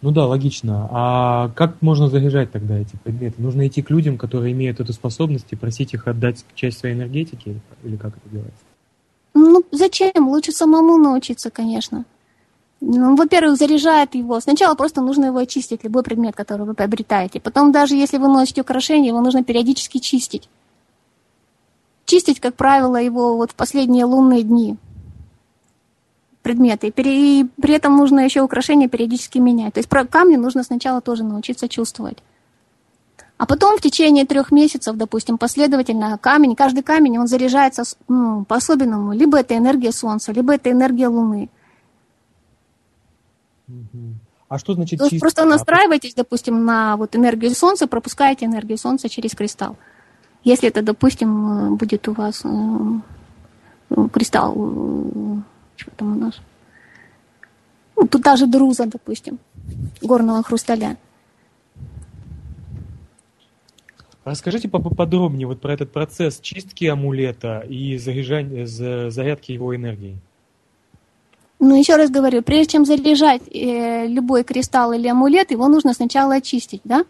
Ну 0.00 0.12
да, 0.12 0.26
логично. 0.26 0.88
А 0.92 1.48
как 1.56 1.82
можно 1.82 2.08
заряжать 2.08 2.52
тогда 2.52 2.78
эти 2.78 2.94
предметы? 3.02 3.42
Нужно 3.42 3.66
идти 3.66 3.82
к 3.82 3.90
людям, 3.90 4.16
которые 4.16 4.52
имеют 4.52 4.78
эту 4.78 4.92
способность, 4.92 5.46
и 5.50 5.56
просить 5.56 5.92
их 5.92 6.06
отдать 6.06 6.44
часть 6.54 6.78
своей 6.78 6.94
энергетики, 6.94 7.60
или 7.82 7.96
как 7.96 8.16
это 8.16 8.28
делается? 8.30 8.62
Ну, 9.34 9.64
зачем? 9.72 10.28
Лучше 10.28 10.52
самому 10.52 10.98
научиться, 10.98 11.50
конечно. 11.50 12.04
Ну, 12.80 13.16
во-первых, 13.16 13.56
заряжает 13.58 14.14
его. 14.14 14.38
Сначала 14.40 14.76
просто 14.76 15.00
нужно 15.00 15.26
его 15.26 15.38
очистить, 15.38 15.82
любой 15.82 16.04
предмет, 16.04 16.36
который 16.36 16.64
вы 16.64 16.74
приобретаете. 16.74 17.40
Потом, 17.40 17.72
даже 17.72 17.96
если 17.96 18.18
вы 18.18 18.28
носите 18.28 18.60
украшение, 18.60 19.08
его 19.08 19.20
нужно 19.20 19.42
периодически 19.42 19.98
чистить. 19.98 20.48
Чистить, 22.04 22.38
как 22.38 22.54
правило, 22.54 22.96
его 22.96 23.36
вот 23.36 23.50
в 23.50 23.54
последние 23.54 24.04
лунные 24.04 24.44
дни 24.44 24.76
предметы. 26.48 26.86
И 26.86 26.90
при, 26.90 27.40
и 27.40 27.44
при 27.60 27.74
этом 27.74 27.96
нужно 27.96 28.20
еще 28.20 28.40
украшения 28.40 28.88
периодически 28.88 29.38
менять. 29.38 29.74
То 29.74 29.80
есть 29.80 29.88
про 29.88 30.06
камни 30.06 30.36
нужно 30.36 30.62
сначала 30.62 31.00
тоже 31.00 31.24
научиться 31.24 31.68
чувствовать. 31.68 32.18
А 33.36 33.46
потом 33.46 33.76
в 33.76 33.80
течение 33.80 34.24
трех 34.24 34.50
месяцев, 34.50 34.96
допустим, 34.96 35.36
последовательно 35.36 36.18
камень, 36.18 36.56
каждый 36.56 36.82
камень, 36.82 37.18
он 37.18 37.26
заряжается 37.26 37.82
ну, 38.08 38.44
по-особенному. 38.44 39.12
Либо 39.12 39.38
это 39.38 39.56
энергия 39.56 39.92
Солнца, 39.92 40.32
либо 40.32 40.54
это 40.54 40.70
энергия 40.70 41.08
Луны. 41.08 41.50
А 44.48 44.58
что 44.58 44.72
значит 44.72 44.98
чистка? 45.00 45.18
Просто 45.20 45.44
настраивайтесь, 45.44 46.14
допустим, 46.14 46.64
на 46.64 46.96
вот 46.96 47.14
энергию 47.14 47.54
Солнца, 47.54 47.86
пропускаете 47.86 48.46
энергию 48.46 48.78
Солнца 48.78 49.08
через 49.08 49.34
кристалл. 49.34 49.76
Если 50.44 50.68
это, 50.68 50.82
допустим, 50.82 51.76
будет 51.76 52.08
у 52.08 52.12
вас 52.12 52.42
э, 52.44 53.98
кристалл, 54.12 54.54
э, 54.56 55.57
что 55.78 55.90
там 55.92 56.16
у 56.16 56.20
нас? 56.20 56.40
Ну, 57.96 58.06
тут 58.06 58.22
даже 58.22 58.46
друза, 58.46 58.86
допустим, 58.86 59.38
горного 60.02 60.42
хрусталя. 60.42 60.96
Расскажите 64.24 64.68
поподробнее 64.68 65.46
вот 65.46 65.60
про 65.60 65.72
этот 65.72 65.90
процесс 65.90 66.38
чистки 66.40 66.84
амулета 66.84 67.60
и 67.60 67.96
заряжания, 67.96 68.66
зарядки 68.66 69.52
его 69.52 69.74
энергией. 69.74 70.18
Ну, 71.60 71.76
еще 71.76 71.96
раз 71.96 72.10
говорю, 72.10 72.42
прежде 72.42 72.72
чем 72.72 72.84
заряжать 72.84 73.42
э, 73.52 74.06
любой 74.06 74.44
кристалл 74.44 74.92
или 74.92 75.08
амулет, 75.08 75.50
его 75.50 75.66
нужно 75.66 75.92
сначала 75.92 76.34
очистить, 76.34 76.82
да? 76.84 77.04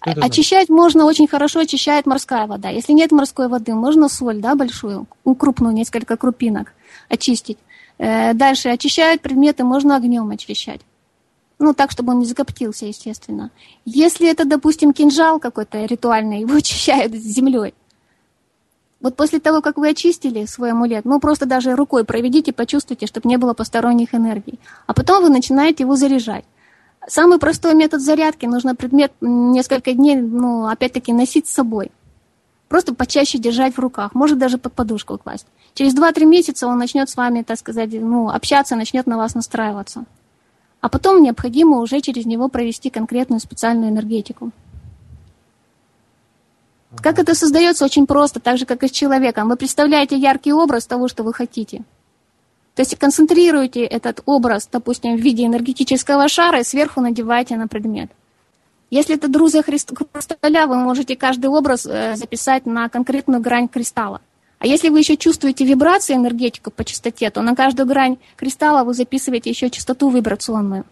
Очищать 0.00 0.66
значит? 0.66 0.68
можно 0.68 1.04
очень 1.06 1.26
хорошо, 1.26 1.60
очищает 1.60 2.06
морская 2.06 2.46
вода. 2.46 2.68
Если 2.68 2.92
нет 2.92 3.10
морской 3.10 3.48
воды, 3.48 3.74
можно 3.74 4.08
соль, 4.08 4.40
да, 4.40 4.54
большую, 4.54 5.08
крупную, 5.36 5.74
несколько 5.74 6.16
крупинок 6.16 6.74
очистить. 7.08 7.58
Э, 7.98 8.32
дальше 8.32 8.68
очищают 8.68 9.20
предметы, 9.20 9.64
можно 9.64 9.96
огнем 9.96 10.30
очищать. 10.30 10.80
Ну, 11.58 11.74
так, 11.74 11.90
чтобы 11.90 12.12
он 12.12 12.20
не 12.20 12.24
закоптился, 12.24 12.86
естественно. 12.86 13.50
Если 13.84 14.30
это, 14.30 14.44
допустим, 14.44 14.92
кинжал 14.92 15.40
какой-то 15.40 15.84
ритуальный, 15.84 16.40
его 16.46 16.54
очищают 16.54 17.12
землей. 17.14 17.74
Вот 19.00 19.16
после 19.16 19.38
того, 19.38 19.60
как 19.60 19.76
вы 19.76 19.90
очистили 19.90 20.44
свой 20.44 20.72
амулет, 20.72 21.04
ну 21.04 21.20
просто 21.20 21.46
даже 21.46 21.76
рукой 21.76 22.04
проведите, 22.04 22.52
почувствуйте, 22.52 23.06
чтобы 23.06 23.28
не 23.28 23.36
было 23.36 23.54
посторонних 23.54 24.12
энергий. 24.12 24.58
А 24.86 24.94
потом 24.94 25.22
вы 25.22 25.30
начинаете 25.30 25.84
его 25.84 25.94
заряжать. 25.94 26.44
Самый 27.06 27.38
простой 27.38 27.74
метод 27.74 28.00
зарядки, 28.00 28.46
нужно 28.46 28.74
предмет 28.74 29.12
несколько 29.20 29.92
дней, 29.92 30.16
ну, 30.16 30.66
опять-таки, 30.66 31.12
носить 31.12 31.46
с 31.46 31.52
собой. 31.52 31.92
Просто 32.68 32.94
почаще 32.94 33.38
держать 33.38 33.76
в 33.76 33.80
руках, 33.80 34.14
может 34.14 34.38
даже 34.38 34.58
под 34.58 34.74
подушку 34.74 35.16
класть. 35.16 35.46
Через 35.74 35.94
2-3 35.94 36.26
месяца 36.26 36.66
он 36.66 36.78
начнет 36.78 37.08
с 37.08 37.16
вами, 37.16 37.42
так 37.42 37.58
сказать, 37.58 37.90
ну, 37.92 38.28
общаться, 38.28 38.76
начнет 38.76 39.06
на 39.06 39.16
вас 39.16 39.34
настраиваться. 39.34 40.04
А 40.80 40.88
потом 40.88 41.22
необходимо 41.22 41.78
уже 41.78 42.00
через 42.00 42.26
него 42.26 42.48
провести 42.48 42.90
конкретную 42.90 43.40
специальную 43.40 43.90
энергетику. 43.90 44.52
Как 46.96 47.18
это 47.18 47.34
создается? 47.34 47.84
Очень 47.84 48.06
просто, 48.06 48.40
так 48.40 48.58
же, 48.58 48.66
как 48.66 48.82
и 48.82 48.88
с 48.88 48.90
человеком. 48.90 49.48
Вы 49.48 49.56
представляете 49.56 50.16
яркий 50.16 50.52
образ 50.52 50.86
того, 50.86 51.08
что 51.08 51.22
вы 51.22 51.32
хотите. 51.32 51.82
То 52.74 52.82
есть 52.82 52.96
концентрируете 52.96 53.84
этот 53.84 54.22
образ, 54.24 54.68
допустим, 54.70 55.16
в 55.16 55.20
виде 55.20 55.44
энергетического 55.44 56.28
шара 56.28 56.60
и 56.60 56.64
сверху 56.64 57.00
надеваете 57.00 57.56
на 57.56 57.66
предмет. 57.66 58.10
Если 58.90 59.16
это 59.16 59.28
друзья 59.28 59.62
хрусталя, 59.62 60.66
вы 60.66 60.76
можете 60.76 61.14
каждый 61.14 61.46
образ 61.46 61.84
э, 61.86 62.16
записать 62.16 62.64
на 62.64 62.88
конкретную 62.88 63.42
грань 63.42 63.68
кристалла. 63.68 64.20
А 64.58 64.66
если 64.66 64.88
вы 64.88 65.00
еще 65.00 65.16
чувствуете 65.16 65.64
вибрации 65.64 66.14
энергетику 66.14 66.70
по 66.70 66.84
частоте, 66.84 67.30
то 67.30 67.42
на 67.42 67.54
каждую 67.54 67.86
грань 67.86 68.16
кристалла 68.36 68.84
вы 68.84 68.94
записываете 68.94 69.50
еще 69.50 69.70
частоту 69.70 70.10
вибрационную. 70.10 70.84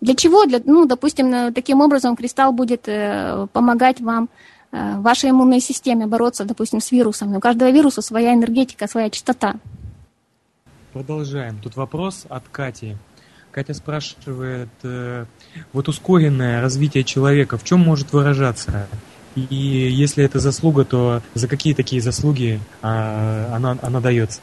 Для 0.00 0.14
чего? 0.14 0.44
Для, 0.44 0.60
ну, 0.64 0.86
допустим, 0.86 1.52
таким 1.52 1.80
образом 1.80 2.14
кристалл 2.14 2.52
будет 2.52 2.88
э, 2.88 3.48
помогать 3.52 4.00
вам, 4.00 4.28
э, 4.70 5.00
вашей 5.00 5.30
иммунной 5.30 5.60
системе 5.60 6.06
бороться, 6.06 6.44
допустим, 6.44 6.80
с 6.80 6.92
вирусами. 6.92 7.36
У 7.36 7.40
каждого 7.40 7.70
вируса 7.70 8.02
своя 8.02 8.34
энергетика, 8.34 8.86
своя 8.86 9.10
частота. 9.10 9.56
Продолжаем. 10.92 11.60
Тут 11.60 11.76
вопрос 11.76 12.24
от 12.28 12.48
Кати. 12.48 12.96
Катя 13.58 13.74
спрашивает, 13.74 14.68
э, 14.84 15.24
вот 15.72 15.88
ускоренное 15.88 16.62
развитие 16.62 17.02
человека 17.02 17.58
в 17.58 17.64
чем 17.64 17.80
может 17.80 18.12
выражаться? 18.12 18.86
И 19.34 19.56
если 19.56 20.22
это 20.22 20.38
заслуга, 20.38 20.84
то 20.84 21.22
за 21.34 21.48
какие 21.48 21.74
такие 21.74 22.00
заслуги 22.00 22.60
а, 22.82 23.52
она, 23.52 23.76
она 23.82 24.00
дается? 24.00 24.40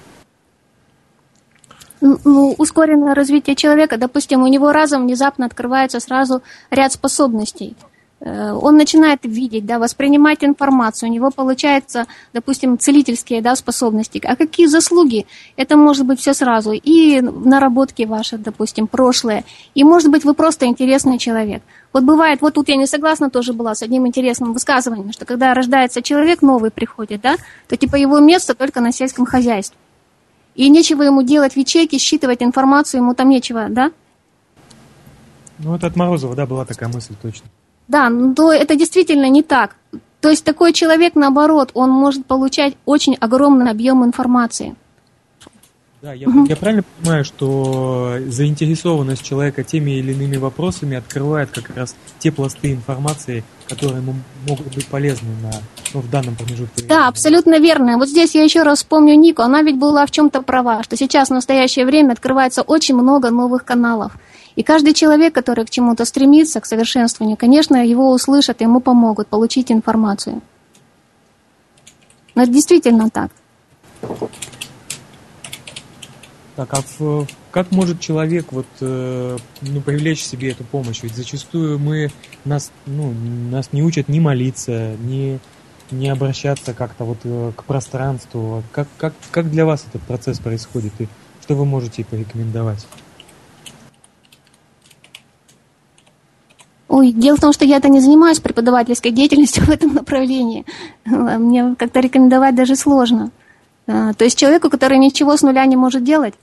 ну, 2.01 2.55
ускоренное 2.57 3.15
развитие 3.15 3.55
человека, 3.55 3.97
допустим, 3.97 4.43
у 4.43 4.47
него 4.47 4.73
разом 4.73 5.03
внезапно 5.03 5.45
открывается 5.45 6.01
сразу 6.01 6.43
ряд 6.69 6.91
способностей. 6.91 7.77
Э, 8.25 8.53
он 8.53 8.75
начинает 8.75 9.19
видеть, 9.23 9.65
да, 9.65 9.77
воспринимать 9.77 10.43
информацию, 10.43 11.09
у 11.09 11.13
него 11.13 11.29
получается, 11.29 12.07
допустим, 12.33 12.77
целительские 12.79 13.41
да, 13.41 13.55
способности. 13.55 14.19
А 14.25 14.35
какие 14.35 14.65
заслуги? 14.65 15.27
Это 15.55 15.77
может 15.77 16.05
быть 16.07 16.19
все 16.19 16.33
сразу. 16.33 16.71
И 16.71 17.21
наработки 17.21 18.03
ваши, 18.03 18.37
допустим, 18.37 18.87
прошлое. 18.87 19.43
И 19.75 19.83
может 19.83 20.09
быть 20.09 20.25
вы 20.25 20.33
просто 20.33 20.65
интересный 20.65 21.19
человек. 21.19 21.61
Вот 21.93 22.03
бывает, 22.03 22.41
вот 22.41 22.55
тут 22.55 22.67
я 22.67 22.75
не 22.75 22.87
согласна 22.87 23.29
тоже 23.29 23.53
была 23.53 23.75
с 23.75 23.83
одним 23.83 24.07
интересным 24.07 24.53
высказыванием, 24.53 25.13
что 25.13 25.25
когда 25.25 25.53
рождается 25.53 26.01
человек, 26.01 26.41
новый 26.41 26.71
приходит, 26.71 27.21
да, 27.21 27.35
то 27.67 27.77
типа 27.77 27.95
его 27.95 28.19
место 28.19 28.55
только 28.55 28.81
на 28.81 28.91
сельском 28.91 29.25
хозяйстве. 29.25 29.77
И 30.55 30.69
нечего 30.69 31.03
ему 31.03 31.21
делать 31.21 31.53
в 31.53 31.57
ячейке, 31.57 31.99
считывать 31.99 32.41
информацию, 32.41 33.01
ему 33.01 33.13
там 33.13 33.29
нечего, 33.29 33.67
да? 33.69 33.91
Ну, 35.59 35.75
это 35.75 35.87
от 35.87 35.95
Морозова, 35.95 36.35
да, 36.35 36.45
была 36.45 36.65
такая 36.65 36.89
мысль 36.89 37.13
точно. 37.21 37.47
Да, 37.87 38.09
но 38.09 38.33
ну, 38.35 38.51
это 38.51 38.75
действительно 38.75 39.29
не 39.29 39.43
так. 39.43 39.75
То 40.21 40.29
есть 40.29 40.43
такой 40.43 40.73
человек, 40.73 41.15
наоборот, 41.15 41.71
он 41.73 41.91
может 41.91 42.25
получать 42.25 42.75
очень 42.85 43.15
огромный 43.15 43.69
объем 43.69 44.03
информации. 44.03 44.75
Да, 46.05 46.13
я, 46.13 46.27
угу. 46.27 46.45
я 46.45 46.55
правильно 46.55 46.83
понимаю, 46.83 47.25
что 47.25 48.17
заинтересованность 48.27 49.23
человека 49.23 49.63
теми 49.63 49.89
или 49.97 50.13
иными 50.13 50.37
вопросами 50.37 50.95
открывает 50.95 51.49
как 51.49 51.75
раз 51.75 51.95
те 52.19 52.31
пласты 52.31 52.73
информации, 52.73 53.43
которые 53.67 54.03
ему 54.03 54.13
могут 54.47 54.67
быть 54.75 54.85
полезны 54.85 55.29
на, 55.41 55.51
ну, 55.95 56.01
в 56.01 56.09
данном 56.11 56.35
промежутке. 56.35 56.85
Да, 56.85 57.07
абсолютно 57.07 57.57
верно. 57.57 57.97
Вот 57.97 58.07
здесь 58.07 58.35
я 58.35 58.43
еще 58.43 58.61
раз 58.61 58.79
вспомню 58.79 59.15
Нику. 59.15 59.41
Она 59.41 59.63
ведь 59.63 59.79
была 59.79 60.05
в 60.05 60.11
чем-то 60.11 60.43
права, 60.43 60.83
что 60.83 60.95
сейчас 60.95 61.29
в 61.29 61.33
настоящее 61.33 61.87
время 61.87 62.11
открывается 62.11 62.61
очень 62.61 62.93
много 62.93 63.31
новых 63.31 63.65
каналов. 63.65 64.15
И 64.55 64.61
каждый 64.61 64.93
человек, 64.93 65.33
который 65.33 65.65
к 65.65 65.71
чему-то 65.71 66.05
стремится, 66.05 66.61
к 66.61 66.67
совершенствованию, 66.67 67.35
конечно, 67.35 67.83
его 67.83 68.11
услышат, 68.11 68.61
ему 68.61 68.79
помогут 68.79 69.27
получить 69.27 69.71
информацию. 69.71 70.43
Но 72.35 72.43
это 72.43 72.51
действительно 72.51 73.09
так. 73.09 73.31
Так, 76.55 76.73
а 76.73 76.81
в, 76.97 77.27
как 77.51 77.71
может 77.71 77.99
человек 77.99 78.51
вот, 78.51 78.65
э, 78.79 79.37
ну, 79.61 79.81
привлечь 79.81 80.23
себе 80.23 80.51
эту 80.51 80.63
помощь? 80.63 81.03
Ведь 81.03 81.13
зачастую 81.13 81.79
мы, 81.79 82.11
нас, 82.45 82.71
ну, 82.85 83.13
нас 83.51 83.73
не 83.73 83.83
учат 83.83 84.07
ни 84.07 84.21
молиться, 84.21 84.95
ни, 85.01 85.39
ни 85.91 86.07
обращаться 86.07 86.73
как-то 86.73 87.03
вот 87.03 87.17
э, 87.25 87.51
к 87.53 87.65
пространству. 87.65 88.63
Как, 88.71 88.87
как, 88.97 89.13
как 89.31 89.51
для 89.51 89.65
вас 89.65 89.85
этот 89.89 90.01
процесс 90.03 90.39
происходит 90.39 90.93
и 90.99 91.09
что 91.41 91.55
вы 91.55 91.65
можете 91.65 92.05
порекомендовать? 92.05 92.87
Ой, 96.87 97.11
дело 97.11 97.35
в 97.35 97.41
том, 97.41 97.51
что 97.51 97.65
я 97.65 97.77
это 97.77 97.89
не 97.89 97.99
занимаюсь 97.99 98.39
преподавательской 98.39 99.11
деятельностью 99.11 99.63
в 99.65 99.69
этом 99.69 99.93
направлении. 99.93 100.65
Мне 101.03 101.75
как-то 101.77 101.99
рекомендовать 101.99 102.55
даже 102.55 102.77
сложно. 102.77 103.31
А, 103.87 104.13
то 104.13 104.23
есть 104.23 104.37
человеку, 104.39 104.69
который 104.69 104.97
ничего 104.97 105.35
с 105.35 105.41
нуля 105.41 105.65
не 105.65 105.75
может 105.75 106.03
делать. 106.03 106.33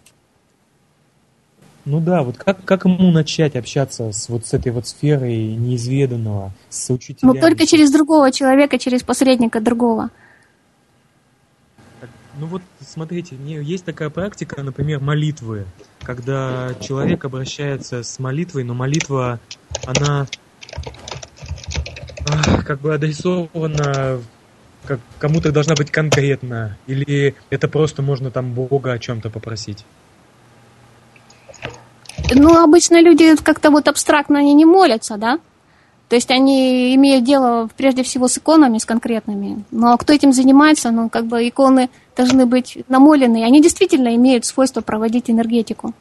Ну 1.84 2.00
да, 2.00 2.22
вот 2.22 2.36
как, 2.38 2.64
как 2.64 2.84
ему 2.84 3.10
начать 3.10 3.56
общаться 3.56 4.12
с 4.12 4.28
вот 4.28 4.46
с 4.46 4.54
этой 4.54 4.70
вот 4.70 4.86
сферой 4.86 5.54
неизведанного, 5.54 6.52
с 6.68 6.92
учителями? 6.92 7.34
Ну 7.34 7.40
только 7.40 7.66
через 7.66 7.90
другого 7.90 8.30
человека, 8.30 8.78
через 8.78 9.02
посредника 9.02 9.60
другого. 9.60 10.10
Ну 12.38 12.46
вот, 12.46 12.62
смотрите, 12.80 13.36
есть 13.36 13.84
такая 13.84 14.10
практика, 14.10 14.62
например, 14.62 15.00
молитвы, 15.00 15.66
когда 16.00 16.70
человек 16.80 17.24
обращается 17.24 18.02
с 18.02 18.18
молитвой, 18.18 18.64
но 18.64 18.74
молитва, 18.74 19.38
она 19.86 20.26
как 22.64 22.80
бы 22.80 22.94
адресована 22.94 24.20
как 24.84 25.00
кому-то 25.18 25.52
должна 25.52 25.74
быть 25.74 25.90
конкретно, 25.90 26.76
или 26.86 27.34
это 27.50 27.68
просто 27.68 28.02
можно 28.02 28.30
там 28.30 28.52
Бога 28.52 28.92
о 28.92 28.98
чем-то 28.98 29.30
попросить? 29.30 29.84
Ну, 32.34 32.62
обычно 32.62 33.00
люди 33.00 33.36
как-то 33.36 33.70
вот 33.70 33.88
абстрактно 33.88 34.38
они 34.38 34.54
не 34.54 34.64
молятся, 34.64 35.16
да? 35.16 35.38
То 36.08 36.16
есть 36.16 36.30
они 36.30 36.94
имеют 36.94 37.24
дело 37.24 37.70
прежде 37.74 38.02
всего 38.02 38.28
с 38.28 38.36
иконами, 38.36 38.78
с 38.78 38.84
конкретными. 38.84 39.64
Но 39.70 39.96
кто 39.96 40.12
этим 40.12 40.32
занимается, 40.32 40.90
ну, 40.90 41.08
как 41.08 41.26
бы 41.26 41.48
иконы 41.48 41.88
должны 42.14 42.44
быть 42.44 42.78
намолены. 42.88 43.44
Они 43.44 43.62
действительно 43.62 44.14
имеют 44.14 44.44
свойство 44.44 44.82
проводить 44.82 45.30
энергетику. 45.30 45.94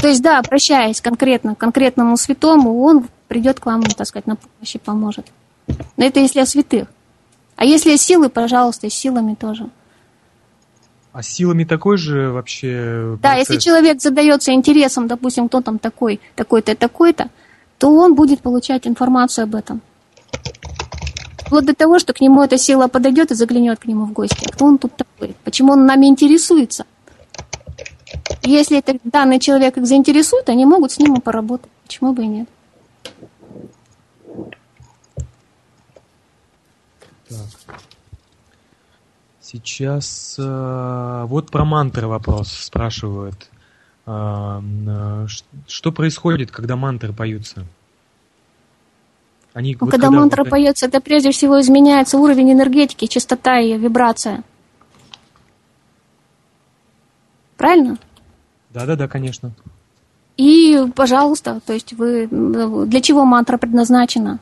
То 0.00 0.08
есть, 0.08 0.22
да, 0.22 0.38
обращаясь 0.38 1.00
конкретно 1.00 1.54
к 1.54 1.58
конкретному 1.58 2.16
святому, 2.16 2.82
он 2.82 3.08
придет 3.28 3.60
к 3.60 3.66
вам, 3.66 3.82
так 3.82 4.06
сказать, 4.06 4.26
на 4.26 4.36
помощь 4.36 4.74
и 4.76 4.78
поможет. 4.78 5.26
Но 5.96 6.04
это 6.04 6.20
если 6.20 6.40
о 6.40 6.46
святых. 6.46 6.88
А 7.56 7.64
если 7.64 7.92
о 7.92 7.98
силы, 7.98 8.28
пожалуйста, 8.30 8.86
и 8.86 8.90
силами 8.90 9.34
тоже. 9.34 9.68
А 11.12 11.22
силами 11.22 11.64
такой 11.64 11.96
же 11.96 12.30
вообще... 12.30 13.18
Да, 13.20 13.30
процесс? 13.30 13.50
если 13.50 13.60
человек 13.60 14.00
задается 14.00 14.52
интересом, 14.52 15.08
допустим, 15.08 15.48
кто 15.48 15.60
там 15.60 15.78
такой, 15.78 16.20
такой-то, 16.36 16.76
такой-то, 16.76 17.30
то 17.78 17.92
он 17.92 18.14
будет 18.14 18.42
получать 18.42 18.86
информацию 18.86 19.44
об 19.44 19.56
этом. 19.56 19.80
Вплоть 21.38 21.66
до 21.66 21.74
того, 21.74 21.98
что 21.98 22.12
к 22.12 22.20
нему 22.20 22.42
эта 22.42 22.58
сила 22.58 22.86
подойдет 22.86 23.32
и 23.32 23.34
заглянет 23.34 23.80
к 23.80 23.86
нему 23.86 24.04
в 24.04 24.12
гости. 24.12 24.46
А 24.46 24.52
кто 24.52 24.66
он 24.66 24.78
тут 24.78 24.94
такой? 24.96 25.34
Почему 25.42 25.72
он 25.72 25.84
нами 25.84 26.06
интересуется? 26.06 26.84
Если 28.42 28.78
этот 28.78 28.98
данный 29.02 29.40
человек 29.40 29.76
их 29.76 29.86
заинтересует, 29.86 30.48
они 30.48 30.64
могут 30.64 30.92
с 30.92 30.98
ним 30.98 31.20
поработать. 31.20 31.70
Почему 31.82 32.12
бы 32.12 32.22
и 32.22 32.26
нет? 32.28 32.48
Так. 37.28 37.80
Сейчас 39.50 40.36
э, 40.38 41.24
вот 41.26 41.50
про 41.50 41.64
мантры 41.64 42.06
вопрос 42.06 42.52
спрашивают. 42.52 43.50
Э, 44.06 44.60
э, 44.62 45.26
что 45.66 45.90
происходит, 45.90 46.52
когда 46.52 46.76
мантры 46.76 47.12
поются? 47.12 47.64
Они, 49.52 49.72
ну, 49.72 49.78
вот 49.80 49.90
когда, 49.90 50.06
когда 50.06 50.20
мантра 50.20 50.44
вот... 50.44 50.50
поется, 50.50 50.86
это 50.86 51.00
прежде 51.00 51.32
всего 51.32 51.60
изменяется 51.60 52.16
уровень 52.16 52.52
энергетики, 52.52 53.06
частота 53.06 53.58
и 53.58 53.76
вибрация. 53.76 54.44
Правильно? 57.56 57.98
Да, 58.72 58.86
да, 58.86 58.94
да, 58.94 59.08
конечно. 59.08 59.50
И, 60.36 60.78
пожалуйста, 60.94 61.60
то 61.66 61.72
есть 61.72 61.92
вы 61.94 62.28
для 62.30 63.00
чего 63.00 63.24
мантра 63.24 63.58
предназначена? 63.58 64.38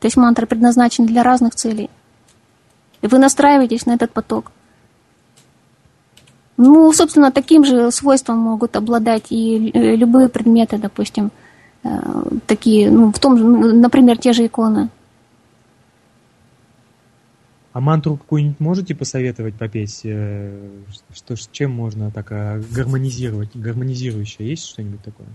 То 0.00 0.06
есть 0.06 0.16
мантра 0.16 0.46
предназначена 0.46 1.06
для 1.06 1.22
разных 1.22 1.54
целей. 1.54 1.90
И 3.02 3.06
вы 3.08 3.18
настраиваетесь 3.18 3.86
на 3.86 3.94
этот 3.94 4.12
поток. 4.12 4.52
Ну, 6.56 6.92
собственно, 6.92 7.32
таким 7.32 7.64
же 7.64 7.90
свойством 7.90 8.38
могут 8.38 8.76
обладать 8.76 9.26
и 9.30 9.70
э, 9.74 9.96
любые 9.96 10.28
предметы, 10.28 10.78
допустим, 10.78 11.32
э, 11.82 11.88
такие, 12.46 12.90
ну, 12.90 13.10
в 13.10 13.18
том 13.18 13.36
же, 13.36 13.44
ну, 13.44 13.74
например, 13.74 14.18
те 14.18 14.32
же 14.32 14.46
иконы. 14.46 14.88
А 17.72 17.80
мантру 17.80 18.16
какую-нибудь 18.16 18.60
можете 18.60 18.94
посоветовать 18.94 19.54
попеть? 19.54 20.02
Э, 20.04 20.70
что, 21.12 21.34
с 21.34 21.48
чем 21.50 21.72
можно 21.72 22.10
так 22.10 22.28
гармонизировать? 22.28 23.56
Гармонизирующее 23.56 24.50
есть 24.50 24.66
что-нибудь 24.66 25.02
такое? 25.02 25.28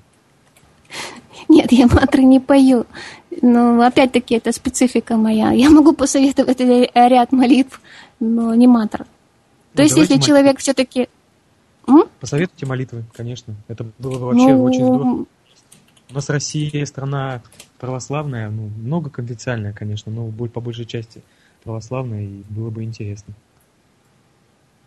Нет, 1.50 1.72
я 1.72 1.88
мантры 1.88 2.24
не 2.24 2.40
пою. 2.40 2.86
Но 3.42 3.82
опять-таки 3.82 4.36
это 4.36 4.52
специфика 4.52 5.16
моя. 5.16 5.52
Я 5.52 5.70
могу 5.70 5.94
посоветовать 5.94 6.60
ряд 6.60 7.32
молитв, 7.32 7.82
но 8.20 8.54
не 8.56 8.68
мантр. 8.68 9.00
То 9.00 9.08
ну, 9.78 9.84
есть, 9.84 9.98
если 9.98 10.18
человек 10.18 10.60
все-таки... 10.60 11.08
Посоветуйте 12.20 12.66
молитвы, 12.66 13.04
конечно. 13.14 13.54
Это 13.68 13.86
было 14.00 14.18
бы 14.18 14.26
вообще 14.26 14.54
ну... 14.54 14.64
очень 14.64 14.86
здорово. 14.86 15.26
У 16.10 16.14
нас 16.14 16.30
Россия 16.30 16.86
страна 16.86 17.42
православная, 17.80 18.50
ну, 18.50 18.70
много 18.78 19.10
конфессиональная, 19.10 19.74
конечно, 19.74 20.12
но 20.12 20.24
будет 20.26 20.54
по 20.54 20.62
большей 20.62 20.86
части 20.86 21.22
православная, 21.64 22.24
и 22.24 22.44
было 22.50 22.70
бы 22.70 22.84
интересно. 22.84 23.34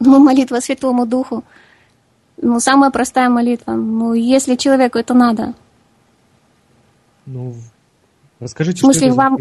Ну, 0.01 0.19
молитва 0.19 0.61
Святому 0.61 1.07
Духу. 1.07 1.45
Ну, 2.41 2.59
самая 2.59 2.91
простая 2.91 3.29
молитва. 3.29 3.73
Ну, 3.73 4.15
если 4.15 4.57
человеку 4.57 4.99
это 4.99 5.13
надо, 5.13 5.55
ну, 7.33 7.55
расскажите, 8.41 8.78
в 8.78 8.81
смысле, 8.81 9.12
что 9.12 9.22
это 9.22 9.39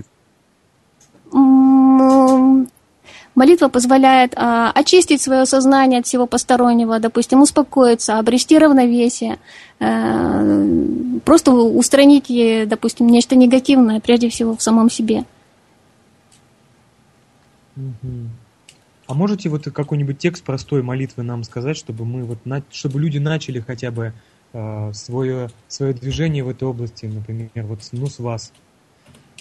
вам... 1.31 2.67
Молитва 3.35 3.69
позволяет 3.69 4.33
а, 4.35 4.69
очистить 4.71 5.21
свое 5.21 5.45
сознание 5.45 6.01
от 6.01 6.05
всего 6.05 6.25
постороннего, 6.27 6.99
допустим, 6.99 7.41
успокоиться, 7.41 8.19
обрести 8.19 8.57
равновесие, 8.57 9.37
а, 9.79 10.65
просто 11.23 11.51
устранить, 11.51 12.27
допустим, 12.67 13.07
нечто 13.07 13.37
негативное, 13.37 14.01
прежде 14.01 14.29
всего, 14.29 14.57
в 14.57 14.61
самом 14.61 14.89
себе. 14.89 15.23
А 19.07 19.13
можете 19.13 19.49
вот 19.49 19.63
какой-нибудь 19.63 20.19
текст 20.19 20.43
простой 20.43 20.83
молитвы 20.83 21.23
нам 21.23 21.43
сказать, 21.43 21.77
чтобы 21.77 22.05
мы 22.05 22.25
вот, 22.25 22.39
чтобы 22.71 22.99
люди 22.99 23.17
начали 23.17 23.59
хотя 23.59 23.89
бы 23.89 24.03
э, 24.05 24.11
свое, 24.51 25.49
свое 25.67 25.93
движение 25.93 26.43
в 26.43 26.49
этой 26.49 26.67
области, 26.67 27.05
например, 27.05 27.49
вот 27.55 27.79
ну, 27.91 28.07
с 28.07 28.19
вас. 28.19 28.51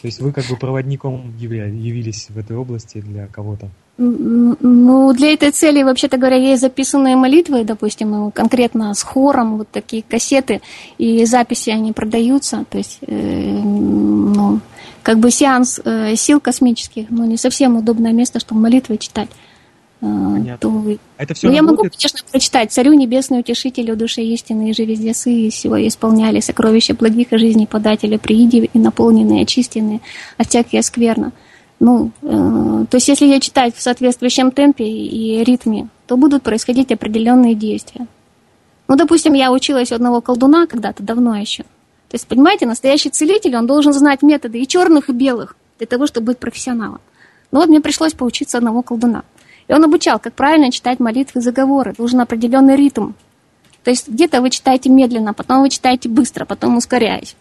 То 0.01 0.07
есть 0.07 0.21
вы 0.21 0.33
как 0.33 0.45
бы 0.47 0.57
проводником 0.57 1.37
явились 1.39 2.29
в 2.29 2.39
этой 2.39 2.57
области 2.57 3.01
для 3.01 3.27
кого-то. 3.27 3.69
Ну, 4.01 5.13
для 5.13 5.33
этой 5.33 5.51
цели, 5.51 5.83
вообще-то 5.83 6.19
говоря, 6.19 6.37
есть 6.37 6.63
записанные 6.63 7.17
молитвы, 7.17 7.65
допустим, 7.65 8.13
ну, 8.13 8.31
конкретно 8.31 8.95
с 8.95 9.03
хором, 9.03 9.59
вот 9.59 9.69
такие 9.71 10.05
кассеты, 10.09 10.61
и 10.99 11.25
записи 11.25 11.71
они 11.71 11.93
продаются. 11.93 12.65
То 12.71 12.79
есть, 12.79 13.01
э, 13.09 13.61
ну, 13.61 14.61
как 15.03 15.19
бы 15.19 15.33
сеанс 15.33 15.81
э, 15.85 16.15
сил 16.15 16.39
космических, 16.39 17.11
но 17.11 17.25
не 17.25 17.37
совсем 17.37 17.77
удобное 17.77 18.13
место, 18.13 18.39
чтобы 18.39 18.61
молитвы 18.61 18.99
читать. 18.99 19.31
Э, 20.01 20.07
Понятно. 20.07 20.59
То. 20.59 20.99
А 21.17 21.23
это 21.23 21.35
все 21.35 21.49
ну, 21.49 21.55
я 21.55 21.63
могу, 21.63 21.83
конечно, 21.83 22.21
прочитать 22.31 22.73
«Царю 22.73 22.93
небесный 22.93 23.41
утешителю 23.41 23.97
души 23.97 24.23
истины, 24.23 24.71
и 24.71 24.75
же 24.75 24.85
везде 24.85 25.13
сы, 25.13 25.51
всего 25.51 25.87
исполняли 25.87 26.41
сокровища 26.41 26.95
благих 26.95 27.33
и 27.33 27.39
жизни 27.39 27.65
подателя, 27.65 28.19
прииди 28.19 28.71
и 28.73 28.79
наполненные, 28.79 29.43
очистенные, 29.43 30.01
от 30.37 30.49
всякие 30.49 30.83
скверно». 30.83 31.33
Ну, 31.81 32.11
э, 32.23 32.87
то 32.91 32.97
есть 32.97 33.09
если 33.09 33.27
я 33.27 33.41
читать 33.41 33.75
в 33.75 33.83
соответствующем 33.83 34.51
темпе 34.51 34.85
и 34.85 35.43
ритме, 35.45 35.89
то 36.07 36.17
будут 36.17 36.43
происходить 36.43 36.91
определенные 36.91 37.55
действия. 37.55 38.07
Ну, 38.89 38.97
допустим, 38.97 39.35
я 39.35 39.53
училась 39.53 39.93
у 39.93 39.95
одного 39.95 40.21
колдуна 40.21 40.67
когда-то, 40.67 41.03
давно 41.03 41.37
еще. 41.37 41.63
То 42.09 42.15
есть, 42.15 42.27
понимаете, 42.27 42.67
настоящий 42.67 43.11
целитель, 43.11 43.57
он 43.57 43.67
должен 43.67 43.93
знать 43.93 44.23
методы 44.23 44.61
и 44.61 44.67
черных, 44.67 45.11
и 45.11 45.13
белых, 45.13 45.57
для 45.79 45.87
того, 45.87 46.07
чтобы 46.07 46.29
быть 46.29 46.39
профессионалом. 46.39 47.01
Ну 47.51 47.61
вот 47.61 47.69
мне 47.69 47.81
пришлось 47.81 48.15
поучиться 48.15 48.59
одного 48.59 48.83
колдуна. 48.83 49.25
И 49.69 49.73
он 49.73 49.85
обучал, 49.85 50.19
как 50.19 50.35
правильно 50.35 50.73
читать 50.73 50.99
молитвы 50.99 51.41
и 51.41 51.43
заговоры. 51.43 51.95
Должен 51.97 52.21
определенный 52.21 52.75
ритм. 52.75 53.13
То 53.85 53.91
есть 53.91 54.09
где-то 54.09 54.41
вы 54.41 54.51
читаете 54.51 54.91
медленно, 54.91 55.35
потом 55.35 55.63
вы 55.63 55.71
читаете 55.71 56.09
быстро, 56.09 56.45
потом 56.45 56.77
ускоряясь. 56.77 57.37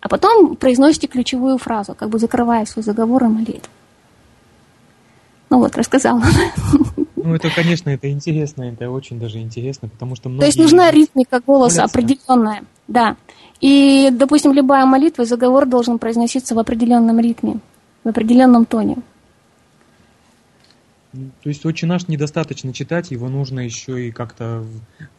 А 0.00 0.08
потом 0.08 0.56
произносите 0.56 1.06
ключевую 1.06 1.58
фразу, 1.58 1.94
как 1.94 2.08
бы 2.08 2.18
закрывая 2.18 2.64
свой 2.64 2.82
заговор 2.82 3.24
и 3.24 3.28
молитву. 3.28 3.70
Ну 5.50 5.58
вот, 5.58 5.76
рассказала. 5.76 6.22
Ну, 7.16 7.34
это, 7.34 7.50
конечно, 7.50 7.90
это 7.90 8.10
интересно, 8.10 8.62
это 8.62 8.90
очень 8.90 9.20
даже 9.20 9.40
интересно, 9.40 9.88
потому 9.88 10.16
что 10.16 10.30
многие... 10.30 10.40
То 10.40 10.46
есть 10.46 10.58
нужна 10.58 10.90
ритмика 10.90 11.40
голоса 11.46 11.82
молятся. 11.82 11.98
определенная, 11.98 12.64
да. 12.88 13.16
И, 13.60 14.08
допустим, 14.10 14.52
любая 14.52 14.86
молитва, 14.86 15.26
заговор 15.26 15.66
должен 15.66 15.98
произноситься 15.98 16.54
в 16.54 16.58
определенном 16.58 17.20
ритме, 17.20 17.58
в 18.04 18.08
определенном 18.08 18.64
тоне. 18.64 18.96
То 21.12 21.48
есть 21.48 21.66
очень 21.66 21.88
наш 21.88 22.06
недостаточно 22.06 22.72
читать, 22.72 23.10
его 23.10 23.28
нужно 23.28 23.60
еще 23.60 24.06
и 24.06 24.12
как-то 24.12 24.64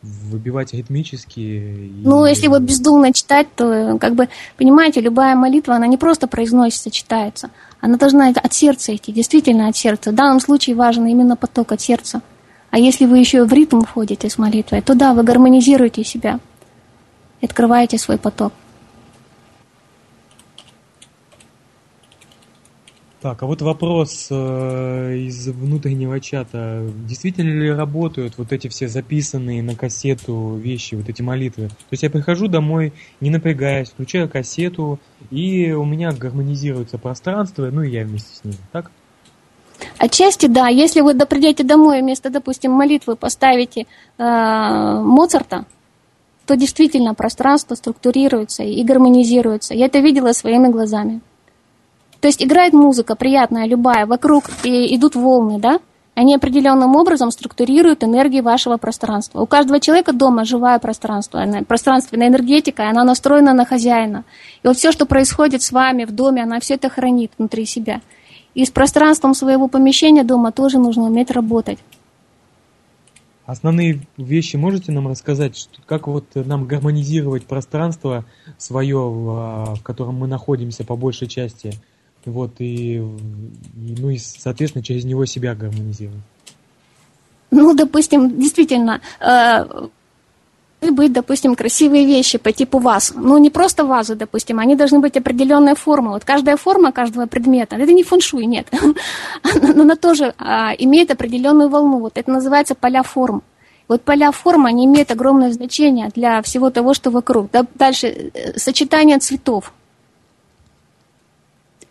выбивать 0.02 0.74
ритмически. 0.74 1.40
И... 1.40 2.02
Ну, 2.04 2.26
если 2.26 2.48
вот 2.48 2.62
бездумно 2.62 3.12
читать, 3.12 3.48
то, 3.56 3.98
как 4.00 4.16
бы, 4.16 4.30
понимаете, 4.58 5.02
любая 5.02 5.36
молитва, 5.36 5.76
она 5.76 5.88
не 5.88 5.98
просто 5.98 6.28
произносится, 6.28 6.92
читается. 6.92 7.50
Она 7.82 7.98
должна 7.98 8.30
от 8.30 8.54
сердца 8.54 8.96
идти, 8.96 9.12
действительно 9.12 9.68
от 9.68 9.76
сердца. 9.76 10.12
В 10.12 10.16
данном 10.16 10.40
случае 10.40 10.78
важен 10.78 11.08
именно 11.08 11.36
поток 11.36 11.74
от 11.74 11.82
сердца. 11.82 12.22
А 12.70 12.80
если 12.80 13.06
вы 13.06 13.20
еще 13.20 13.44
в 13.44 13.52
ритм 13.52 13.82
входите 13.82 14.30
с 14.30 14.38
молитвой, 14.38 14.82
то 14.82 14.96
да, 14.96 15.14
вы 15.14 15.24
гармонизируете 15.24 16.06
себя 16.06 16.40
и 17.42 17.46
открываете 17.46 17.98
свой 17.98 18.18
поток. 18.18 18.54
Так, 23.22 23.44
а 23.44 23.46
вот 23.46 23.62
вопрос 23.62 24.30
э, 24.32 25.16
из 25.16 25.48
внутреннего 25.48 26.20
чата. 26.20 26.90
Действительно 27.08 27.52
ли 27.52 27.72
работают 27.72 28.40
вот 28.40 28.52
эти 28.52 28.68
все 28.68 28.88
записанные 28.88 29.62
на 29.62 29.76
кассету 29.76 30.56
вещи, 30.56 30.96
вот 30.96 31.08
эти 31.08 31.22
молитвы? 31.22 31.68
То 31.68 31.92
есть 31.92 32.02
я 32.02 32.10
прихожу 32.10 32.48
домой, 32.48 32.94
не 33.20 33.30
напрягаясь, 33.30 33.92
включаю 33.92 34.28
кассету, 34.28 35.00
и 35.30 35.72
у 35.72 35.86
меня 35.86 36.12
гармонизируется 36.14 36.98
пространство, 36.98 37.70
ну 37.72 37.84
и 37.84 37.92
я 37.92 38.06
вместе 38.06 38.36
с 38.36 38.44
ним, 38.44 38.56
так? 38.72 38.90
Отчасти 40.00 40.48
да. 40.48 40.68
Если 40.70 41.02
вы 41.02 41.14
придете 41.14 41.64
домой 41.64 42.02
вместо, 42.02 42.32
допустим, 42.32 42.72
молитвы 42.72 43.16
поставите 43.16 43.86
э, 44.18 44.24
Моцарта, 45.04 45.66
то 46.48 46.56
действительно 46.56 47.14
пространство 47.14 47.76
структурируется 47.76 48.64
и 48.64 48.84
гармонизируется. 48.84 49.76
Я 49.76 49.86
это 49.86 50.00
видела 50.00 50.32
своими 50.32 50.70
глазами. 50.70 51.22
То 52.22 52.28
есть 52.28 52.44
играет 52.44 52.74
музыка 52.74 53.16
приятная, 53.16 53.66
любая, 53.66 54.06
вокруг 54.06 54.46
и 54.64 54.96
идут 54.96 55.16
волны, 55.16 55.60
да? 55.60 55.80
Они 56.14 56.36
определенным 56.36 56.96
образом 56.96 57.32
структурируют 57.32 58.04
энергию 58.04 58.44
вашего 58.44 58.78
пространства. 58.78 59.42
У 59.42 59.48
каждого 59.48 59.80
человека 59.80 60.14
дома 60.14 60.46
живое 60.46 60.78
пространство, 60.78 61.44
пространственная 61.68 62.28
энергетика, 62.28 62.90
она 62.90 63.04
настроена 63.04 63.54
на 63.54 63.66
хозяина. 63.66 64.24
И 64.62 64.68
вот 64.68 64.78
все, 64.78 64.92
что 64.92 65.06
происходит 65.06 65.64
с 65.64 65.72
вами 65.72 66.04
в 66.04 66.12
доме, 66.12 66.44
она 66.44 66.60
все 66.60 66.76
это 66.76 66.90
хранит 66.90 67.32
внутри 67.38 67.66
себя. 67.66 68.02
И 68.54 68.66
с 68.66 68.70
пространством 68.70 69.34
своего 69.34 69.68
помещения 69.68 70.24
дома 70.24 70.52
тоже 70.52 70.78
нужно 70.78 71.04
уметь 71.04 71.32
работать. 71.32 71.80
Основные 73.46 74.02
вещи 74.18 74.58
можете 74.58 74.92
нам 74.92 75.08
рассказать, 75.08 75.58
что, 75.58 75.82
как 75.86 76.08
вот 76.08 76.26
нам 76.36 76.68
гармонизировать 76.68 77.46
пространство 77.46 78.26
свое, 78.58 78.98
в, 78.98 79.76
в 79.76 79.82
котором 79.82 80.16
мы 80.16 80.28
находимся 80.28 80.84
по 80.84 80.96
большей 80.96 81.28
части? 81.28 81.74
Вот, 82.26 82.52
и, 82.60 82.96
и, 82.96 83.00
ну 83.98 84.10
и, 84.10 84.18
соответственно, 84.18 84.84
через 84.84 85.06
него 85.06 85.26
себя 85.26 85.56
гармонизировать. 85.56 86.22
Ну, 87.50 87.74
допустим, 87.74 88.40
действительно, 88.40 89.02
э, 89.20 89.66
быть, 90.90 91.14
допустим, 91.14 91.56
красивые 91.56 92.06
вещи 92.06 92.38
по 92.38 92.52
типу 92.52 92.80
ваз. 92.80 93.14
Ну, 93.16 93.38
не 93.38 93.50
просто 93.50 93.86
вазы, 93.86 94.16
допустим, 94.16 94.60
они 94.60 94.76
должны 94.76 95.00
быть 95.00 95.18
определенной 95.18 95.76
формы. 95.76 96.12
Вот 96.12 96.26
каждая 96.26 96.58
форма 96.58 96.92
каждого 96.92 97.28
предмета, 97.28 97.76
это 97.76 97.92
не 97.92 98.04
фэншуй, 98.04 98.46
нет. 98.46 98.68
Но 99.62 99.82
она 99.82 99.96
тоже 99.96 100.34
а, 100.38 100.74
имеет 100.78 101.12
определенную 101.12 101.70
волну. 101.70 102.00
Вот 102.00 102.18
это 102.18 102.32
называется 102.32 102.74
поля 102.74 103.04
форм. 103.04 103.44
Вот 103.88 104.02
поля 104.02 104.32
форм, 104.32 104.66
они 104.66 104.86
имеют 104.86 105.12
огромное 105.12 105.52
значение 105.52 106.10
для 106.16 106.42
всего 106.42 106.70
того, 106.70 106.94
что 106.94 107.12
вокруг. 107.12 107.50
Дальше, 107.76 108.08
э, 108.08 108.58
сочетание 108.58 109.20
цветов 109.20 109.74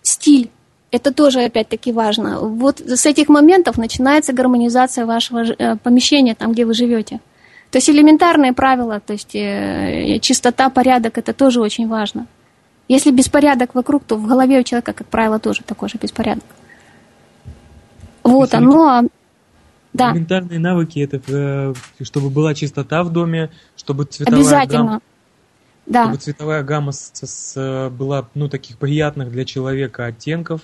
стиль. 0.02 0.50
Это 0.90 1.12
тоже, 1.12 1.44
опять-таки, 1.44 1.92
важно. 1.92 2.40
Вот 2.40 2.80
с 2.80 3.06
этих 3.06 3.28
моментов 3.28 3.78
начинается 3.78 4.32
гармонизация 4.32 5.06
вашего 5.06 5.44
э, 5.44 5.76
помещения, 5.76 6.34
там, 6.34 6.52
где 6.52 6.64
вы 6.64 6.74
живете. 6.74 7.20
То 7.70 7.78
есть 7.78 7.88
элементарные 7.88 8.52
правила, 8.52 8.98
то 8.98 9.12
есть 9.12 9.34
э, 9.34 10.18
чистота, 10.20 10.68
порядок, 10.70 11.18
это 11.18 11.32
тоже 11.32 11.60
очень 11.60 11.86
важно. 11.86 12.26
Если 12.88 13.12
беспорядок 13.12 13.76
вокруг, 13.76 14.02
то 14.02 14.16
в 14.16 14.26
голове 14.26 14.58
у 14.58 14.62
человека, 14.64 14.92
как 14.92 15.06
правило, 15.06 15.38
тоже 15.38 15.62
такой 15.64 15.88
же 15.88 15.96
беспорядок. 16.02 16.44
Вот 18.24 18.52
оно. 18.52 18.88
А, 18.88 19.02
да. 19.92 20.10
Элементарные 20.10 20.58
навыки 20.58 20.98
это 20.98 21.20
э, 21.28 21.74
чтобы 22.02 22.30
была 22.30 22.54
чистота 22.54 23.04
в 23.04 23.12
доме, 23.12 23.50
чтобы 23.76 24.04
цветовая 24.06 24.40
Обязательно. 24.40 24.78
гамма 24.78 25.00
да. 25.90 26.04
чтобы 26.04 26.18
цветовая 26.18 26.62
гамма 26.62 26.92
с, 26.92 27.12
с, 27.14 27.90
была 27.90 28.26
ну, 28.34 28.48
таких 28.48 28.78
приятных 28.78 29.30
для 29.30 29.44
человека 29.44 30.06
оттенков. 30.06 30.62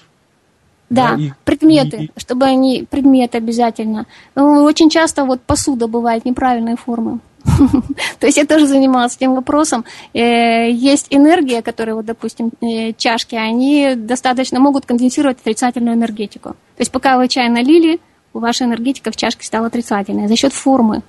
Да, 0.89 1.17
да 1.17 1.23
и, 1.23 1.33
предметы, 1.45 1.97
и, 2.05 2.21
чтобы 2.21 2.47
они, 2.47 2.87
предметы 2.89 3.39
обязательно. 3.39 4.07
Ну, 4.37 4.63
очень 4.63 4.89
часто 4.89 5.25
вот 5.25 5.43
посуда 5.43 5.89
бывает 5.89 6.25
неправильной 6.25 6.77
формы. 6.77 7.19
То 8.21 8.27
есть 8.27 8.39
я 8.39 8.47
тоже 8.47 8.67
занималась 8.67 9.17
этим 9.17 9.35
вопросом. 9.35 9.85
Э, 10.15 10.71
есть 10.71 11.09
энергия, 11.11 11.61
которая, 11.63 11.97
вот, 11.97 12.05
допустим, 12.05 12.53
э, 12.61 12.93
чашки, 12.93 13.35
они 13.35 13.95
достаточно 13.97 14.61
могут 14.61 14.87
конденсировать 14.87 15.41
отрицательную 15.41 15.97
энергетику. 15.97 16.51
То 16.51 16.81
есть 16.81 16.93
пока 16.93 17.17
вы 17.17 17.27
чай 17.27 17.49
налили, 17.49 18.01
ваша 18.33 18.65
энергетика 18.65 19.11
в 19.11 19.17
чашке 19.17 19.45
стала 19.45 19.67
отрицательной 19.67 20.29
за 20.29 20.37
счет 20.37 20.53
формы 20.53 21.03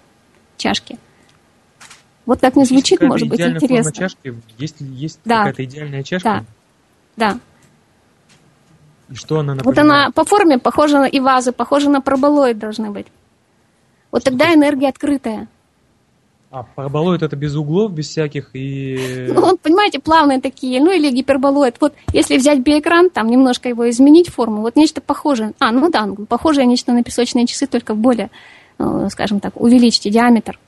чашки. 0.58 0.98
Вот 2.28 2.42
так 2.42 2.58
не 2.58 2.66
звучит, 2.66 3.02
может 3.02 3.30
быть, 3.30 3.40
интересно. 3.40 3.94
чашки? 3.94 4.36
Есть, 4.58 4.76
есть 4.82 5.20
да. 5.24 5.38
какая-то 5.38 5.64
идеальная 5.64 6.04
чашка? 6.04 6.46
Да, 7.16 7.32
да. 7.32 7.40
И 9.10 9.16
что 9.16 9.40
она 9.40 9.56
напоминает? 9.56 9.66
Вот 9.66 9.78
она 9.78 10.12
по 10.12 10.26
форме 10.26 10.60
похожа 10.60 11.00
на 11.00 11.06
и 11.06 11.22
вазы, 11.22 11.54
похожа 11.54 11.90
на 11.90 12.02
параболоид 12.02 12.60
должны 12.60 12.92
быть. 12.92 13.08
Вот 14.12 14.24
что 14.24 14.32
тогда 14.32 14.54
энергия 14.54 14.90
открытая. 14.90 15.48
А, 16.52 16.64
параболоид 16.64 17.24
это 17.24 17.38
без 17.38 17.56
углов, 17.56 17.94
без 17.94 18.10
всяких 18.10 18.50
и... 18.54 19.28
Ну, 19.34 19.40
вот, 19.40 19.62
понимаете, 19.62 20.00
плавные 20.00 20.42
такие, 20.42 20.82
ну 20.82 20.92
или 20.92 21.10
гиперболоид. 21.10 21.78
Вот 21.80 21.94
если 22.12 22.38
взять 22.38 22.60
биэкран, 22.60 23.10
там 23.10 23.30
немножко 23.30 23.70
его 23.70 23.90
изменить 23.90 24.28
форму, 24.28 24.64
вот 24.64 24.76
нечто 24.76 25.00
похожее. 25.00 25.54
А, 25.60 25.72
ну 25.72 25.90
да, 25.90 26.06
похожее 26.28 26.66
нечто 26.66 26.92
на 26.92 27.04
песочные 27.04 27.48
часы, 27.48 27.68
только 27.68 27.94
в 27.94 27.98
более, 27.98 28.32
ну, 28.80 29.10
скажем 29.10 29.40
так, 29.40 29.56
увеличьте 29.56 30.10
диаметр. 30.10 30.60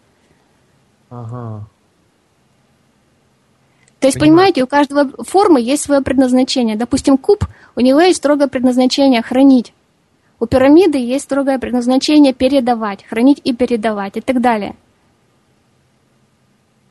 Ага. 1.10 1.68
То 4.00 4.08
есть, 4.08 4.18
Понимаю. 4.18 4.38
понимаете, 4.38 4.64
у 4.64 4.68
каждого 4.68 5.24
формы 5.24 5.60
есть 5.60 5.84
свое 5.84 6.02
предназначение. 6.02 6.78
Допустим, 6.78 7.18
куб, 7.18 7.46
у 7.76 7.82
него 7.82 8.00
есть 8.00 8.18
строгое 8.18 8.48
предназначение 8.48 9.22
хранить. 9.22 9.74
У 10.40 10.46
пирамиды 10.46 10.98
есть 10.98 11.26
строгое 11.26 11.60
предназначение 11.60 12.34
передавать, 12.34 13.04
хранить 13.06 13.42
и 13.44 13.54
передавать 13.54 14.16
и 14.16 14.22
так 14.22 14.40
далее. 14.40 14.76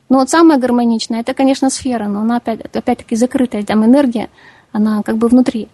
Но 0.07 0.19
вот 0.19 0.29
самое 0.29 0.59
гармоничное, 0.59 1.21
это, 1.21 1.33
конечно, 1.33 1.69
сфера, 1.69 2.07
но 2.07 2.21
она 2.21 2.37
опять, 2.37 2.61
опять-таки 2.61 3.15
закрытая, 3.15 3.63
там 3.63 3.85
энергия, 3.85 4.29
она 4.71 5.01
как 5.01 5.17
бы 5.17 5.27
внутри. 5.27 5.67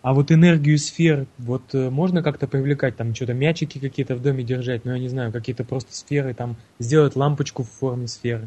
А 0.00 0.14
вот 0.14 0.30
энергию 0.30 0.78
сфер, 0.78 1.26
вот 1.38 1.74
э, 1.74 1.90
можно 1.90 2.22
как-то 2.22 2.46
привлекать, 2.46 2.96
там 2.96 3.14
что-то 3.14 3.34
мячики 3.34 3.78
какие-то 3.78 4.14
в 4.14 4.22
доме 4.22 4.44
держать, 4.44 4.84
ну 4.84 4.92
я 4.92 4.98
не 4.98 5.08
знаю, 5.08 5.32
какие-то 5.32 5.64
просто 5.64 5.94
сферы, 5.94 6.34
там 6.34 6.56
сделать 6.78 7.16
лампочку 7.16 7.64
в 7.64 7.68
форме 7.68 8.06
сферы. 8.06 8.46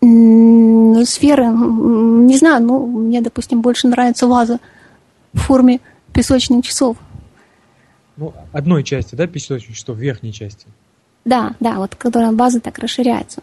Ну, 0.00 1.04
сферы, 1.04 1.46
не 1.46 2.36
знаю, 2.36 2.64
ну, 2.64 2.86
мне, 2.86 3.20
допустим, 3.20 3.62
больше 3.62 3.88
нравится 3.88 4.28
ваза 4.28 4.60
в 5.32 5.40
форме 5.40 5.80
песочных 6.12 6.64
часов. 6.64 6.96
Ну, 8.16 8.32
одной 8.52 8.84
части, 8.84 9.16
да, 9.16 9.26
песочных 9.26 9.76
часов, 9.76 9.98
верхней 9.98 10.32
части? 10.32 10.66
Да, 11.24 11.54
да, 11.58 11.74
вот 11.74 11.96
которая 11.96 12.32
база 12.32 12.60
так 12.60 12.78
расширяется. 12.78 13.42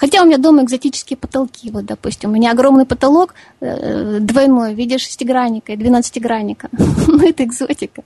Хотя 0.00 0.22
у 0.22 0.26
меня 0.26 0.38
дома 0.38 0.62
экзотические 0.62 1.18
потолки. 1.18 1.70
Вот, 1.70 1.84
допустим, 1.84 2.30
у 2.30 2.32
меня 2.32 2.52
огромный 2.52 2.86
потолок 2.86 3.34
э, 3.60 4.18
двойной 4.20 4.74
в 4.74 4.78
виде 4.78 4.96
шестигранника 4.96 5.72
и 5.72 5.76
двенадцатигранника. 5.76 6.70
ну, 7.06 7.22
это 7.22 7.44
экзотика. 7.44 8.02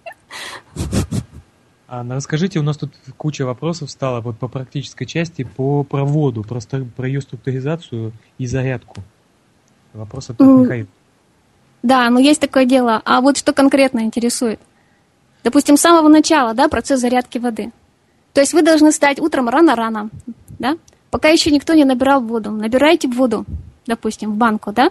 Анна, 1.87 2.17
расскажите, 2.17 2.59
у 2.59 2.63
нас 2.63 2.79
тут 2.79 2.93
куча 3.17 3.47
вопросов 3.47 3.93
стало 3.93 4.21
вот 4.21 4.37
по 4.39 4.49
практической 4.49 5.05
части 5.05 5.45
по 5.45 5.85
проводу, 5.85 6.43
про, 6.43 6.59
про 6.97 7.07
ее 7.07 7.21
структуризацию 7.21 8.13
и 8.39 8.47
зарядку. 8.47 8.97
Вопрос 9.93 10.31
от 10.31 10.41
Михаила. 10.41 10.89
Да, 11.85 12.11
но 12.11 12.19
есть 12.19 12.41
такое 12.41 12.65
дело. 12.65 13.03
А 13.05 13.21
вот 13.21 13.37
что 13.37 13.53
конкретно 13.53 14.01
интересует? 14.01 14.59
Допустим, 15.45 15.77
с 15.77 15.83
самого 15.83 16.09
начала, 16.09 16.55
да, 16.55 16.69
процесс 16.69 17.01
зарядки 17.01 17.39
воды. 17.39 17.71
То 18.33 18.41
есть 18.41 18.53
вы 18.53 18.63
должны 18.63 18.91
встать 18.91 19.21
утром 19.21 19.49
рано-рано, 19.49 20.11
да, 20.59 20.77
пока 21.15 21.29
еще 21.29 21.53
никто 21.53 21.75
не 21.75 21.85
набирал 21.85 22.21
воду. 22.21 22.51
Набираете 22.51 23.07
воду, 23.07 23.45
допустим, 23.87 24.33
в 24.33 24.35
банку, 24.35 24.73
да? 24.73 24.91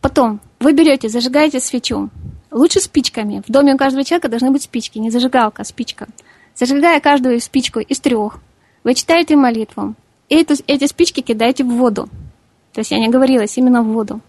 Потом 0.00 0.38
вы 0.60 0.72
берете, 0.74 1.08
зажигаете 1.08 1.58
свечу. 1.58 2.08
Лучше 2.52 2.78
спичками. 2.78 3.42
В 3.44 3.50
доме 3.50 3.74
у 3.74 3.76
каждого 3.76 4.04
человека 4.04 4.28
должны 4.28 4.52
быть 4.52 4.62
спички, 4.62 4.98
не 4.98 5.10
зажигалка, 5.10 5.62
а 5.62 5.64
спичка. 5.64 6.06
Зажигая 6.54 7.00
каждую 7.00 7.40
спичку 7.40 7.80
из 7.80 7.98
трех, 7.98 8.38
вы 8.84 8.94
читаете 8.94 9.34
молитву. 9.34 9.96
И 10.28 10.36
эту, 10.36 10.54
эти 10.68 10.86
спички 10.86 11.20
кидаете 11.20 11.64
в 11.64 11.70
воду. 11.70 12.08
То 12.72 12.78
есть 12.78 12.92
я 12.92 13.00
не 13.00 13.08
говорилась 13.08 13.58
именно 13.58 13.82
в 13.82 13.86
воду. 13.86 14.20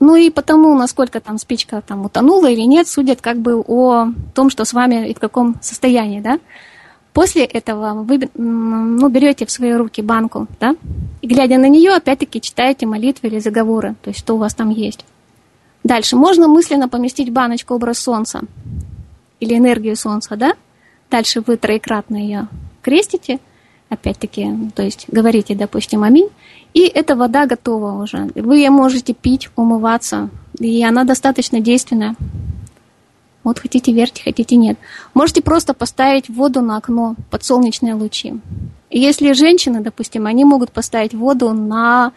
Ну 0.00 0.16
и 0.16 0.30
потому, 0.30 0.76
насколько 0.76 1.20
там 1.20 1.38
спичка 1.38 1.82
там 1.82 2.04
утонула 2.04 2.50
или 2.50 2.62
нет, 2.62 2.88
судят 2.88 3.20
как 3.20 3.38
бы 3.38 3.60
о 3.60 4.08
том, 4.34 4.50
что 4.50 4.64
с 4.64 4.72
вами 4.72 5.08
и 5.08 5.14
в 5.14 5.20
каком 5.20 5.54
состоянии, 5.62 6.18
да. 6.18 6.40
После 7.20 7.44
этого 7.44 8.02
вы 8.02 8.30
ну, 8.34 9.10
берете 9.10 9.44
в 9.44 9.50
свои 9.50 9.72
руки 9.72 10.00
банку, 10.00 10.46
да, 10.58 10.74
и 11.20 11.26
глядя 11.26 11.58
на 11.58 11.68
нее, 11.68 11.92
опять-таки 11.92 12.40
читаете 12.40 12.86
молитвы 12.86 13.28
или 13.28 13.40
заговоры, 13.40 13.94
то 14.00 14.08
есть 14.08 14.20
что 14.20 14.36
у 14.36 14.38
вас 14.38 14.54
там 14.54 14.70
есть. 14.70 15.04
Дальше 15.84 16.16
можно 16.16 16.48
мысленно 16.48 16.88
поместить 16.88 17.30
баночку 17.30 17.74
образ 17.74 17.98
солнца 17.98 18.40
или 19.38 19.54
энергию 19.54 19.96
солнца, 19.96 20.34
да. 20.34 20.54
Дальше 21.10 21.42
вы 21.46 21.58
троекратно 21.58 22.16
ее 22.16 22.48
крестите, 22.80 23.38
опять-таки, 23.90 24.70
то 24.74 24.82
есть 24.82 25.04
говорите, 25.08 25.54
допустим, 25.54 26.04
аминь, 26.04 26.30
и 26.72 26.86
эта 26.86 27.16
вода 27.16 27.44
готова 27.44 28.02
уже. 28.02 28.30
Вы 28.34 28.60
ее 28.60 28.70
можете 28.70 29.12
пить, 29.12 29.50
умываться, 29.56 30.30
и 30.58 30.82
она 30.82 31.04
достаточно 31.04 31.60
действенная. 31.60 32.16
Вот 33.42 33.58
хотите 33.58 33.92
верьте, 33.92 34.22
хотите 34.22 34.56
нет. 34.56 34.78
Можете 35.14 35.42
просто 35.42 35.72
поставить 35.72 36.28
воду 36.28 36.60
на 36.60 36.76
окно 36.76 37.16
под 37.30 37.42
солнечные 37.42 37.94
лучи. 37.94 38.34
Если 38.90 39.32
женщины, 39.32 39.80
допустим, 39.80 40.26
они 40.26 40.44
могут 40.44 40.72
поставить 40.72 41.14
воду 41.14 41.52
на 41.52 42.12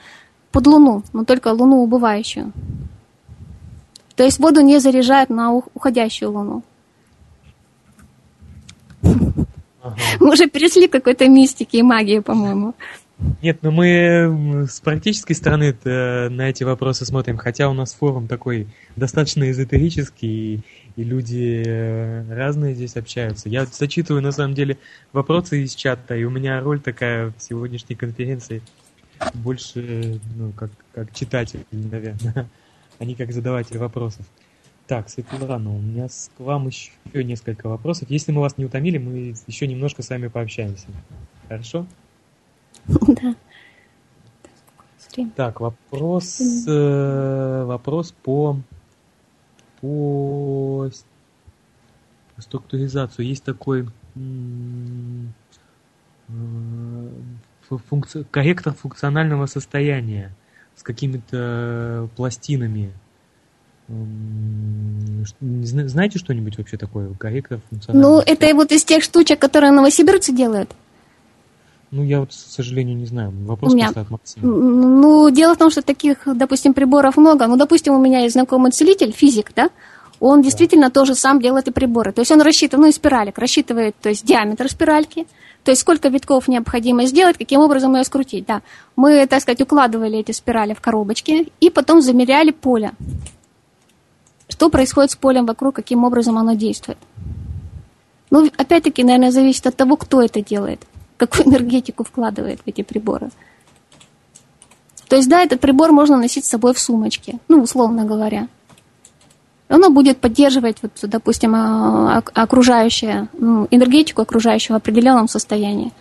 под 0.51 0.67
луну, 0.67 1.03
но 1.13 1.24
только 1.24 1.47
луну 1.49 1.82
убывающую. 1.82 2.51
То 4.15 4.24
есть 4.24 4.39
воду 4.39 4.61
не 4.61 4.80
заряжают 4.80 5.30
на 5.30 5.53
уходящую 5.53 6.32
луну. 6.32 6.63
Ага. 9.01 9.95
Мы 10.19 10.32
уже 10.32 10.47
перешли 10.47 10.88
к 10.88 10.91
какой-то 10.91 11.28
мистике 11.28 11.80
и 11.80 11.84
магии, 11.84 12.19
по-моему. 12.19 12.74
Нет, 13.41 13.59
ну 13.61 13.71
мы 13.71 14.67
с 14.69 14.80
практической 14.82 15.34
стороны 15.34 15.76
на 15.84 16.49
эти 16.49 16.63
вопросы 16.63 17.05
смотрим, 17.05 17.38
хотя 17.38 17.69
у 17.69 17.74
нас 17.74 17.93
форум 17.93 18.28
такой 18.28 18.67
достаточно 18.95 19.49
эзотерический, 19.49 20.63
и 20.95 21.03
люди 21.03 21.63
э, 21.65 22.33
разные 22.33 22.75
здесь 22.75 22.95
общаются. 22.95 23.49
Я 23.49 23.65
зачитываю, 23.65 24.21
на 24.21 24.31
самом 24.31 24.53
деле, 24.53 24.77
вопросы 25.11 25.63
из 25.63 25.73
чата, 25.75 26.15
и 26.15 26.23
у 26.23 26.29
меня 26.29 26.59
роль 26.61 26.79
такая 26.79 27.31
в 27.31 27.41
сегодняшней 27.41 27.95
конференции 27.95 28.61
больше, 29.33 30.19
ну, 30.35 30.51
как, 30.51 30.71
как 30.93 31.13
читатель, 31.13 31.65
наверное, 31.71 32.47
а 32.99 33.05
не 33.05 33.15
как 33.15 33.31
задаватель 33.31 33.77
вопросов. 33.77 34.25
Так, 34.87 35.09
Светлана, 35.09 35.73
у 35.73 35.79
меня 35.79 36.07
к 36.07 36.39
вам 36.39 36.67
еще 36.67 36.91
несколько 37.13 37.69
вопросов. 37.69 38.09
Если 38.09 38.31
мы 38.31 38.41
вас 38.41 38.57
не 38.57 38.65
утомили, 38.65 38.97
мы 38.97 39.33
еще 39.47 39.65
немножко 39.65 40.03
с 40.03 40.09
вами 40.09 40.27
пообщаемся. 40.27 40.87
Хорошо? 41.47 41.87
Да. 42.97 43.35
Так, 45.35 45.59
вопрос, 45.61 46.65
э, 46.67 47.63
вопрос 47.67 48.11
по 48.23 48.57
по 49.84 50.89
структуризацию. 52.38 53.27
Есть 53.27 53.43
такой 53.43 53.86
функци... 57.89 58.25
корректор 58.31 58.73
функционального 58.73 59.45
состояния 59.45 60.34
с 60.77 60.84
какими-то 60.84 62.07
пластинами. 62.15 62.93
Знаете 65.41 66.17
что-нибудь 66.17 66.57
вообще 66.57 66.77
такое? 66.77 67.13
Корректор 67.15 67.59
функционального 67.69 68.11
Ну, 68.13 68.19
это 68.25 68.55
вот 68.55 68.71
из 68.71 68.86
тех 68.86 69.03
штучек, 69.03 69.38
которые 69.39 69.71
новосибирцы 69.71 70.34
делают. 70.34 70.73
Ну, 71.95 72.03
я 72.03 72.21
вот, 72.21 72.29
к 72.29 72.33
сожалению, 72.33 72.97
не 72.97 73.05
знаю. 73.05 73.31
Вопрос 73.45 73.71
у 73.71 73.75
меня... 73.75 73.89
от 73.89 74.09
Максима. 74.09 74.47
Ну, 74.47 75.29
дело 75.29 75.53
в 75.53 75.59
том, 75.59 75.69
что 75.69 75.83
таких, 75.83 76.23
допустим, 76.25 76.73
приборов 76.73 77.17
много. 77.17 77.45
Ну, 77.45 77.55
допустим, 77.55 77.93
у 77.93 77.99
меня 77.99 78.21
есть 78.21 78.33
знакомый 78.33 78.71
целитель, 78.71 79.11
физик, 79.11 79.51
да? 79.55 79.69
Он 80.19 80.41
да. 80.41 80.45
действительно 80.45 80.89
тоже 80.89 81.13
сам 81.13 81.39
делает 81.39 81.67
и 81.67 81.71
приборы. 81.71 82.11
То 82.11 82.21
есть 82.21 82.31
он 82.31 82.41
рассчитывает, 82.41 82.83
ну, 82.83 82.89
и 82.89 82.91
спиралек, 82.91 83.37
рассчитывает, 83.37 83.95
то 84.01 84.09
есть 84.09 84.25
диаметр 84.25 84.71
спиральки, 84.71 85.27
то 85.63 85.69
есть 85.69 85.81
сколько 85.81 86.07
витков 86.07 86.47
необходимо 86.47 87.05
сделать, 87.05 87.37
каким 87.37 87.59
образом 87.59 87.95
ее 87.95 88.03
скрутить, 88.03 88.47
да. 88.47 88.63
Мы, 88.95 89.27
так 89.27 89.43
сказать, 89.43 89.61
укладывали 89.61 90.17
эти 90.17 90.31
спирали 90.31 90.73
в 90.73 90.81
коробочки 90.81 91.51
и 91.59 91.69
потом 91.69 92.01
замеряли 92.01 92.49
поле. 92.49 92.93
Что 94.49 94.69
происходит 94.71 95.11
с 95.11 95.15
полем 95.15 95.45
вокруг, 95.45 95.75
каким 95.75 96.05
образом 96.05 96.39
оно 96.39 96.53
действует. 96.53 96.97
Ну, 98.31 98.49
опять-таки, 98.57 99.03
наверное, 99.03 99.29
зависит 99.29 99.67
от 99.67 99.75
того, 99.75 99.95
кто 99.95 100.23
это 100.23 100.41
делает 100.41 100.79
какую 101.18 101.47
энергетику 101.47 102.03
вкладывает 102.03 102.59
в 102.61 102.68
эти 102.68 102.82
приборы. 102.82 103.30
То 105.07 105.16
есть, 105.16 105.30
да, 105.30 105.43
этот 105.43 105.59
прибор 105.59 105.91
можно 105.91 106.18
носить 106.18 106.45
с 106.45 106.49
собой 106.49 106.74
в 106.74 106.80
сумочке, 106.80 107.39
ну, 107.47 107.61
условно 107.61 108.05
говоря. 108.05 108.47
Оно 109.68 109.89
будет 109.89 110.20
поддерживать, 110.20 110.78
вот, 110.82 110.91
допустим, 111.03 111.55
а, 111.55 112.24
окружающее, 112.34 113.28
ну, 113.34 113.68
энергетику 113.72 114.22
окружающего 114.22 114.76
в 114.76 114.78
определенном 114.78 115.28
состоянии. 115.28 115.91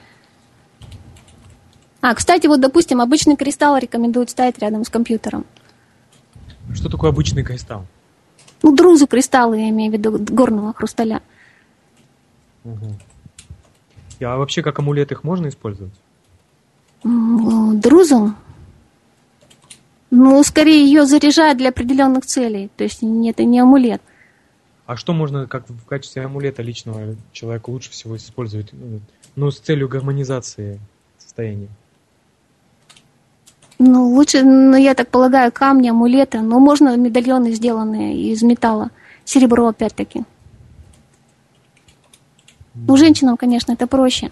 А, 2.00 2.14
кстати, 2.14 2.46
вот, 2.46 2.60
допустим, 2.60 3.00
обычный 3.00 3.36
кристалл 3.36 3.76
рекомендуют 3.76 4.30
ставить 4.30 4.58
рядом 4.58 4.84
с 4.84 4.88
компьютером. 4.88 5.44
Что 6.74 6.88
такое 6.88 7.10
обычный 7.10 7.44
кристалл? 7.44 7.86
Ну, 8.62 8.74
друзы 8.74 9.06
кристаллы, 9.06 9.58
я 9.58 9.68
имею 9.68 9.90
в 9.90 9.94
виду, 9.94 10.18
горного 10.18 10.72
хрусталя. 10.72 11.22
Угу. 12.64 12.96
А 14.22 14.36
вообще 14.36 14.62
как 14.62 14.78
амулет 14.78 15.12
их 15.12 15.24
можно 15.24 15.48
использовать? 15.48 15.94
Друзом? 17.04 18.36
Ну, 20.10 20.42
скорее 20.44 20.84
ее 20.84 21.06
заряжают 21.06 21.58
для 21.58 21.70
определенных 21.70 22.26
целей. 22.26 22.70
То 22.76 22.84
есть 22.84 23.02
это 23.02 23.44
не 23.44 23.60
амулет. 23.60 24.02
А 24.84 24.96
что 24.96 25.12
можно 25.12 25.46
как 25.46 25.68
в 25.68 25.84
качестве 25.86 26.22
амулета 26.22 26.62
личного 26.62 27.16
человека 27.32 27.70
лучше 27.70 27.90
всего 27.90 28.16
использовать? 28.16 28.72
Ну, 29.36 29.50
с 29.50 29.58
целью 29.58 29.88
гармонизации 29.88 30.80
состояния. 31.18 31.68
Ну, 33.78 34.10
лучше, 34.10 34.42
ну, 34.42 34.76
я 34.76 34.94
так 34.94 35.08
полагаю, 35.08 35.50
камни, 35.50 35.88
амулеты. 35.88 36.40
Но 36.40 36.60
можно 36.60 36.96
медальоны, 36.96 37.52
сделанные 37.52 38.16
из 38.32 38.42
металла. 38.42 38.90
Серебро, 39.24 39.66
опять-таки. 39.68 40.24
Ну, 42.74 42.96
женщинам, 42.96 43.36
конечно, 43.36 43.72
это 43.72 43.86
проще. 43.86 44.30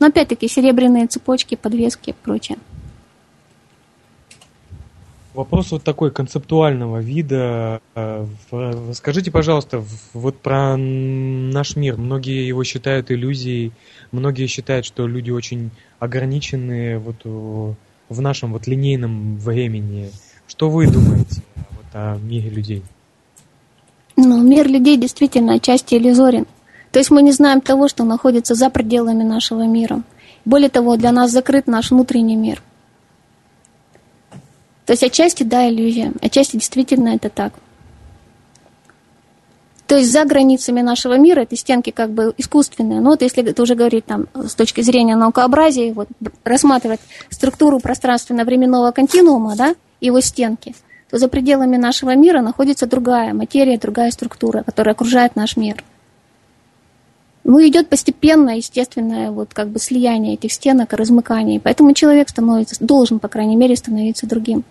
Но 0.00 0.08
опять-таки 0.08 0.48
серебряные 0.48 1.06
цепочки, 1.06 1.54
подвески 1.54 2.10
и 2.10 2.12
прочее. 2.12 2.58
Вопрос 5.34 5.70
вот 5.70 5.82
такой 5.82 6.10
концептуального 6.10 6.98
вида. 6.98 7.80
Э, 7.94 8.26
скажите, 8.92 9.30
пожалуйста, 9.30 9.82
вот 10.12 10.38
про 10.38 10.76
наш 10.76 11.74
мир. 11.74 11.96
Многие 11.96 12.46
его 12.46 12.64
считают 12.64 13.10
иллюзией, 13.10 13.72
многие 14.10 14.46
считают, 14.46 14.84
что 14.84 15.06
люди 15.06 15.30
очень 15.30 15.70
ограничены 16.00 16.98
вот 16.98 17.24
в 17.24 18.20
нашем 18.20 18.52
вот 18.52 18.66
линейном 18.66 19.38
времени. 19.38 20.10
Что 20.46 20.68
вы 20.68 20.86
думаете 20.86 21.42
вот 21.70 21.86
о 21.94 22.18
мире 22.18 22.50
людей? 22.50 22.82
Ну, 24.16 24.42
мир 24.42 24.68
людей 24.68 24.98
действительно 24.98 25.54
отчасти 25.54 25.94
иллюзорен. 25.94 26.46
То 26.92 26.98
есть 26.98 27.10
мы 27.10 27.22
не 27.22 27.32
знаем 27.32 27.60
того, 27.60 27.88
что 27.88 28.04
находится 28.04 28.54
за 28.54 28.70
пределами 28.70 29.24
нашего 29.24 29.66
мира. 29.66 30.02
Более 30.44 30.68
того, 30.68 30.96
для 30.96 31.10
нас 31.10 31.30
закрыт 31.30 31.66
наш 31.66 31.90
внутренний 31.90 32.36
мир– 32.36 32.62
то 34.86 34.92
есть 34.92 35.04
отчасти, 35.04 35.42
да, 35.42 35.68
иллюзия, 35.68 36.12
отчасти 36.20 36.56
действительно 36.56 37.14
это 37.14 37.28
так. 37.28 37.52
То 39.86 39.98
есть 39.98 40.10
за 40.10 40.24
границами 40.24 40.80
нашего 40.80 41.18
мира 41.18 41.40
эти 41.40 41.54
стенки 41.54 41.90
как 41.90 42.10
бы 42.10 42.34
искусственные. 42.38 43.00
Но 43.00 43.10
вот 43.10 43.22
если 43.22 43.44
это 43.44 43.62
уже 43.62 43.74
говорить 43.74 44.06
там 44.06 44.26
с 44.34 44.54
точки 44.54 44.80
зрения 44.80 45.16
наукообразия, 45.16 45.92
вот 45.92 46.08
рассматривать 46.44 47.00
структуру 47.28 47.78
пространственно-временного 47.78 48.90
континуума, 48.92 49.54
да, 49.54 49.74
его 50.00 50.20
стенки, 50.20 50.74
то 51.10 51.18
за 51.18 51.28
пределами 51.28 51.76
нашего 51.76 52.16
мира 52.16 52.40
находится 52.40 52.86
другая 52.86 53.34
материя, 53.34 53.78
другая 53.78 54.10
структура, 54.10 54.62
которая 54.62 54.94
окружает 54.94 55.36
наш 55.36 55.56
мир. 55.56 55.84
Ну, 57.44 57.60
идет 57.66 57.88
постепенное, 57.88 58.56
естественное 58.56 59.30
вот 59.30 59.52
как 59.52 59.68
бы 59.68 59.78
слияние 59.78 60.34
этих 60.34 60.52
стенок 60.52 60.92
размыкание. 60.92 61.60
Поэтому 61.60 61.92
человек 61.92 62.28
становится, 62.28 62.76
должен, 62.84 63.18
по 63.18 63.28
крайней 63.28 63.56
мере, 63.56 63.74
становиться 63.76 64.26
другим. 64.26 64.64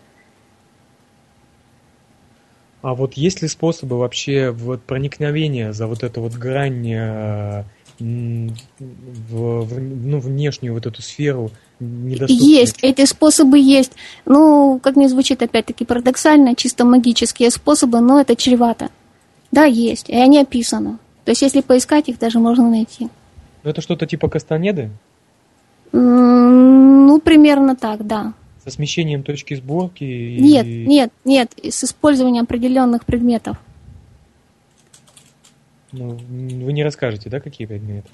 А 2.82 2.96
вот 2.96 3.14
есть 3.14 3.42
ли 3.42 3.48
способы 3.48 3.98
вообще 3.98 4.50
вот 4.50 4.82
проникновения 4.84 5.72
за 5.72 5.86
вот 5.86 6.04
эту 6.04 6.22
вот 6.22 6.34
грань 6.34 6.92
э, 6.92 7.64
в, 8.00 9.66
в 9.66 9.80
ну, 9.80 10.20
внешнюю 10.20 10.74
вот 10.74 10.86
эту 10.86 11.02
сферу 11.02 11.52
Есть, 12.28 12.78
эти 12.82 13.06
способы 13.06 13.60
есть. 13.60 13.92
Ну, 14.26 14.80
как 14.82 14.96
не 14.96 15.08
звучит 15.08 15.44
опять-таки 15.44 15.86
парадоксально, 15.86 16.56
чисто 16.56 16.86
магические 16.86 17.52
способы, 17.52 18.00
но 18.00 18.22
это 18.22 18.36
чревато. 18.36 18.90
Да, 19.52 19.66
есть, 19.66 20.10
и 20.10 20.16
они 20.16 20.40
описаны. 20.40 20.98
То 21.32 21.34
есть, 21.34 21.44
если 21.44 21.62
поискать 21.62 22.10
их, 22.10 22.20
даже 22.20 22.40
можно 22.40 22.70
найти. 22.70 23.08
Ну, 23.64 23.70
это 23.70 23.80
что-то 23.80 24.06
типа 24.06 24.28
Кастанеды? 24.28 24.90
Ну, 25.94 27.22
примерно 27.24 27.78
так, 27.78 28.06
да. 28.06 28.34
Со 28.66 28.70
смещением 28.70 29.24
точки 29.24 29.54
сборки? 29.54 30.04
Нет, 30.04 30.66
и... 30.66 30.86
нет, 30.86 31.14
нет, 31.24 31.54
с 31.64 31.86
использованием 31.86 32.44
определенных 32.44 33.06
предметов. 33.06 33.56
Ну, 35.94 36.20
вы 36.20 36.74
не 36.74 36.84
расскажете, 36.84 37.30
да, 37.30 37.40
какие 37.40 37.66
предметы? 37.66 38.10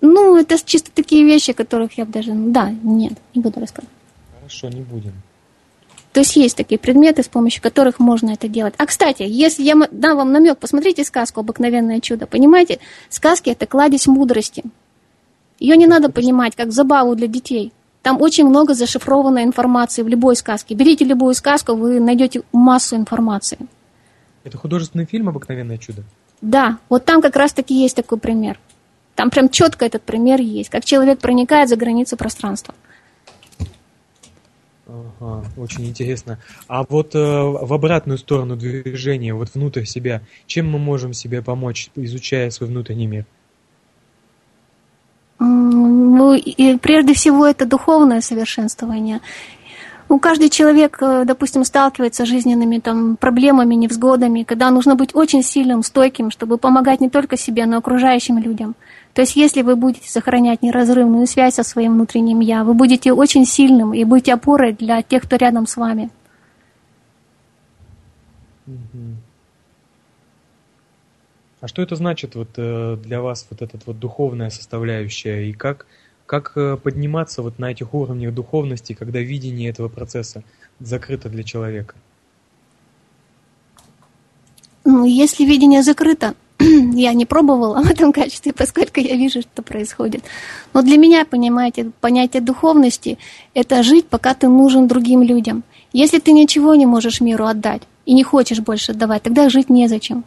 Ну, 0.00 0.34
это 0.34 0.56
чисто 0.64 0.90
такие 0.90 1.26
вещи, 1.26 1.52
которых 1.52 1.98
я 1.98 2.06
бы 2.06 2.12
даже... 2.12 2.32
Да, 2.32 2.70
нет, 2.70 3.12
не 3.34 3.42
буду 3.42 3.60
рассказывать. 3.60 3.92
Хорошо, 4.38 4.70
не 4.70 4.80
будем. 4.80 5.12
То 6.12 6.20
есть 6.20 6.36
есть 6.36 6.56
такие 6.56 6.78
предметы, 6.78 7.22
с 7.22 7.28
помощью 7.28 7.62
которых 7.62 7.98
можно 7.98 8.30
это 8.30 8.46
делать. 8.46 8.74
А, 8.76 8.86
кстати, 8.86 9.22
если 9.22 9.62
я 9.62 9.74
дам 9.90 10.16
вам 10.18 10.32
намек, 10.32 10.58
посмотрите 10.58 11.04
сказку 11.04 11.40
«Обыкновенное 11.40 12.00
чудо». 12.00 12.26
Понимаете? 12.26 12.80
Сказки– 13.08 13.48
это 13.50 13.66
кладезь 13.66 14.06
мудрости. 14.06 14.62
Ее 15.58 15.76
не 15.76 15.86
надо 15.86 16.10
понимать 16.10 16.54
как 16.54 16.72
забаву 16.72 17.14
для 17.14 17.28
детей. 17.28 17.72
Там 18.02 18.20
очень 18.20 18.46
много 18.46 18.74
зашифрованной 18.74 19.44
информации 19.44 20.02
в 20.02 20.08
любой 20.08 20.36
сказке. 20.36 20.74
Берите 20.74 21.04
любую 21.04 21.34
сказку, 21.34 21.74
вы 21.74 22.00
найдете 22.00 22.42
массу 22.52 22.96
информации. 22.96 23.58
Это 24.44 24.58
художественный 24.58 25.06
фильм 25.06 25.28
«Обыкновенное 25.28 25.78
чудо»? 25.78 26.02
Да, 26.42 26.78
вот 26.88 27.04
там 27.04 27.22
как 27.22 27.36
раз-таки 27.36 27.74
есть 27.74 27.94
такой 27.96 28.18
пример. 28.18 28.58
Там 29.14 29.30
прям 29.30 29.48
четко 29.48 29.86
этот 29.86 30.02
пример 30.02 30.40
есть, 30.40 30.68
как 30.68 30.84
человек 30.84 31.20
проникает 31.20 31.68
за 31.68 31.76
границы 31.76 32.16
пространства. 32.16 32.74
Ага, 34.92 35.44
очень 35.56 35.86
интересно. 35.86 36.38
А 36.68 36.84
вот 36.88 37.14
э, 37.14 37.18
в 37.18 37.72
обратную 37.72 38.18
сторону 38.18 38.56
движения, 38.56 39.32
вот 39.32 39.54
внутрь 39.54 39.84
себя, 39.84 40.20
чем 40.46 40.70
мы 40.70 40.78
можем 40.78 41.14
себе 41.14 41.40
помочь, 41.40 41.90
изучая 41.94 42.50
свой 42.50 42.68
внутренний 42.68 43.06
мир? 43.06 43.24
Ну, 45.38 46.34
и 46.34 46.76
прежде 46.76 47.14
всего 47.14 47.46
это 47.46 47.64
духовное 47.64 48.20
совершенствование. 48.20 49.20
Ну, 50.08 50.18
каждый 50.18 50.50
человек, 50.50 50.98
э, 51.00 51.24
допустим, 51.24 51.64
сталкивается 51.64 52.26
с 52.26 52.28
жизненными 52.28 52.78
там, 52.78 53.16
проблемами, 53.16 53.74
невзгодами, 53.74 54.42
когда 54.42 54.70
нужно 54.70 54.94
быть 54.94 55.14
очень 55.14 55.42
сильным, 55.42 55.82
стойким, 55.82 56.30
чтобы 56.30 56.58
помогать 56.58 57.00
не 57.00 57.08
только 57.08 57.38
себе, 57.38 57.64
но 57.64 57.76
и 57.76 57.78
окружающим 57.78 58.36
людям. 58.36 58.74
То 59.14 59.20
есть 59.22 59.36
если 59.36 59.62
вы 59.62 59.76
будете 59.76 60.08
сохранять 60.08 60.62
неразрывную 60.62 61.26
связь 61.26 61.54
со 61.54 61.62
своим 61.62 61.94
внутренним 61.94 62.40
«я», 62.40 62.64
вы 62.64 62.74
будете 62.74 63.12
очень 63.12 63.44
сильным 63.44 63.92
и 63.92 64.04
будете 64.04 64.32
опорой 64.32 64.72
для 64.72 65.02
тех, 65.02 65.24
кто 65.24 65.36
рядом 65.36 65.66
с 65.66 65.76
вами. 65.76 66.10
А 71.60 71.68
что 71.68 71.82
это 71.82 71.94
значит 71.94 72.34
вот 72.34 72.48
э, 72.56 72.96
для 72.96 73.20
вас 73.20 73.46
вот 73.50 73.62
эта 73.62 73.78
вот 73.86 73.98
духовная 73.98 74.50
составляющая 74.50 75.48
и 75.48 75.52
как 75.52 75.86
как 76.26 76.52
э, 76.56 76.76
подниматься 76.76 77.42
вот 77.42 77.58
на 77.58 77.70
этих 77.70 77.92
уровнях 77.92 78.32
духовности, 78.32 78.94
когда 78.94 79.20
видение 79.20 79.68
этого 79.68 79.88
процесса 79.88 80.42
закрыто 80.80 81.28
для 81.28 81.42
человека? 81.42 81.94
Ну, 84.84 85.04
если 85.04 85.44
видение 85.44 85.82
закрыто, 85.82 86.34
я 86.94 87.12
не 87.14 87.26
пробовала 87.26 87.82
в 87.82 87.90
этом 87.90 88.12
качестве, 88.12 88.52
поскольку 88.52 89.00
я 89.00 89.16
вижу, 89.16 89.42
что 89.42 89.62
происходит. 89.62 90.24
Но 90.72 90.82
для 90.82 90.96
меня, 90.96 91.24
понимаете, 91.24 91.90
понятие 92.00 92.42
духовности– 92.42 93.18
это 93.54 93.82
жить, 93.82 94.06
пока 94.08 94.34
ты 94.34 94.48
нужен 94.48 94.86
другим 94.88 95.22
людям. 95.22 95.62
Если 95.92 96.18
ты 96.18 96.32
ничего 96.32 96.74
не 96.74 96.86
можешь 96.86 97.20
миру 97.20 97.46
отдать 97.46 97.82
и 98.06 98.14
не 98.14 98.24
хочешь 98.24 98.60
больше 98.60 98.92
отдавать, 98.92 99.22
тогда 99.22 99.48
жить 99.48 99.70
незачем. 99.70 100.24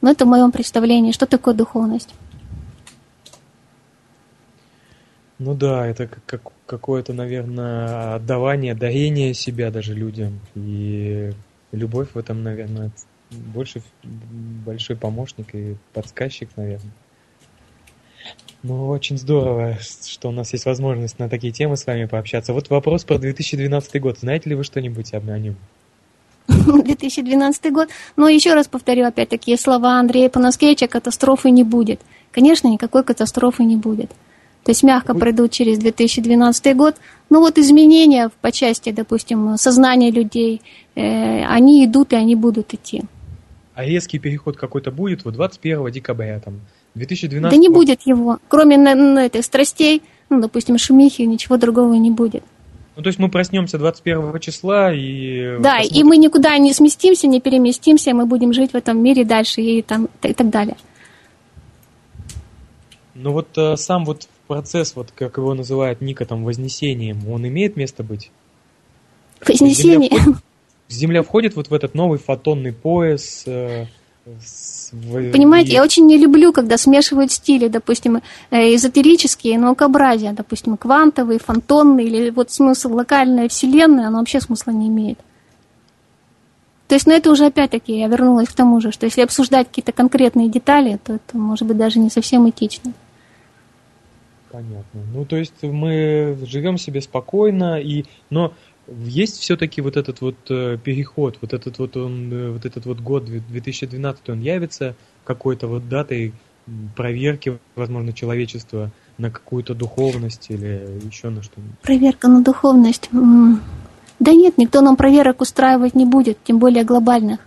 Но 0.00 0.10
это 0.10 0.24
в 0.24 0.28
моем 0.28 0.50
представлении, 0.50 1.12
что 1.12 1.26
такое 1.26 1.54
духовность. 1.54 2.08
Ну 5.38 5.54
да, 5.54 5.86
это 5.86 6.08
как, 6.26 6.42
какое-то, 6.66 7.12
наверное, 7.12 8.14
отдавание, 8.14 8.74
дарение 8.74 9.34
себя 9.34 9.70
даже 9.70 9.94
людям. 9.94 10.40
И 10.54 11.32
любовь 11.72 12.08
в 12.14 12.18
этом, 12.18 12.42
наверное, 12.42 12.90
больше 13.32 13.82
большой 14.02 14.96
помощник 14.96 15.54
и 15.54 15.76
подсказчик, 15.92 16.50
наверное. 16.56 16.92
Ну, 18.62 18.88
очень 18.88 19.18
здорово, 19.18 19.78
что 19.80 20.28
у 20.28 20.32
нас 20.32 20.52
есть 20.52 20.66
возможность 20.66 21.18
на 21.18 21.28
такие 21.28 21.52
темы 21.52 21.76
с 21.76 21.84
вами 21.84 22.04
пообщаться. 22.04 22.52
Вот 22.52 22.70
вопрос 22.70 23.04
про 23.04 23.18
2012 23.18 24.00
год. 24.00 24.18
Знаете 24.20 24.50
ли 24.50 24.54
вы 24.54 24.62
что-нибудь 24.62 25.12
об 25.14 25.24
нем? 25.24 25.56
2012 26.46 27.72
год. 27.72 27.88
Но 28.16 28.28
еще 28.28 28.54
раз 28.54 28.68
повторю 28.68 29.06
опять 29.06 29.28
такие 29.28 29.56
слова 29.56 29.98
Андрея 29.98 30.28
Панаскевича, 30.28 30.86
катастрофы 30.86 31.50
не 31.50 31.64
будет. 31.64 32.00
Конечно, 32.30 32.68
никакой 32.68 33.02
катастрофы 33.02 33.64
не 33.64 33.76
будет. 33.76 34.10
То 34.64 34.70
есть 34.70 34.84
мягко 34.84 35.14
пройдут 35.14 35.50
через 35.50 35.78
2012 35.78 36.76
год. 36.76 36.96
Но 37.30 37.40
вот 37.40 37.58
изменения 37.58 38.30
по 38.40 38.52
части, 38.52 38.92
допустим, 38.92 39.56
сознания 39.56 40.10
людей, 40.10 40.62
э, 40.94 41.44
они 41.46 41.84
идут 41.84 42.12
и 42.12 42.16
они 42.16 42.36
будут 42.36 42.72
идти. 42.74 43.02
А 43.74 43.84
резкий 43.84 44.18
переход 44.18 44.56
какой-то 44.56 44.90
будет 44.90 45.24
вот 45.24 45.34
21 45.34 45.90
декабря, 45.90 46.40
там, 46.40 46.60
2012 46.94 47.50
Да 47.50 47.56
не 47.56 47.68
будет 47.68 48.02
его. 48.02 48.38
Кроме 48.48 48.76
на, 48.76 48.94
на 48.94 49.26
этих 49.26 49.44
страстей, 49.44 50.02
ну, 50.28 50.40
допустим, 50.40 50.76
шумихи, 50.76 51.22
ничего 51.22 51.56
другого 51.56 51.94
не 51.94 52.10
будет. 52.10 52.44
Ну, 52.96 53.02
то 53.02 53.08
есть 53.08 53.18
мы 53.18 53.30
проснемся 53.30 53.78
21 53.78 54.38
числа 54.40 54.92
и... 54.92 55.56
Да, 55.60 55.78
посмотрим. 55.78 56.00
и 56.00 56.04
мы 56.04 56.16
никуда 56.18 56.58
не 56.58 56.74
сместимся, 56.74 57.26
не 57.26 57.40
переместимся, 57.40 58.12
мы 58.12 58.26
будем 58.26 58.52
жить 58.52 58.72
в 58.72 58.74
этом 58.74 59.02
мире 59.02 59.24
дальше 59.24 59.62
и, 59.62 59.80
там, 59.80 60.10
и 60.22 60.34
так 60.34 60.50
далее. 60.50 60.76
Ну 63.14 63.32
вот 63.32 63.56
э, 63.56 63.76
сам 63.76 64.04
вот 64.04 64.28
процесс, 64.46 64.94
вот 64.94 65.10
как 65.14 65.38
его 65.38 65.54
называют 65.54 66.02
Ника, 66.02 66.26
там, 66.26 66.44
вознесением, 66.44 67.26
он 67.28 67.48
имеет 67.48 67.76
место 67.76 68.02
быть? 68.02 68.30
Вознесение? 69.46 70.10
Земля 70.10 70.36
входит 71.22 71.56
вот 71.56 71.70
в 71.70 71.74
этот 71.74 71.94
новый 71.94 72.18
фотонный 72.18 72.72
пояс. 72.72 73.44
Э, 73.46 73.86
Понимаете, 74.92 75.72
я 75.72 75.82
очень 75.82 76.06
не 76.06 76.16
люблю, 76.16 76.52
когда 76.52 76.76
смешивают 76.76 77.32
стили, 77.32 77.68
допустим, 77.68 78.22
э, 78.50 78.74
эзотерические, 78.74 79.58
наукообразия, 79.58 80.32
допустим, 80.32 80.76
квантовые, 80.76 81.40
фантонные, 81.40 82.06
или 82.06 82.30
вот 82.30 82.50
смысл 82.50 82.94
локальная 82.94 83.48
вселенная, 83.48 84.08
оно 84.08 84.18
вообще 84.18 84.40
смысла 84.40 84.70
не 84.70 84.88
имеет. 84.88 85.18
То 86.88 86.94
есть, 86.94 87.06
ну 87.06 87.14
это 87.14 87.30
уже 87.30 87.46
опять-таки 87.46 87.98
я 87.98 88.06
вернулась 88.06 88.48
к 88.48 88.52
тому 88.52 88.80
же, 88.80 88.92
что 88.92 89.06
если 89.06 89.22
обсуждать 89.22 89.68
какие-то 89.68 89.92
конкретные 89.92 90.48
детали, 90.48 91.00
то 91.02 91.14
это 91.14 91.38
может 91.38 91.66
быть 91.66 91.78
даже 91.78 91.98
не 91.98 92.10
совсем 92.10 92.48
этично. 92.48 92.92
Понятно. 94.50 95.00
Ну, 95.14 95.24
то 95.24 95.36
есть 95.36 95.62
мы 95.62 96.36
живем 96.42 96.76
себе 96.76 97.00
спокойно, 97.00 97.80
и... 97.80 98.04
но 98.28 98.52
есть 98.88 99.38
все-таки 99.38 99.80
вот 99.80 99.96
этот 99.96 100.20
вот 100.20 100.36
э, 100.50 100.78
переход, 100.82 101.38
вот 101.40 101.52
этот 101.52 101.78
вот 101.78 101.96
он, 101.96 102.32
э, 102.32 102.50
вот 102.50 102.64
этот 102.64 102.86
вот 102.86 103.00
год 103.00 103.24
2012, 103.24 104.28
он 104.28 104.40
явится 104.40 104.96
какой-то 105.24 105.68
вот 105.68 105.88
датой 105.88 106.32
проверки, 106.96 107.58
возможно, 107.76 108.12
человечества 108.12 108.90
на 109.18 109.30
какую-то 109.30 109.74
духовность 109.74 110.46
или 110.48 111.00
еще 111.04 111.28
на 111.28 111.42
что-нибудь? 111.42 111.78
Проверка 111.80 112.28
на 112.28 112.42
духовность. 112.42 113.10
Да 113.12 114.32
нет, 114.32 114.58
никто 114.58 114.80
нам 114.80 114.96
проверок 114.96 115.40
устраивать 115.40 115.94
не 115.94 116.06
будет, 116.06 116.38
тем 116.44 116.58
более 116.58 116.84
глобальных. 116.84 117.40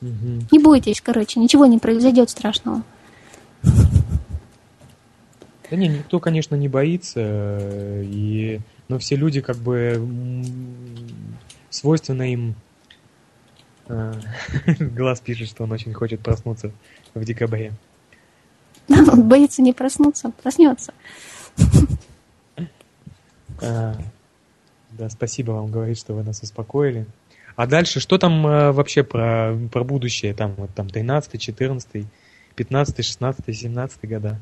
Угу. 0.00 0.46
Не 0.50 0.58
бойтесь, 0.58 1.00
короче, 1.00 1.38
ничего 1.38 1.66
не 1.66 1.78
произойдет 1.78 2.28
страшного. 2.28 2.82
Да 5.72 5.78
не, 5.78 5.88
никто, 5.88 6.20
конечно, 6.20 6.54
не 6.54 6.68
боится, 6.68 7.58
и... 8.02 8.60
но 8.88 8.98
все 8.98 9.16
люди 9.16 9.40
как 9.40 9.56
бы 9.56 10.44
свойственно 11.70 12.30
им... 12.30 12.56
А, 13.88 14.12
глаз 14.78 15.20
пишет, 15.20 15.48
что 15.48 15.64
он 15.64 15.72
очень 15.72 15.94
хочет 15.94 16.20
проснуться 16.20 16.72
в 17.14 17.24
декабре. 17.24 17.72
Он 18.90 19.26
боится 19.26 19.62
не 19.62 19.72
проснуться, 19.72 20.30
проснется. 20.42 20.92
А, 23.62 23.96
да, 24.90 25.08
спасибо 25.08 25.52
вам, 25.52 25.70
говорит, 25.70 25.96
что 25.96 26.12
вы 26.12 26.22
нас 26.22 26.42
успокоили. 26.42 27.06
А 27.56 27.66
дальше, 27.66 27.98
что 27.98 28.18
там 28.18 28.46
э, 28.46 28.72
вообще 28.72 29.04
про, 29.04 29.56
про 29.72 29.84
будущее? 29.84 30.34
Там, 30.34 30.52
вот, 30.58 30.74
там 30.74 30.90
13, 30.90 31.40
14, 31.40 32.06
15, 32.56 33.04
16, 33.06 33.56
17 33.56 34.04
года? 34.04 34.38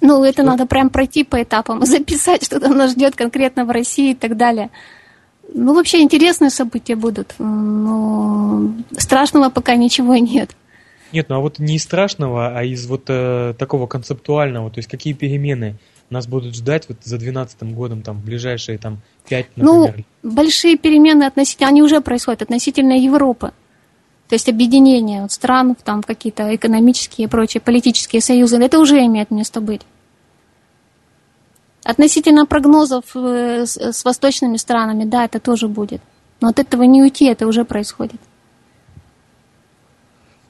Ну, 0.00 0.24
это 0.24 0.42
надо 0.42 0.66
прям 0.66 0.90
пройти 0.90 1.24
по 1.24 1.42
этапам, 1.42 1.84
записать, 1.86 2.44
что 2.44 2.60
там 2.60 2.76
нас 2.76 2.92
ждет 2.92 3.16
конкретно 3.16 3.64
в 3.64 3.70
России 3.70 4.12
и 4.12 4.14
так 4.14 4.36
далее. 4.36 4.70
Ну, 5.52 5.74
вообще 5.74 6.00
интересные 6.00 6.50
события 6.50 6.94
будут, 6.94 7.34
но 7.38 8.72
страшного 8.96 9.50
пока 9.50 9.74
ничего 9.74 10.16
нет. 10.16 10.50
Нет, 11.12 11.28
ну 11.28 11.36
а 11.36 11.40
вот 11.40 11.58
не 11.58 11.74
из 11.74 11.82
страшного, 11.82 12.56
а 12.56 12.62
из 12.62 12.86
вот 12.86 13.04
э, 13.08 13.54
такого 13.58 13.88
концептуального, 13.88 14.70
то 14.70 14.78
есть 14.78 14.88
какие 14.88 15.12
перемены 15.12 15.76
нас 16.08 16.26
будут 16.26 16.54
ждать 16.54 16.88
вот 16.88 16.98
за 17.02 17.18
2012 17.18 17.74
годом, 17.74 18.02
там, 18.02 18.18
в 18.18 18.24
ближайшие 18.24 18.78
там, 18.78 19.00
5, 19.28 19.46
ну, 19.56 19.86
например? 19.86 20.06
Ну, 20.22 20.30
большие 20.32 20.76
перемены 20.76 21.24
относительно, 21.24 21.68
они 21.68 21.82
уже 21.82 22.00
происходят 22.00 22.42
относительно 22.42 22.98
Европы. 22.98 23.52
То 24.30 24.34
есть 24.34 24.48
объединение 24.48 25.22
вот 25.22 25.32
стран, 25.32 25.76
там 25.84 26.04
какие-то 26.04 26.54
экономические 26.54 27.26
и 27.26 27.28
прочие 27.28 27.60
политические 27.60 28.22
союзы, 28.22 28.58
это 28.58 28.78
уже 28.78 29.04
имеет 29.04 29.32
место 29.32 29.60
быть. 29.60 29.80
Относительно 31.82 32.46
прогнозов 32.46 33.04
э, 33.16 33.66
с, 33.66 33.76
с 33.76 34.04
восточными 34.04 34.56
странами, 34.56 35.02
да, 35.02 35.24
это 35.24 35.40
тоже 35.40 35.66
будет. 35.66 36.00
Но 36.40 36.46
от 36.50 36.60
этого 36.60 36.84
не 36.84 37.02
уйти, 37.02 37.24
это 37.24 37.48
уже 37.48 37.64
происходит. 37.64 38.20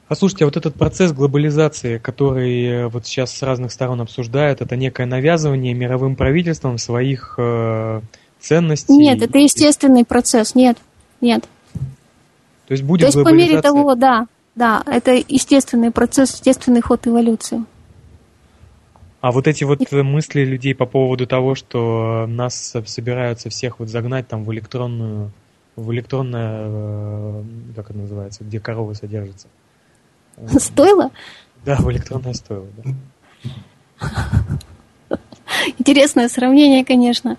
Послушайте, 0.07 0.43
а 0.43 0.47
вот 0.47 0.57
этот 0.57 0.75
процесс 0.75 1.11
глобализации, 1.11 1.97
который 1.97 2.63
э, 2.63 2.87
вот 2.87 3.07
сейчас 3.07 3.35
с 3.35 3.41
разных 3.41 3.71
сторон 3.71 3.99
обсуждают, 3.99 4.61
это 4.61 4.75
некое 4.75 5.07
навязывание 5.07 5.73
мировым 5.73 6.15
правительством 6.15 6.77
своих 6.77 7.33
э, 7.39 8.01
ценностей? 8.39 8.93
Нет, 8.95 9.23
это 9.23 9.39
естественный 9.39 10.05
процесс, 10.05 10.53
нет, 10.53 10.77
нет. 11.19 11.45
То 12.71 12.73
есть 12.73 12.85
будет 12.85 13.01
То 13.01 13.07
есть 13.07 13.21
по 13.21 13.33
мере 13.33 13.61
того, 13.61 13.95
да, 13.95 14.27
да, 14.55 14.81
это 14.85 15.11
естественный 15.11 15.91
процесс, 15.91 16.35
естественный 16.35 16.79
ход 16.79 17.05
эволюции. 17.05 17.65
А 19.19 19.33
вот 19.33 19.45
эти 19.45 19.65
вот 19.65 19.91
мысли 19.91 20.45
людей 20.45 20.73
по 20.73 20.85
поводу 20.85 21.27
того, 21.27 21.53
что 21.53 22.25
нас 22.29 22.73
собираются 22.85 23.49
всех 23.49 23.79
вот 23.79 23.89
загнать 23.89 24.29
там 24.29 24.45
в 24.45 24.53
электронную, 24.53 25.33
в 25.75 25.91
электронное, 25.91 26.61
э, 26.63 27.43
как 27.75 27.89
это 27.89 27.99
называется, 27.99 28.45
где 28.45 28.61
коровы 28.61 28.95
содержатся. 28.95 29.49
Стоило? 30.57 31.11
Да, 31.65 31.75
в 31.75 31.91
электронное 31.91 32.33
стоило, 32.33 32.67
да. 32.77 34.09
Интересное 35.77 36.29
сравнение, 36.29 36.85
конечно. 36.85 37.35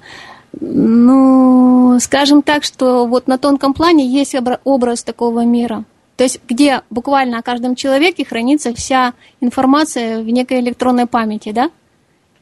Ну, 0.64 1.98
скажем 1.98 2.40
так, 2.42 2.62
что 2.62 3.06
вот 3.06 3.26
на 3.26 3.36
тонком 3.36 3.74
плане 3.74 4.06
есть 4.06 4.36
образ 4.62 5.02
такого 5.02 5.44
мира. 5.44 5.84
То 6.16 6.22
есть, 6.22 6.40
где 6.48 6.82
буквально 6.88 7.38
о 7.38 7.42
каждом 7.42 7.74
человеке 7.74 8.24
хранится 8.24 8.72
вся 8.72 9.14
информация 9.40 10.22
в 10.22 10.28
некой 10.28 10.60
электронной 10.60 11.06
памяти, 11.06 11.50
да? 11.50 11.70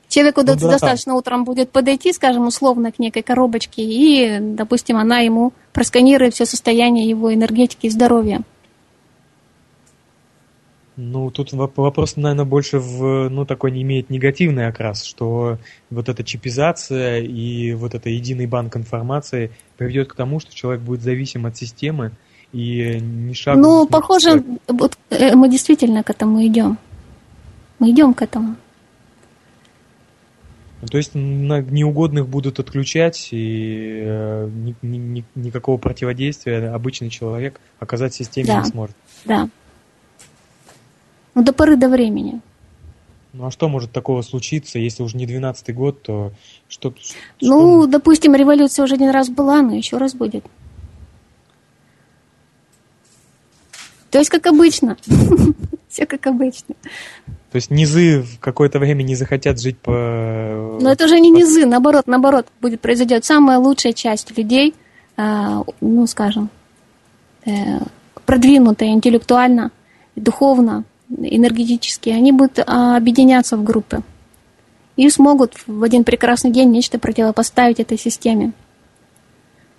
Человеку 0.08 0.40
ну, 0.40 0.48
да, 0.48 0.54
достаточно 0.54 1.14
утром 1.14 1.44
будет 1.44 1.70
подойти, 1.70 2.12
скажем, 2.12 2.46
условно 2.46 2.92
к 2.92 2.98
некой 2.98 3.22
коробочке, 3.22 3.82
и, 3.82 4.38
допустим, 4.40 4.98
она 4.98 5.20
ему 5.20 5.54
просканирует 5.72 6.34
все 6.34 6.44
состояние 6.44 7.08
его 7.08 7.32
энергетики 7.32 7.86
и 7.86 7.90
здоровья. 7.90 8.42
Ну, 11.02 11.30
тут 11.30 11.52
вопрос, 11.52 12.16
наверное, 12.16 12.44
больше 12.44 12.78
в, 12.78 13.30
ну, 13.30 13.46
такой 13.46 13.70
не 13.70 13.80
имеет 13.82 14.10
негативный 14.10 14.66
окрас, 14.66 15.02
что 15.02 15.56
вот 15.88 16.08
эта 16.10 16.22
чипизация 16.22 17.20
и 17.20 17.72
вот 17.72 17.94
это 17.94 18.10
единый 18.10 18.46
банк 18.46 18.76
информации 18.76 19.50
приведет 19.78 20.08
к 20.08 20.14
тому, 20.14 20.40
что 20.40 20.54
человек 20.54 20.82
будет 20.82 21.00
зависим 21.00 21.46
от 21.46 21.56
системы 21.56 22.12
и 22.52 23.00
ни 23.00 23.32
шаг... 23.32 23.56
Ну, 23.56 23.86
похоже, 23.86 24.44
вот, 24.68 24.98
э, 25.08 25.34
мы 25.34 25.48
действительно 25.48 26.02
к 26.02 26.10
этому 26.10 26.46
идем. 26.46 26.76
Мы 27.78 27.92
идем 27.92 28.12
к 28.12 28.20
этому. 28.20 28.56
Ну, 30.82 30.88
то 30.88 30.98
есть 30.98 31.12
на 31.14 31.62
неугодных 31.62 32.28
будут 32.28 32.58
отключать, 32.58 33.28
и 33.32 34.02
э, 34.04 34.50
ни, 34.52 34.74
ни, 34.82 35.24
никакого 35.34 35.78
противодействия 35.78 36.74
обычный 36.74 37.08
человек 37.08 37.58
оказать 37.78 38.12
системе 38.12 38.48
да. 38.48 38.58
не 38.58 38.64
сможет. 38.66 38.96
Да. 39.24 39.48
Ну, 41.34 41.42
до 41.42 41.52
поры 41.52 41.76
до 41.76 41.88
времени. 41.88 42.40
Ну, 43.32 43.46
а 43.46 43.50
что 43.50 43.68
может 43.68 43.92
такого 43.92 44.22
случиться, 44.22 44.78
если 44.78 45.02
уже 45.02 45.16
не 45.16 45.26
12 45.26 45.74
год, 45.74 46.02
то 46.02 46.32
что... 46.68 46.92
что... 46.98 47.14
Ну, 47.40 47.86
допустим, 47.86 48.34
революция 48.34 48.84
уже 48.84 48.94
один 48.94 49.10
раз 49.10 49.28
была, 49.28 49.62
но 49.62 49.74
еще 49.74 49.98
раз 49.98 50.14
будет. 50.14 50.44
То 54.10 54.18
есть, 54.18 54.30
как 54.30 54.46
обычно. 54.46 54.96
Все 55.88 56.06
как 56.06 56.26
обычно. 56.26 56.74
То 57.50 57.56
есть 57.56 57.70
низы 57.70 58.22
в 58.22 58.38
какое-то 58.38 58.78
время 58.78 59.02
не 59.02 59.16
захотят 59.16 59.60
жить 59.60 59.78
по... 59.78 60.78
Но 60.80 60.90
это 60.90 61.04
уже 61.04 61.18
не 61.18 61.30
низы, 61.30 61.66
наоборот, 61.66 62.06
наоборот, 62.06 62.46
будет 62.60 62.80
произойдет 62.80 63.24
самая 63.24 63.58
лучшая 63.58 63.92
часть 63.92 64.36
людей, 64.36 64.74
а, 65.16 65.64
ну, 65.80 66.06
скажем, 66.06 66.48
э, 67.44 67.80
продвинутая 68.24 68.90
интеллектуально, 68.90 69.72
духовно, 70.14 70.84
энергетические, 71.18 72.16
они 72.16 72.32
будут 72.32 72.60
а, 72.66 72.96
объединяться 72.96 73.56
в 73.56 73.64
группы 73.64 74.02
и 74.96 75.08
смогут 75.10 75.54
в 75.66 75.82
один 75.82 76.04
прекрасный 76.04 76.50
день 76.50 76.70
нечто 76.70 76.98
противопоставить 76.98 77.80
этой 77.80 77.98
системе. 77.98 78.52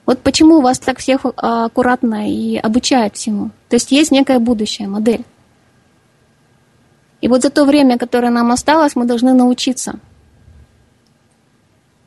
Вот 0.06 0.20
почему 0.20 0.62
вас 0.62 0.80
так 0.80 1.00
всех 1.00 1.26
а, 1.26 1.66
аккуратно 1.66 2.30
и 2.30 2.58
обучают 2.58 3.16
всему. 3.16 3.52
То 3.70 3.76
есть 3.76 3.92
есть 3.92 4.12
некая 4.12 4.40
будущая 4.40 4.88
модель. 4.88 5.24
И 7.22 7.28
вот 7.28 7.44
за 7.44 7.50
то 7.50 7.66
время, 7.66 7.98
которое 7.98 8.30
нам 8.30 8.52
осталось, 8.52 8.96
мы 8.96 9.06
должны 9.06 9.34
научиться– 9.34 10.00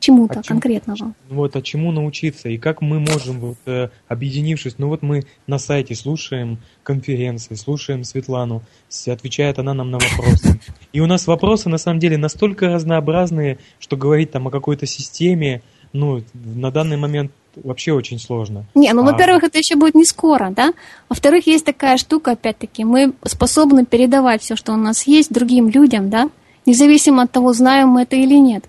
чему-то 0.05 0.39
а 0.39 0.43
конкретного. 0.43 0.97
Чему, 0.97 1.13
вот, 1.29 1.55
а 1.55 1.61
чему 1.61 1.91
научиться? 1.91 2.49
И 2.49 2.57
как 2.57 2.81
мы 2.81 2.99
можем, 2.99 3.39
вот, 3.39 3.57
э, 3.65 3.89
объединившись, 4.07 4.75
ну 4.77 4.89
вот 4.89 5.01
мы 5.01 5.23
на 5.47 5.57
сайте 5.57 5.95
слушаем 5.95 6.59
конференции, 6.83 7.55
слушаем 7.55 8.03
Светлану, 8.03 8.61
отвечает 9.07 9.59
она 9.59 9.73
нам 9.73 9.91
на 9.91 9.97
вопросы. 9.99 10.59
И 10.93 10.99
у 10.99 11.07
нас 11.07 11.27
вопросы, 11.27 11.69
на 11.69 11.77
самом 11.77 11.99
деле, 11.99 12.17
настолько 12.17 12.67
разнообразные, 12.67 13.57
что 13.79 13.97
говорить 13.97 14.31
там 14.31 14.47
о 14.47 14.51
какой-то 14.51 14.85
системе, 14.85 15.61
ну, 15.93 16.21
на 16.33 16.71
данный 16.71 16.97
момент 16.97 17.31
вообще 17.55 17.93
очень 17.93 18.19
сложно. 18.19 18.65
Не, 18.75 18.93
ну, 18.93 19.01
а... 19.01 19.11
во-первых, 19.11 19.43
это 19.43 19.57
еще 19.57 19.75
будет 19.75 19.95
не 19.95 20.05
скоро, 20.05 20.51
да? 20.51 20.73
Во-вторых, 21.09 21.47
есть 21.47 21.65
такая 21.65 21.97
штука, 21.97 22.31
опять-таки, 22.31 22.83
мы 22.83 23.13
способны 23.23 23.85
передавать 23.85 24.41
все, 24.41 24.55
что 24.55 24.73
у 24.73 24.77
нас 24.77 25.07
есть, 25.07 25.33
другим 25.33 25.69
людям, 25.69 26.09
да? 26.09 26.29
Независимо 26.65 27.23
от 27.23 27.31
того, 27.31 27.53
знаем 27.53 27.89
мы 27.89 28.03
это 28.03 28.15
или 28.15 28.35
нет. 28.35 28.65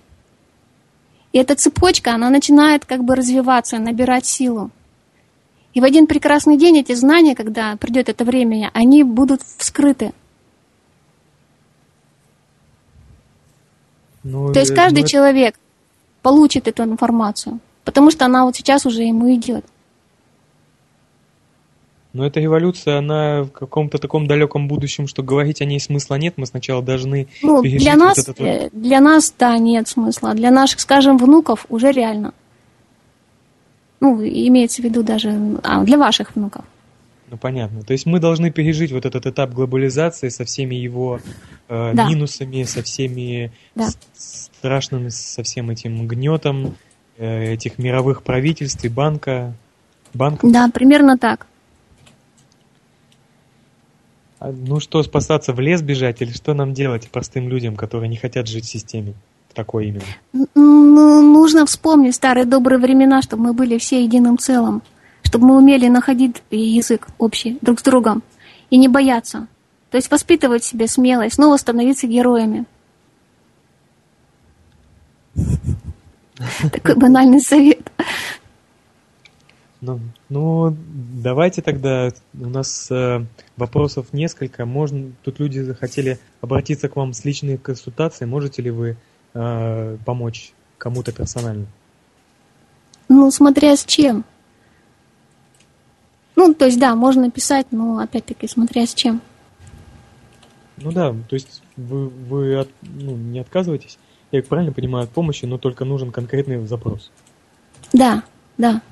И 1.37 1.39
эта 1.39 1.55
цепочка, 1.55 2.15
она 2.15 2.31
начинает 2.31 2.87
как 2.87 3.05
бы 3.05 3.15
развиваться, 3.15 3.79
набирать 3.79 4.25
силу. 4.25 4.71
И 5.75 5.83
в 5.83 5.85
один 5.85 6.07
прекрасный 6.07 6.57
день 6.57 6.79
эти 6.79 6.95
знания, 6.95 7.35
когда 7.35 7.77
придет 7.77 8.09
это 8.09 8.25
время, 8.25 8.71
они 8.73 9.05
будут 9.05 9.43
вскрыты. 9.43 10.15
Ну, 14.23 14.51
То 14.55 14.61
есть 14.61 14.75
каждый 14.75 15.03
ну, 15.03 15.09
человек 15.09 15.59
получит 16.23 16.69
эту 16.69 16.85
информацию, 16.85 17.61
потому 17.85 18.11
что 18.11 18.25
она 18.25 18.47
вот 18.47 18.57
сейчас 18.57 18.87
уже 18.87 19.03
ему 19.03 19.31
идет. 19.35 19.67
Но 22.17 22.25
эта 22.25 22.41
революция, 22.41 22.97
она 22.97 23.43
в 23.43 23.51
каком-то 23.51 23.99
таком 23.99 24.27
далеком 24.27 24.69
будущем, 24.69 25.07
что 25.07 25.23
говорить 25.23 25.61
о 25.61 25.67
ней 25.67 25.79
смысла 25.79 26.15
нет. 26.15 26.35
Мы 26.39 26.47
сначала 26.47 26.83
должны 26.83 27.29
ну, 27.43 27.61
для 27.61 27.95
нас, 27.95 28.17
вот 28.17 28.29
этот... 28.29 28.41
Э, 28.41 28.71
для 28.73 29.01
нас, 29.01 29.35
да, 29.39 29.59
нет 29.59 29.87
смысла. 29.87 30.33
Для 30.33 30.51
наших, 30.51 30.81
скажем, 30.81 31.19
внуков 31.19 31.67
уже 31.69 31.93
реально. 31.93 32.33
Ну, 34.01 34.23
имеется 34.23 34.81
в 34.81 34.87
виду 34.87 35.03
даже... 35.03 35.39
А, 35.63 35.85
для 35.85 35.99
ваших 35.99 36.35
внуков. 36.35 36.65
Ну, 37.31 37.37
понятно. 37.37 37.83
То 37.83 37.93
есть 37.93 38.07
мы 38.07 38.19
должны 38.19 38.51
пережить 38.51 38.93
вот 38.93 39.05
этот 39.05 39.27
этап 39.27 39.51
глобализации 39.51 40.31
со 40.31 40.47
всеми 40.47 40.75
его 40.75 41.21
э, 41.69 41.93
да. 41.93 42.09
минусами, 42.09 42.63
со 42.63 42.83
всеми 42.83 43.53
да. 43.75 43.89
страшными, 44.15 45.11
со 45.11 45.43
всем 45.43 45.69
этим 45.69 46.09
гнетом 46.09 46.77
э, 47.19 47.53
этих 47.53 47.77
мировых 47.77 48.23
правительств 48.23 48.83
и 48.87 48.89
банка. 48.89 49.53
банков. 50.15 50.51
Да, 50.51 50.71
примерно 50.73 51.19
так. 51.19 51.47
А, 54.39 54.53
ну 54.53 54.81
что, 54.81 55.03
спасаться 55.03 55.53
в 55.53 55.61
лес 55.61 55.83
бежать 55.83 56.21
или 56.21 56.31
что 56.31 56.55
нам 56.55 56.75
делать 56.75 57.09
простым 57.11 57.49
людям, 57.49 57.77
которые 57.77 58.09
не 58.09 58.17
хотят 58.17 58.47
жить 58.47 58.67
в 58.67 58.69
системе? 58.69 59.15
Такой 59.55 59.89
именно. 59.89 60.05
Ну, 60.55 61.23
нужно 61.23 61.65
вспомнить 61.65 62.15
старые 62.15 62.45
добрые 62.45 62.79
времена, 62.79 63.23
чтобы 63.23 63.45
мы 63.45 63.53
были 63.55 63.79
все 63.79 64.03
единым 64.03 64.37
целым. 64.37 64.83
Чтобы 65.23 65.47
мы 65.47 65.57
умели 65.57 65.89
находить 65.89 66.43
язык 66.51 67.09
общий 67.19 67.59
друг 67.63 67.81
с 67.81 67.83
другом 67.83 68.23
и 68.69 68.77
не 68.77 68.89
бояться. 68.89 69.49
То 69.91 69.97
есть 69.97 70.11
воспитывать 70.11 70.63
в 70.63 70.67
себе 70.67 70.87
смелость, 70.89 71.37
снова 71.37 71.57
становиться 71.57 72.07
героями. 72.07 72.67
Такой 76.73 76.97
банальный 76.97 77.41
совет. 77.41 77.91
Ну, 79.81 80.01
ну, 80.29 80.77
давайте 81.23 81.61
тогда, 81.61 82.11
у 82.35 82.49
нас 82.49 82.91
э, 82.91 83.25
вопросов 83.57 84.13
несколько. 84.13 84.65
Можно, 84.65 85.13
тут 85.23 85.39
люди 85.39 85.61
захотели 85.61 86.19
обратиться 86.41 86.89
к 86.89 86.97
вам 86.97 87.13
с 87.13 87.25
личной 87.25 87.59
консультацией. 87.59 88.29
Можете 88.29 88.63
ли 88.63 88.71
вы 88.71 88.97
э, 89.35 89.99
помочь 90.05 90.53
кому-то 90.79 91.13
персонально? 91.13 91.67
Ну, 93.09 93.31
смотря 93.31 93.77
с 93.77 93.85
чем. 93.85 94.25
Ну, 96.37 96.55
то 96.55 96.67
есть, 96.67 96.79
да, 96.79 96.95
можно 96.95 97.31
писать, 97.31 97.67
но 97.71 97.99
опять-таки, 97.99 98.49
смотря 98.49 98.87
с 98.87 98.95
чем. 98.95 99.21
Ну 100.79 100.93
да, 100.93 101.15
то 101.29 101.35
есть 101.35 101.63
вы, 101.77 102.09
вы 102.09 102.57
от, 102.59 102.69
ну, 102.83 103.17
не 103.17 103.41
отказываетесь, 103.41 103.99
я 104.31 104.43
правильно 104.43 104.73
понимаю, 104.73 105.05
от 105.05 105.11
помощи, 105.11 105.47
но 105.47 105.57
только 105.57 105.85
нужен 105.85 106.13
конкретный 106.13 106.67
запрос. 106.67 107.11
Да, 107.93 108.23
да. 108.59 108.83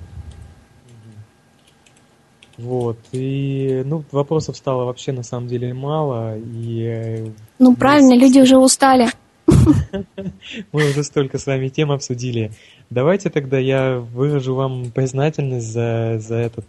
Вот, 2.57 2.99
и, 3.13 3.83
ну, 3.85 4.05
вопросов 4.13 4.57
стало 4.57 4.85
вообще 4.85 5.13
на 5.13 5.25
самом 5.25 5.49
деле 5.49 5.75
мало, 5.75 6.39
и... 6.39 6.83
Э, 6.85 7.29
ну, 7.59 7.75
правильно, 7.75 8.15
люди 8.15 8.39
уже 8.39 8.57
устали. 8.59 9.09
Мы 10.73 10.91
уже 10.91 11.03
столько 11.03 11.39
с 11.39 11.47
вами 11.47 11.69
тем 11.69 11.91
обсудили. 11.91 12.53
Давайте 12.91 13.31
тогда 13.31 13.59
я 13.59 13.99
выражу 13.99 14.55
вам 14.55 14.91
признательность 14.93 15.67
за, 15.67 16.19
за 16.21 16.37
этот... 16.37 16.65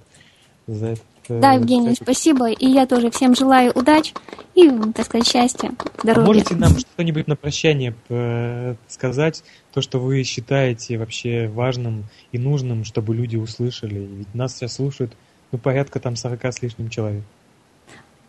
За 0.68 0.88
этот 0.88 1.06
э, 1.30 1.40
да, 1.40 1.54
Евгений, 1.54 1.92
этот... 1.92 2.04
спасибо. 2.04 2.50
И 2.50 2.68
я 2.68 2.88
тоже 2.88 3.12
всем 3.12 3.36
желаю 3.36 3.72
удач 3.76 4.14
и, 4.56 4.68
так 4.96 5.06
сказать, 5.06 5.28
счастья, 5.28 5.72
здоровья. 6.02 6.26
Можете 6.26 6.56
нам 6.56 6.72
что-нибудь 6.80 7.28
на 7.28 7.36
прощание 7.36 7.94
э, 8.10 8.76
сказать, 8.88 9.44
то, 9.72 9.82
что 9.82 10.00
вы 10.00 10.24
считаете 10.24 10.98
вообще 10.98 11.48
важным 11.48 12.06
и 12.32 12.40
нужным, 12.40 12.86
чтобы 12.86 13.14
люди 13.14 13.36
услышали? 13.36 14.00
Ведь 14.00 14.34
нас 14.34 14.56
сейчас 14.56 14.74
слушают 14.74 15.16
ну, 15.56 15.58
порядка 15.58 16.00
там 16.00 16.16
40 16.16 16.46
с 16.46 16.62
лишним 16.62 16.90
человек. 16.90 17.24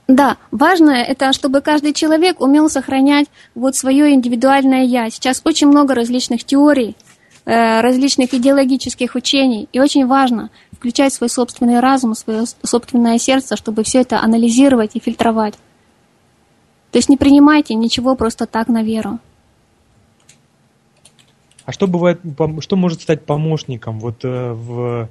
Да, 0.07 0.37
важное 0.53 1.03
это, 1.03 1.33
чтобы 1.33 1.61
каждый 1.61 1.93
человек 1.93 2.41
умел 2.41 2.71
сохранять 2.71 3.27
вот 3.57 3.75
свое 3.75 4.13
индивидуальное 4.15 4.85
я. 4.85 5.11
Сейчас 5.11 5.43
очень 5.45 5.67
много 5.67 5.97
различных 5.97 6.45
теорий, 6.45 6.97
э, 7.45 7.81
различных 7.81 8.33
идеологических 8.33 9.17
учений, 9.17 9.69
и 9.73 9.81
очень 9.81 10.07
важно 10.07 10.51
включать 10.71 11.13
свой 11.13 11.29
собственный 11.29 11.81
разум, 11.81 12.15
свое 12.15 12.45
собственное 12.63 13.19
сердце, 13.19 13.57
чтобы 13.57 13.83
все 13.83 14.03
это 14.03 14.21
анализировать 14.21 14.93
и 14.95 15.01
фильтровать. 15.01 15.55
То 16.93 16.99
есть 16.99 17.09
не 17.09 17.17
принимайте 17.17 17.75
ничего 17.75 18.15
просто 18.15 18.47
так 18.47 18.69
на 18.69 18.85
веру. 18.85 19.19
А 21.65 21.73
что 21.73 21.89
бывает, 21.89 22.21
что 22.61 22.77
может 22.77 23.03
стать 23.03 23.25
помощником 23.25 23.99
вот 23.99 24.25
э, 24.25 24.53
в 24.53 25.09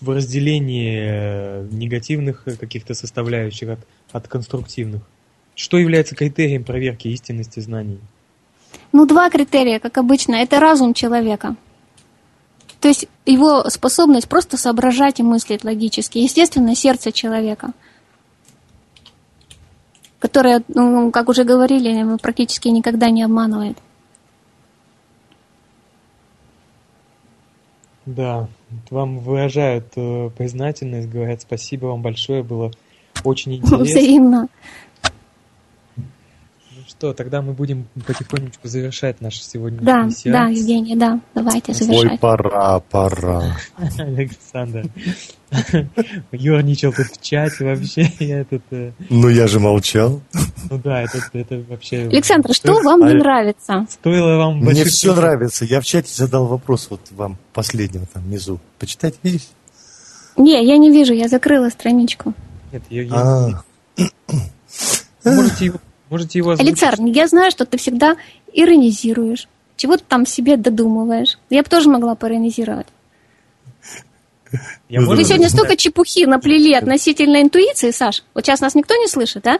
в 0.00 0.10
разделении 0.10 0.98
э, 1.00 1.68
негативных 1.70 2.44
каких-то 2.44 2.94
составляющих 2.94 3.70
от, 3.70 3.80
от 4.12 4.28
конструктивных? 4.28 5.02
Что 5.54 5.78
является 5.78 6.14
критерием 6.14 6.64
проверки 6.64 7.08
истинности 7.08 7.60
знаний? 7.60 7.98
Ну, 8.92 9.06
два 9.06 9.28
критерия, 9.30 9.80
как 9.80 9.98
обычно. 9.98 10.36
Это 10.36 10.60
разум 10.60 10.94
человека. 10.94 11.56
То 12.80 12.88
есть 12.88 13.08
его 13.26 13.68
способность 13.68 14.28
просто 14.28 14.56
соображать 14.56 15.18
и 15.18 15.24
мыслить 15.24 15.64
логически. 15.64 16.18
Естественно, 16.18 16.76
сердце 16.76 17.10
человека, 17.10 17.72
которое, 20.20 20.62
ну, 20.68 21.10
как 21.10 21.28
уже 21.28 21.44
говорили, 21.44 22.16
практически 22.18 22.68
никогда 22.68 23.10
не 23.10 23.24
обманывает. 23.24 23.78
Да, 28.08 28.48
вам 28.88 29.18
выражают 29.18 29.92
э, 29.96 30.30
признательность, 30.34 31.10
говорят 31.10 31.42
спасибо 31.42 31.86
вам 31.86 32.00
большое, 32.00 32.42
было 32.42 32.70
очень 33.22 33.54
интересно. 33.56 33.84
Взаимно. 33.84 34.48
Что, 36.98 37.12
тогда 37.12 37.42
мы 37.42 37.52
будем 37.52 37.86
потихонечку 38.08 38.66
завершать 38.66 39.20
наш 39.20 39.40
сегодняшний 39.40 39.86
да, 39.86 40.10
сеанс. 40.10 40.22
Да, 40.24 40.48
Евгений, 40.48 40.96
да, 40.96 41.20
давайте 41.32 41.72
завершать. 41.72 42.10
Ой, 42.10 42.18
пора, 42.18 42.80
пора. 42.80 43.56
Александр 43.98 44.86
ерничал 46.32 46.92
тут 46.92 47.06
в 47.06 47.22
чате 47.22 47.66
вообще. 47.66 48.10
Я 48.18 48.40
этот, 48.40 48.62
э, 48.72 48.90
ну, 49.10 49.28
я 49.28 49.46
же 49.46 49.60
молчал. 49.60 50.20
Ну 50.68 50.78
да, 50.82 51.02
это, 51.02 51.20
это 51.34 51.62
вообще... 51.68 52.08
Александр, 52.08 52.52
что 52.52 52.82
вам 52.82 53.06
не 53.06 53.12
а 53.12 53.14
нравится? 53.14 53.86
Стоило 53.88 54.36
вам... 54.36 54.58
Мне 54.58 54.82
все 54.82 55.14
нравится. 55.14 55.64
Я 55.64 55.80
в 55.80 55.84
чате 55.84 56.12
задал 56.12 56.46
вопрос 56.46 56.88
вот 56.90 57.00
вам 57.12 57.38
последним 57.52 58.06
там 58.06 58.24
внизу. 58.24 58.58
Почитать, 58.80 59.14
видите? 59.22 59.46
Не, 60.36 60.66
я 60.66 60.76
не 60.76 60.90
вижу, 60.90 61.12
я 61.12 61.28
закрыла 61.28 61.68
страничку. 61.68 62.34
Нет, 62.72 62.82
я... 62.90 63.02
я... 63.02 63.14
А. 63.14 63.62
Можете 65.24 65.66
его, 65.66 65.78
можете 66.10 66.38
его 66.38 66.50
озвучить. 66.52 66.82
Александр, 66.82 67.12
я 67.16 67.26
знаю, 67.28 67.50
что 67.50 67.64
ты 67.66 67.78
всегда 67.78 68.16
иронизируешь. 68.52 69.48
Чего 69.76 69.96
ты 69.96 70.04
там 70.06 70.26
себе 70.26 70.56
додумываешь? 70.56 71.38
Я 71.50 71.62
бы 71.62 71.68
тоже 71.68 71.88
могла 71.88 72.14
поиронизировать. 72.14 72.86
Я 74.88 75.02
Вы 75.02 75.24
сегодня 75.24 75.48
столько 75.48 75.76
чепухи 75.76 76.24
наплели 76.24 76.74
относительно 76.74 77.42
интуиции, 77.42 77.90
Саш. 77.90 78.24
Вот 78.34 78.44
сейчас 78.44 78.60
нас 78.60 78.74
никто 78.74 78.96
не 78.96 79.06
слышит, 79.06 79.46
а? 79.46 79.58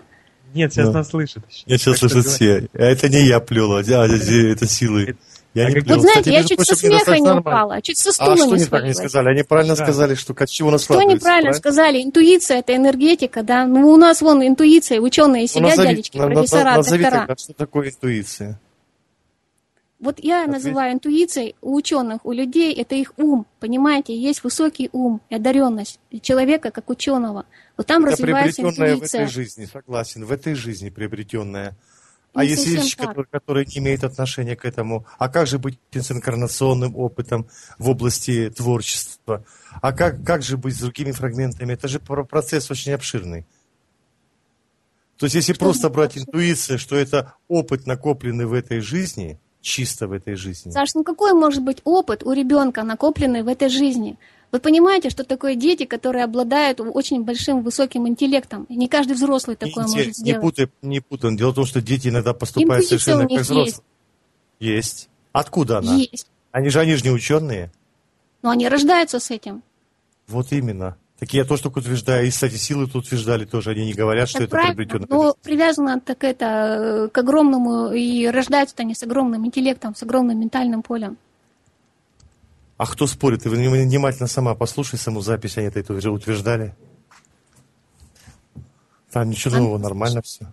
Нет, 0.55 0.73
сейчас 0.73 0.93
нас 0.95 1.11
слышат. 1.11 1.45
Я 1.67 1.77
сейчас 1.77 1.99
слышат 1.99 2.27
все. 2.27 2.69
Это 2.73 3.09
не 3.09 3.27
я 3.27 3.39
плел, 3.41 3.75
а 3.75 3.83
это 3.83 4.67
силы. 4.67 5.17
Я 5.59 5.67
а 5.67 5.71
не 5.71 5.81
вот 5.81 6.01
знаете, 6.01 6.31
я 6.31 6.45
чуть 6.45 6.61
со 6.61 6.77
смеха 6.77 7.19
не 7.19 7.31
упала, 7.31 7.83
чуть 7.83 7.99
со 7.99 8.13
стула 8.13 8.33
а 8.33 8.37
не 8.37 8.43
что 8.43 8.57
не 8.57 8.65
так 8.65 8.85
не 8.85 8.95
сказали? 8.95 9.29
Они 9.29 9.43
правильно 9.43 9.75
да. 9.75 9.85
сказали, 9.85 10.15
что 10.15 10.35
чего 10.47 10.71
нас 10.71 10.85
Что 10.85 11.03
неправильно 11.03 11.53
сказали? 11.53 12.03
Интуиция– 12.03 12.59
это 12.61 12.77
энергетика, 12.77 13.43
да? 13.43 13.67
Ну, 13.67 13.89
у 13.89 13.97
нас 13.97 14.23
вон 14.23 14.47
интуиция, 14.47 15.01
ученые 15.01 15.43
ну, 15.43 15.49
сидят, 15.49 15.71
назови, 15.71 15.89
дядечки, 15.89 16.19
профессора, 16.19 16.77
назови 16.77 17.03
доктора. 17.03 17.21
Тогда, 17.21 17.37
что 17.37 17.53
такое 17.55 17.89
интуиция? 17.89 18.61
Вот 20.01 20.21
я 20.21 20.43
Ответь. 20.43 20.55
называю 20.55 20.93
интуицией 20.95 21.57
у 21.61 21.75
ученых, 21.75 22.25
у 22.25 22.31
людей 22.31 22.73
это 22.73 22.95
их 22.95 23.13
ум, 23.17 23.47
понимаете, 23.59 24.17
есть 24.17 24.45
высокий 24.45 24.91
ум 24.93 25.21
и 25.29 25.35
одаренность 25.35 25.99
человека 26.23 26.71
как 26.71 26.89
ученого. 26.89 27.47
Вот 27.77 27.87
там 27.87 28.05
это 28.05 28.13
развивается 28.13 28.63
интуиция. 28.63 28.97
в 28.97 29.03
этой 29.03 29.27
жизни, 29.27 29.65
согласен, 29.65 30.25
в 30.25 30.31
этой 30.31 30.55
жизни 30.55 30.91
приобретенная. 30.91 31.77
А 32.35 32.45
не 32.45 32.51
если 32.51 32.77
вещи, 32.77 32.97
которые, 32.97 33.27
которые 33.27 33.67
не 33.67 33.79
имеют 33.79 34.05
отношения 34.05 34.55
к 34.55 34.65
этому, 34.65 35.07
а 35.19 35.29
как 35.29 35.47
же 35.47 35.59
быть 35.59 35.79
с 35.93 36.11
инкарнационным 36.11 36.97
опытом 36.97 37.49
в 37.79 37.89
области 37.89 38.51
творчества? 38.51 39.45
А 39.81 39.93
как, 39.93 40.25
как 40.25 40.43
же 40.43 40.57
быть 40.57 40.77
с 40.77 40.81
другими 40.81 41.13
фрагментами? 41.13 41.73
Это 41.73 41.89
же 41.89 41.99
процесс 42.01 42.71
очень 42.71 42.93
обширный. 42.93 43.47
То 45.17 45.27
есть, 45.27 45.35
если 45.35 45.53
что 45.53 45.65
просто 45.65 45.89
брать 45.91 46.17
интуицию, 46.17 46.79
что 46.79 46.95
это 46.95 47.35
опыт, 47.49 47.87
накопленный 47.87 48.47
в 48.47 48.53
этой 48.53 48.81
жизни– 48.81 49.41
чисто 49.61 50.09
в 50.09 50.13
этой 50.13 50.35
жизни. 50.35 50.71
Саш, 50.71 50.95
ну 50.95 51.05
какой 51.05 51.33
может 51.33 51.63
быть 51.63 51.79
опыт 51.85 52.23
у 52.25 52.33
ребенка, 52.33 52.83
накопленный 52.83 53.43
в 53.43 53.49
этой 53.49 53.69
жизни? 53.69 54.19
Вы 54.51 54.61
понимаете, 54.61 55.11
что 55.11 55.25
такое 55.25 55.57
дети, 55.57 55.85
которые 55.85 56.25
обладают 56.25 56.81
очень 56.81 57.23
большим 57.25 57.63
высоким 57.63 58.09
интеллектом? 58.09 58.65
И 58.65 58.77
не 58.77 58.89
каждый 58.89 59.13
взрослый 59.13 59.57
такое 59.57 59.85
не, 59.85 59.91
может 59.91 60.17
сделать. 60.17 60.37
Не 60.37 60.41
путай, 60.41 60.69
не 60.81 61.01
путай. 61.01 61.37
Дело 61.37 61.51
в 61.51 61.55
том, 61.55 61.67
что 61.67 61.83
дети 61.83 62.09
иногда 62.09 62.33
поступают 62.33 62.85
Интуиция 62.85 62.99
совершенно 62.99 63.29
как 63.29 63.45
взрослые. 63.45 63.85
Есть. 64.59 64.87
есть. 64.87 65.09
Откуда 65.33 65.79
она? 65.79 65.95
Есть. 65.95 66.27
Они 66.51 66.71
же, 66.71 66.81
они 66.81 66.95
же 66.95 67.05
не 67.05 67.11
ученые. 67.11 67.71
Но 68.43 68.51
они 68.51 68.69
рождаются 68.69 69.21
с 69.21 69.31
этим. 69.31 69.63
Вот 70.27 70.51
именно. 70.53 70.97
Так 71.19 71.35
я 71.35 71.45
тоже 71.45 71.65
только 71.65 71.79
утверждаю, 71.79 72.27
и, 72.27 72.31
кстати, 72.31 72.55
силы 72.55 72.87
тут 72.87 73.07
утверждали 73.07 73.45
тоже, 73.45 73.71
они 73.71 73.87
не 73.87 73.93
говорят, 73.93 74.29
что 74.29 74.39
Так 74.39 74.47
это 74.47 74.51
правильно, 74.53 74.75
приобретенно. 74.77 75.07
но 75.11 75.35
привязано 75.43 76.01
так 76.01 76.23
это 76.23 76.47
э, 76.47 77.09
к 77.09 77.19
огромному, 77.19 77.93
и 77.93 78.29
рождаются 78.29 78.77
они 78.79 78.95
с 78.95 79.03
огромным 79.03 79.45
интеллектом, 79.45 79.97
с 79.97 80.03
огромным 80.05 80.39
ментальным 80.39 80.83
полем. 80.83 81.19
А 82.79 82.87
кто 82.87 83.07
спорит? 83.07 83.43
Ты 83.43 83.51
внимательно 83.51 84.29
сама 84.29 84.55
послушай 84.55 84.99
саму 84.99 85.21
запись, 85.21 85.59
они 85.59 85.67
это 85.67 85.93
утверждали. 86.11 86.75
Там 89.11 89.31
ничего 89.31 89.57
А, 89.57 89.59
нового, 89.59 89.79
нормально 89.79 90.23
все. 90.23 90.47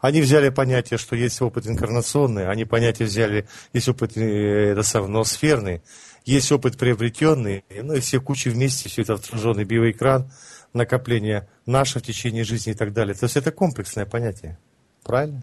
Они 0.00 0.20
взяли 0.20 0.48
понятие, 0.48 0.98
что 0.98 1.16
есть 1.16 1.40
опыт 1.40 1.66
инкарнационный, 1.66 2.48
они 2.50 2.64
понятие 2.64 3.06
взяли, 3.06 3.46
есть 3.72 3.88
опыт 3.88 4.16
э, 4.16 4.72
это 4.72 4.82
сам, 4.82 5.10
ноосферный, 5.10 5.80
есть 6.26 6.50
опыт 6.52 6.76
приобретенный, 6.76 7.64
ну 7.70 7.94
и 7.94 8.00
все 8.00 8.20
кучи 8.20 8.48
вместе, 8.48 8.88
все 8.88 9.02
это 9.02 9.14
отраженный 9.14 9.64
биоэкран, 9.64 10.30
накопление 10.72 11.48
наше 11.66 12.00
в 12.00 12.02
течение 12.02 12.44
жизни 12.44 12.72
и 12.72 12.74
так 12.74 12.92
далее. 12.92 13.14
То 13.14 13.24
есть 13.24 13.36
это 13.36 13.52
комплексное 13.52 14.04
понятие. 14.06 14.58
Правильно? 15.04 15.42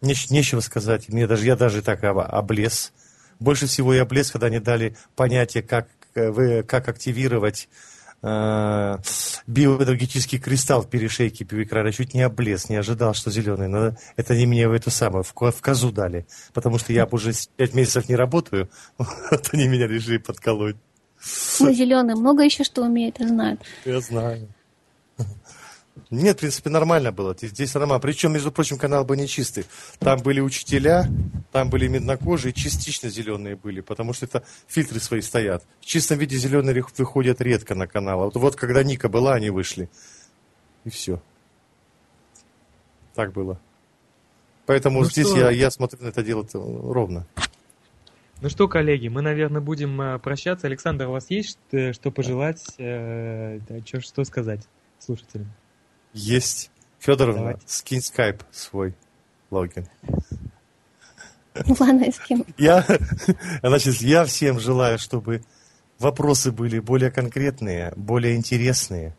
Неч- 0.00 0.28
нечего 0.32 0.60
сказать. 0.60 1.08
Мне 1.08 1.26
даже, 1.26 1.44
я 1.44 1.56
даже 1.56 1.82
так 1.82 2.02
об- 2.04 2.18
облез. 2.18 2.92
Больше 3.40 3.66
всего 3.66 3.92
я 3.94 4.02
облез, 4.02 4.30
когда 4.30 4.46
они 4.46 4.60
дали 4.60 4.94
понятие, 5.16 5.62
как, 5.62 5.88
э, 6.14 6.30
вы- 6.30 6.62
как 6.62 6.88
активировать 6.88 7.68
э, 8.22 8.98
биоэнергетический 9.46 10.38
кристалл 10.38 10.82
в 10.82 10.90
перешейке 10.90 11.44
биоэкрана. 11.44 11.90
Чуть 11.92 12.12
не 12.14 12.20
облез, 12.22 12.68
не 12.68 12.76
ожидал, 12.76 13.14
что 13.14 13.30
зеленый. 13.30 13.66
Но 13.68 13.96
это 14.16 14.34
они 14.34 14.46
мне 14.46 14.68
в 14.68 14.72
эту 14.72 14.90
самую, 14.90 15.22
в, 15.24 15.32
в 15.34 15.60
козу 15.62 15.90
дали. 15.90 16.26
Потому 16.52 16.78
что 16.78 16.92
я 16.92 17.06
уже 17.06 17.32
с- 17.32 17.46
пять 17.46 17.72
месяцев 17.74 18.08
не 18.10 18.16
работаю. 18.16 18.68
Вот 18.98 19.48
они 19.52 19.68
меня 19.68 19.86
решили 19.86 20.18
подколоть. 20.18 20.76
Мы 21.60 21.74
зеленые, 21.74 22.16
много 22.16 22.42
еще 22.44 22.64
что 22.64 22.82
умеет 22.82 23.20
и 23.20 23.26
знает. 23.26 23.60
Я 23.84 24.00
знаю. 24.00 24.48
Нет, 26.10 26.36
в 26.36 26.40
принципе, 26.40 26.70
нормально 26.70 27.12
было. 27.12 27.36
Здесь- 27.40 27.74
нормально. 27.74 28.00
Причем, 28.00 28.32
между 28.32 28.50
прочим, 28.50 28.78
канал 28.78 29.04
был 29.04 29.14
не 29.16 29.28
чистый. 29.28 29.64
Там 29.98 30.20
были 30.20 30.40
учителя, 30.40 31.06
там 31.52 31.68
были 31.70 31.88
меднокожие, 31.88 32.52
частично 32.52 33.10
зеленые 33.10 33.56
были, 33.56 33.80
потому 33.80 34.12
что 34.12 34.26
это 34.26 34.44
фильтры 34.66 35.00
свои 35.00 35.20
стоят. 35.20 35.64
В 35.80 35.84
чистом 35.84 36.18
виде 36.18 36.36
зеленые 36.36 36.84
выходят 36.98 37.40
редко 37.40 37.74
на 37.74 37.86
канал. 37.86 38.22
А 38.22 38.24
вот, 38.26 38.36
вот 38.36 38.56
когда 38.56 38.82
Ника 38.82 39.08
была, 39.08 39.34
они 39.34 39.50
вышли. 39.50 39.88
И 40.84 40.90
все. 40.90 41.22
Так 43.14 43.32
было. 43.32 43.60
Поэтому 44.66 45.00
Ну 45.00 45.04
здесь 45.04 45.26
что? 45.28 45.38
я, 45.38 45.50
я 45.50 45.70
смотрю 45.70 46.02
на 46.02 46.08
это 46.08 46.22
дело 46.22 46.46
ровно. 46.54 47.26
Ну 48.40 48.48
что, 48.48 48.68
коллеги, 48.68 49.08
мы, 49.08 49.20
наверное, 49.20 49.60
будем 49.60 50.00
э, 50.00 50.18
прощаться. 50.18 50.66
Александр, 50.66 51.08
у 51.08 51.12
вас 51.12 51.28
есть 51.28 51.58
э, 51.72 51.92
что 51.92 52.10
пожелать, 52.10 52.64
э, 52.78 53.58
что 54.00 54.24
сказать 54.24 54.66
слушателям? 54.98 55.50
Есть. 56.12 56.70
Федоровна, 56.98 57.40
Давайте. 57.40 57.62
скинь 57.66 58.02
скайп 58.02 58.42
свой 58.50 58.94
логин. 59.50 59.86
Ну 61.66 61.76
ладно, 61.80 62.12
с 62.12 62.18
кем? 62.20 62.44
Я, 62.58 62.84
значит, 63.62 63.96
я 64.02 64.24
всем 64.24 64.60
желаю, 64.60 64.98
чтобы 64.98 65.42
вопросы 65.98 66.52
были 66.52 66.78
более 66.78 67.10
конкретные, 67.10 67.92
более 67.96 68.36
интересные, 68.36 69.16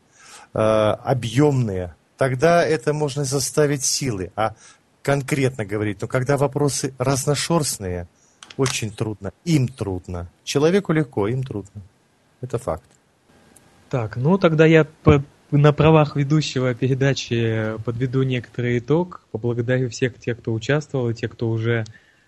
э, 0.54 0.60
объемные. 0.60 1.96
Тогда 2.18 2.64
это 2.64 2.94
можно 2.94 3.24
заставить 3.26 3.84
силы, 3.84 4.32
а 4.36 4.54
конкретно 5.02 5.66
говорить. 5.66 6.02
Но 6.02 6.08
когда 6.08 6.38
вопросы 6.38 6.94
разношерстные, 7.00 8.08
очень 8.58 8.92
трудно. 8.92 9.34
Им 9.44 9.68
трудно. 9.68 10.30
Человеку 10.44 10.94
легко, 10.94 11.28
им 11.28 11.44
трудно. 11.44 11.82
Это 12.42 12.60
факт. 12.60 12.84
Так, 13.90 14.18
ну 14.18 14.38
тогда 14.38 14.66
я 14.66 14.86
по- 14.86 15.24
на 15.52 15.74
правах 15.74 16.16
ведущего 16.16 16.74
передачи 16.74 17.78
подведу 17.84 18.24
некоторый 18.24 18.80
итог. 18.80 19.22
Поблагодарю 19.32 19.90
всех 19.90 20.18
тех, 20.18 20.40
кто 20.40 20.54
участвовал, 20.54 21.10
и 21.10 21.14
тех, 21.14 21.32
кто 21.32 21.50
уже 21.50 21.84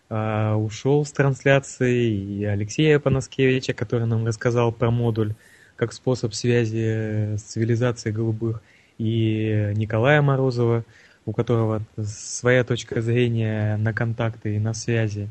а, 0.10 0.56
ушел 0.56 1.06
с 1.06 1.12
трансляции, 1.12 2.14
и 2.14 2.44
Алексея 2.44 3.00
Панаскевича, 3.00 3.74
который 3.74 4.08
нам 4.08 4.26
рассказал 4.26 4.72
про 4.72 4.92
модуль 4.92 5.34
как 5.76 5.94
способ 5.94 6.34
связи 6.34 7.38
с 7.38 7.42
цивилизацией 7.42 8.14
голубых, 8.14 8.62
и 8.98 9.72
Николая 9.76 10.22
Морозова, 10.22 10.84
у 11.26 11.32
которого 11.32 11.82
своя 12.04 12.64
точка 12.64 13.02
зрения 13.02 13.78
на 13.78 13.94
контакты 13.94 14.56
и 14.56 14.60
на 14.60 14.74
связи. 14.74 15.30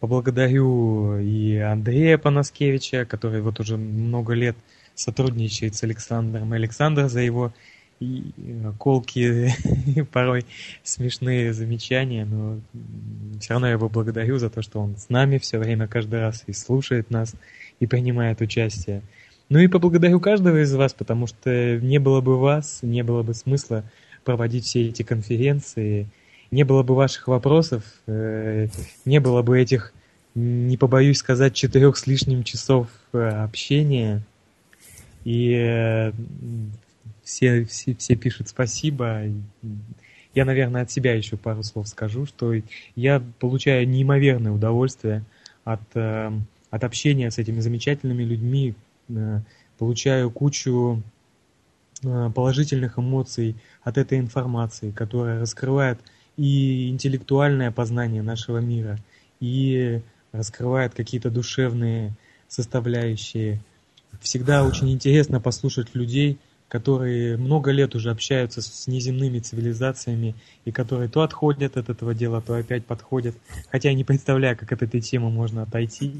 Поблагодарю 0.00 1.18
и 1.18 1.56
Андрея 1.56 2.18
Панаскевича, 2.18 3.06
который 3.06 3.40
вот 3.40 3.58
уже 3.60 3.76
много 3.76 4.34
лет 4.34 4.56
сотрудничает 4.94 5.74
с 5.74 5.82
Александром. 5.82 6.52
И 6.52 6.56
Александр 6.56 7.08
за 7.08 7.20
его 7.20 7.52
и 8.02 8.32
э, 8.36 8.72
колкие, 8.78 9.54
порой 10.12 10.44
смешные 10.82 11.52
замечания, 11.52 12.24
но 12.24 12.60
все 13.40 13.54
равно 13.54 13.68
я 13.68 13.74
его 13.74 13.88
благодарю 13.88 14.38
за 14.38 14.50
то, 14.50 14.62
что 14.62 14.80
он 14.80 14.96
с 14.96 15.08
нами 15.08 15.38
все 15.38 15.58
время, 15.58 15.86
каждый 15.86 16.20
раз 16.20 16.44
и 16.46 16.52
слушает 16.52 17.10
нас, 17.10 17.34
и 17.80 17.86
принимает 17.86 18.40
участие. 18.40 19.02
Ну 19.48 19.58
и 19.58 19.68
поблагодарю 19.68 20.18
каждого 20.20 20.62
из 20.62 20.74
вас, 20.74 20.94
потому 20.94 21.26
что 21.26 21.78
не 21.78 21.98
было 21.98 22.20
бы 22.20 22.38
вас, 22.38 22.80
не 22.82 23.02
было 23.02 23.22
бы 23.22 23.34
смысла 23.34 23.84
проводить 24.24 24.64
все 24.64 24.88
эти 24.88 25.02
конференции, 25.02 26.08
не 26.50 26.64
было 26.64 26.82
бы 26.82 26.94
ваших 26.94 27.28
вопросов, 27.28 27.82
э, 28.06 28.68
не 29.04 29.20
было 29.20 29.42
бы 29.42 29.60
этих, 29.60 29.92
не 30.34 30.76
побоюсь 30.76 31.18
сказать, 31.18 31.54
четырех 31.54 31.96
с 31.96 32.06
лишним 32.06 32.44
часов 32.44 32.88
э, 33.12 33.18
общения. 33.18 34.22
И 35.24 35.54
э, 35.54 36.12
все, 37.22 37.64
все, 37.64 37.94
все 37.94 38.16
пишут 38.16 38.48
спасибо. 38.48 39.22
Я, 40.34 40.44
наверное, 40.44 40.82
от 40.82 40.90
себя 40.90 41.14
еще 41.14 41.36
пару 41.36 41.62
слов 41.62 41.88
скажу, 41.88 42.26
что 42.26 42.54
я 42.96 43.22
получаю 43.38 43.88
неимоверное 43.88 44.52
удовольствие 44.52 45.24
от, 45.64 45.82
э, 45.94 46.32
от 46.70 46.84
общения 46.84 47.30
с 47.30 47.38
этими 47.38 47.60
замечательными 47.60 48.22
людьми, 48.22 48.74
э, 49.08 49.40
получаю 49.78 50.30
кучу 50.30 51.02
положительных 52.34 52.98
эмоций 52.98 53.54
от 53.84 53.96
этой 53.96 54.18
информации, 54.18 54.90
которая 54.90 55.38
раскрывает 55.38 56.00
и 56.36 56.88
интеллектуальное 56.88 57.70
познание 57.70 58.22
нашего 58.22 58.58
мира, 58.58 58.98
и 59.38 60.00
раскрывает 60.32 60.94
какие-то 60.94 61.30
душевные 61.30 62.12
составляющие. 62.48 63.60
Всегда 64.22 64.64
очень 64.64 64.90
интересно 64.90 65.40
послушать 65.40 65.94
людей, 65.94 66.38
которые 66.68 67.36
много 67.36 67.70
лет 67.70 67.94
уже 67.94 68.10
общаются 68.10 68.62
с 68.62 68.86
неземными 68.86 69.40
цивилизациями 69.40 70.34
и 70.64 70.72
которые 70.72 71.10
то 71.10 71.20
отходят 71.20 71.76
от 71.76 71.90
этого 71.90 72.14
дела, 72.14 72.40
то 72.40 72.54
опять 72.54 72.86
подходят. 72.86 73.34
Хотя 73.70 73.90
я 73.90 73.94
не 73.94 74.04
представляю, 74.04 74.56
как 74.56 74.72
от 74.72 74.82
этой 74.82 75.02
темы 75.02 75.28
можно 75.30 75.62
отойти. 75.64 76.14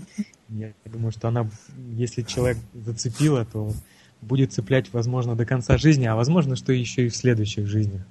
Я 0.51 0.73
думаю, 0.85 1.13
что 1.13 1.29
она, 1.29 1.49
если 1.97 2.23
человек 2.23 2.59
зацепила, 2.75 3.47
то 3.47 3.73
будет 4.21 4.53
цеплять, 4.53 4.93
возможно, 4.93 5.37
до 5.37 5.47
конца 5.47 5.79
жизни, 5.79 6.05
а 6.05 6.17
возможно, 6.17 6.55
что 6.57 6.73
еще 6.73 7.07
и 7.07 7.09
в 7.09 7.17
следующих 7.17 7.67
жизнях. 7.67 8.03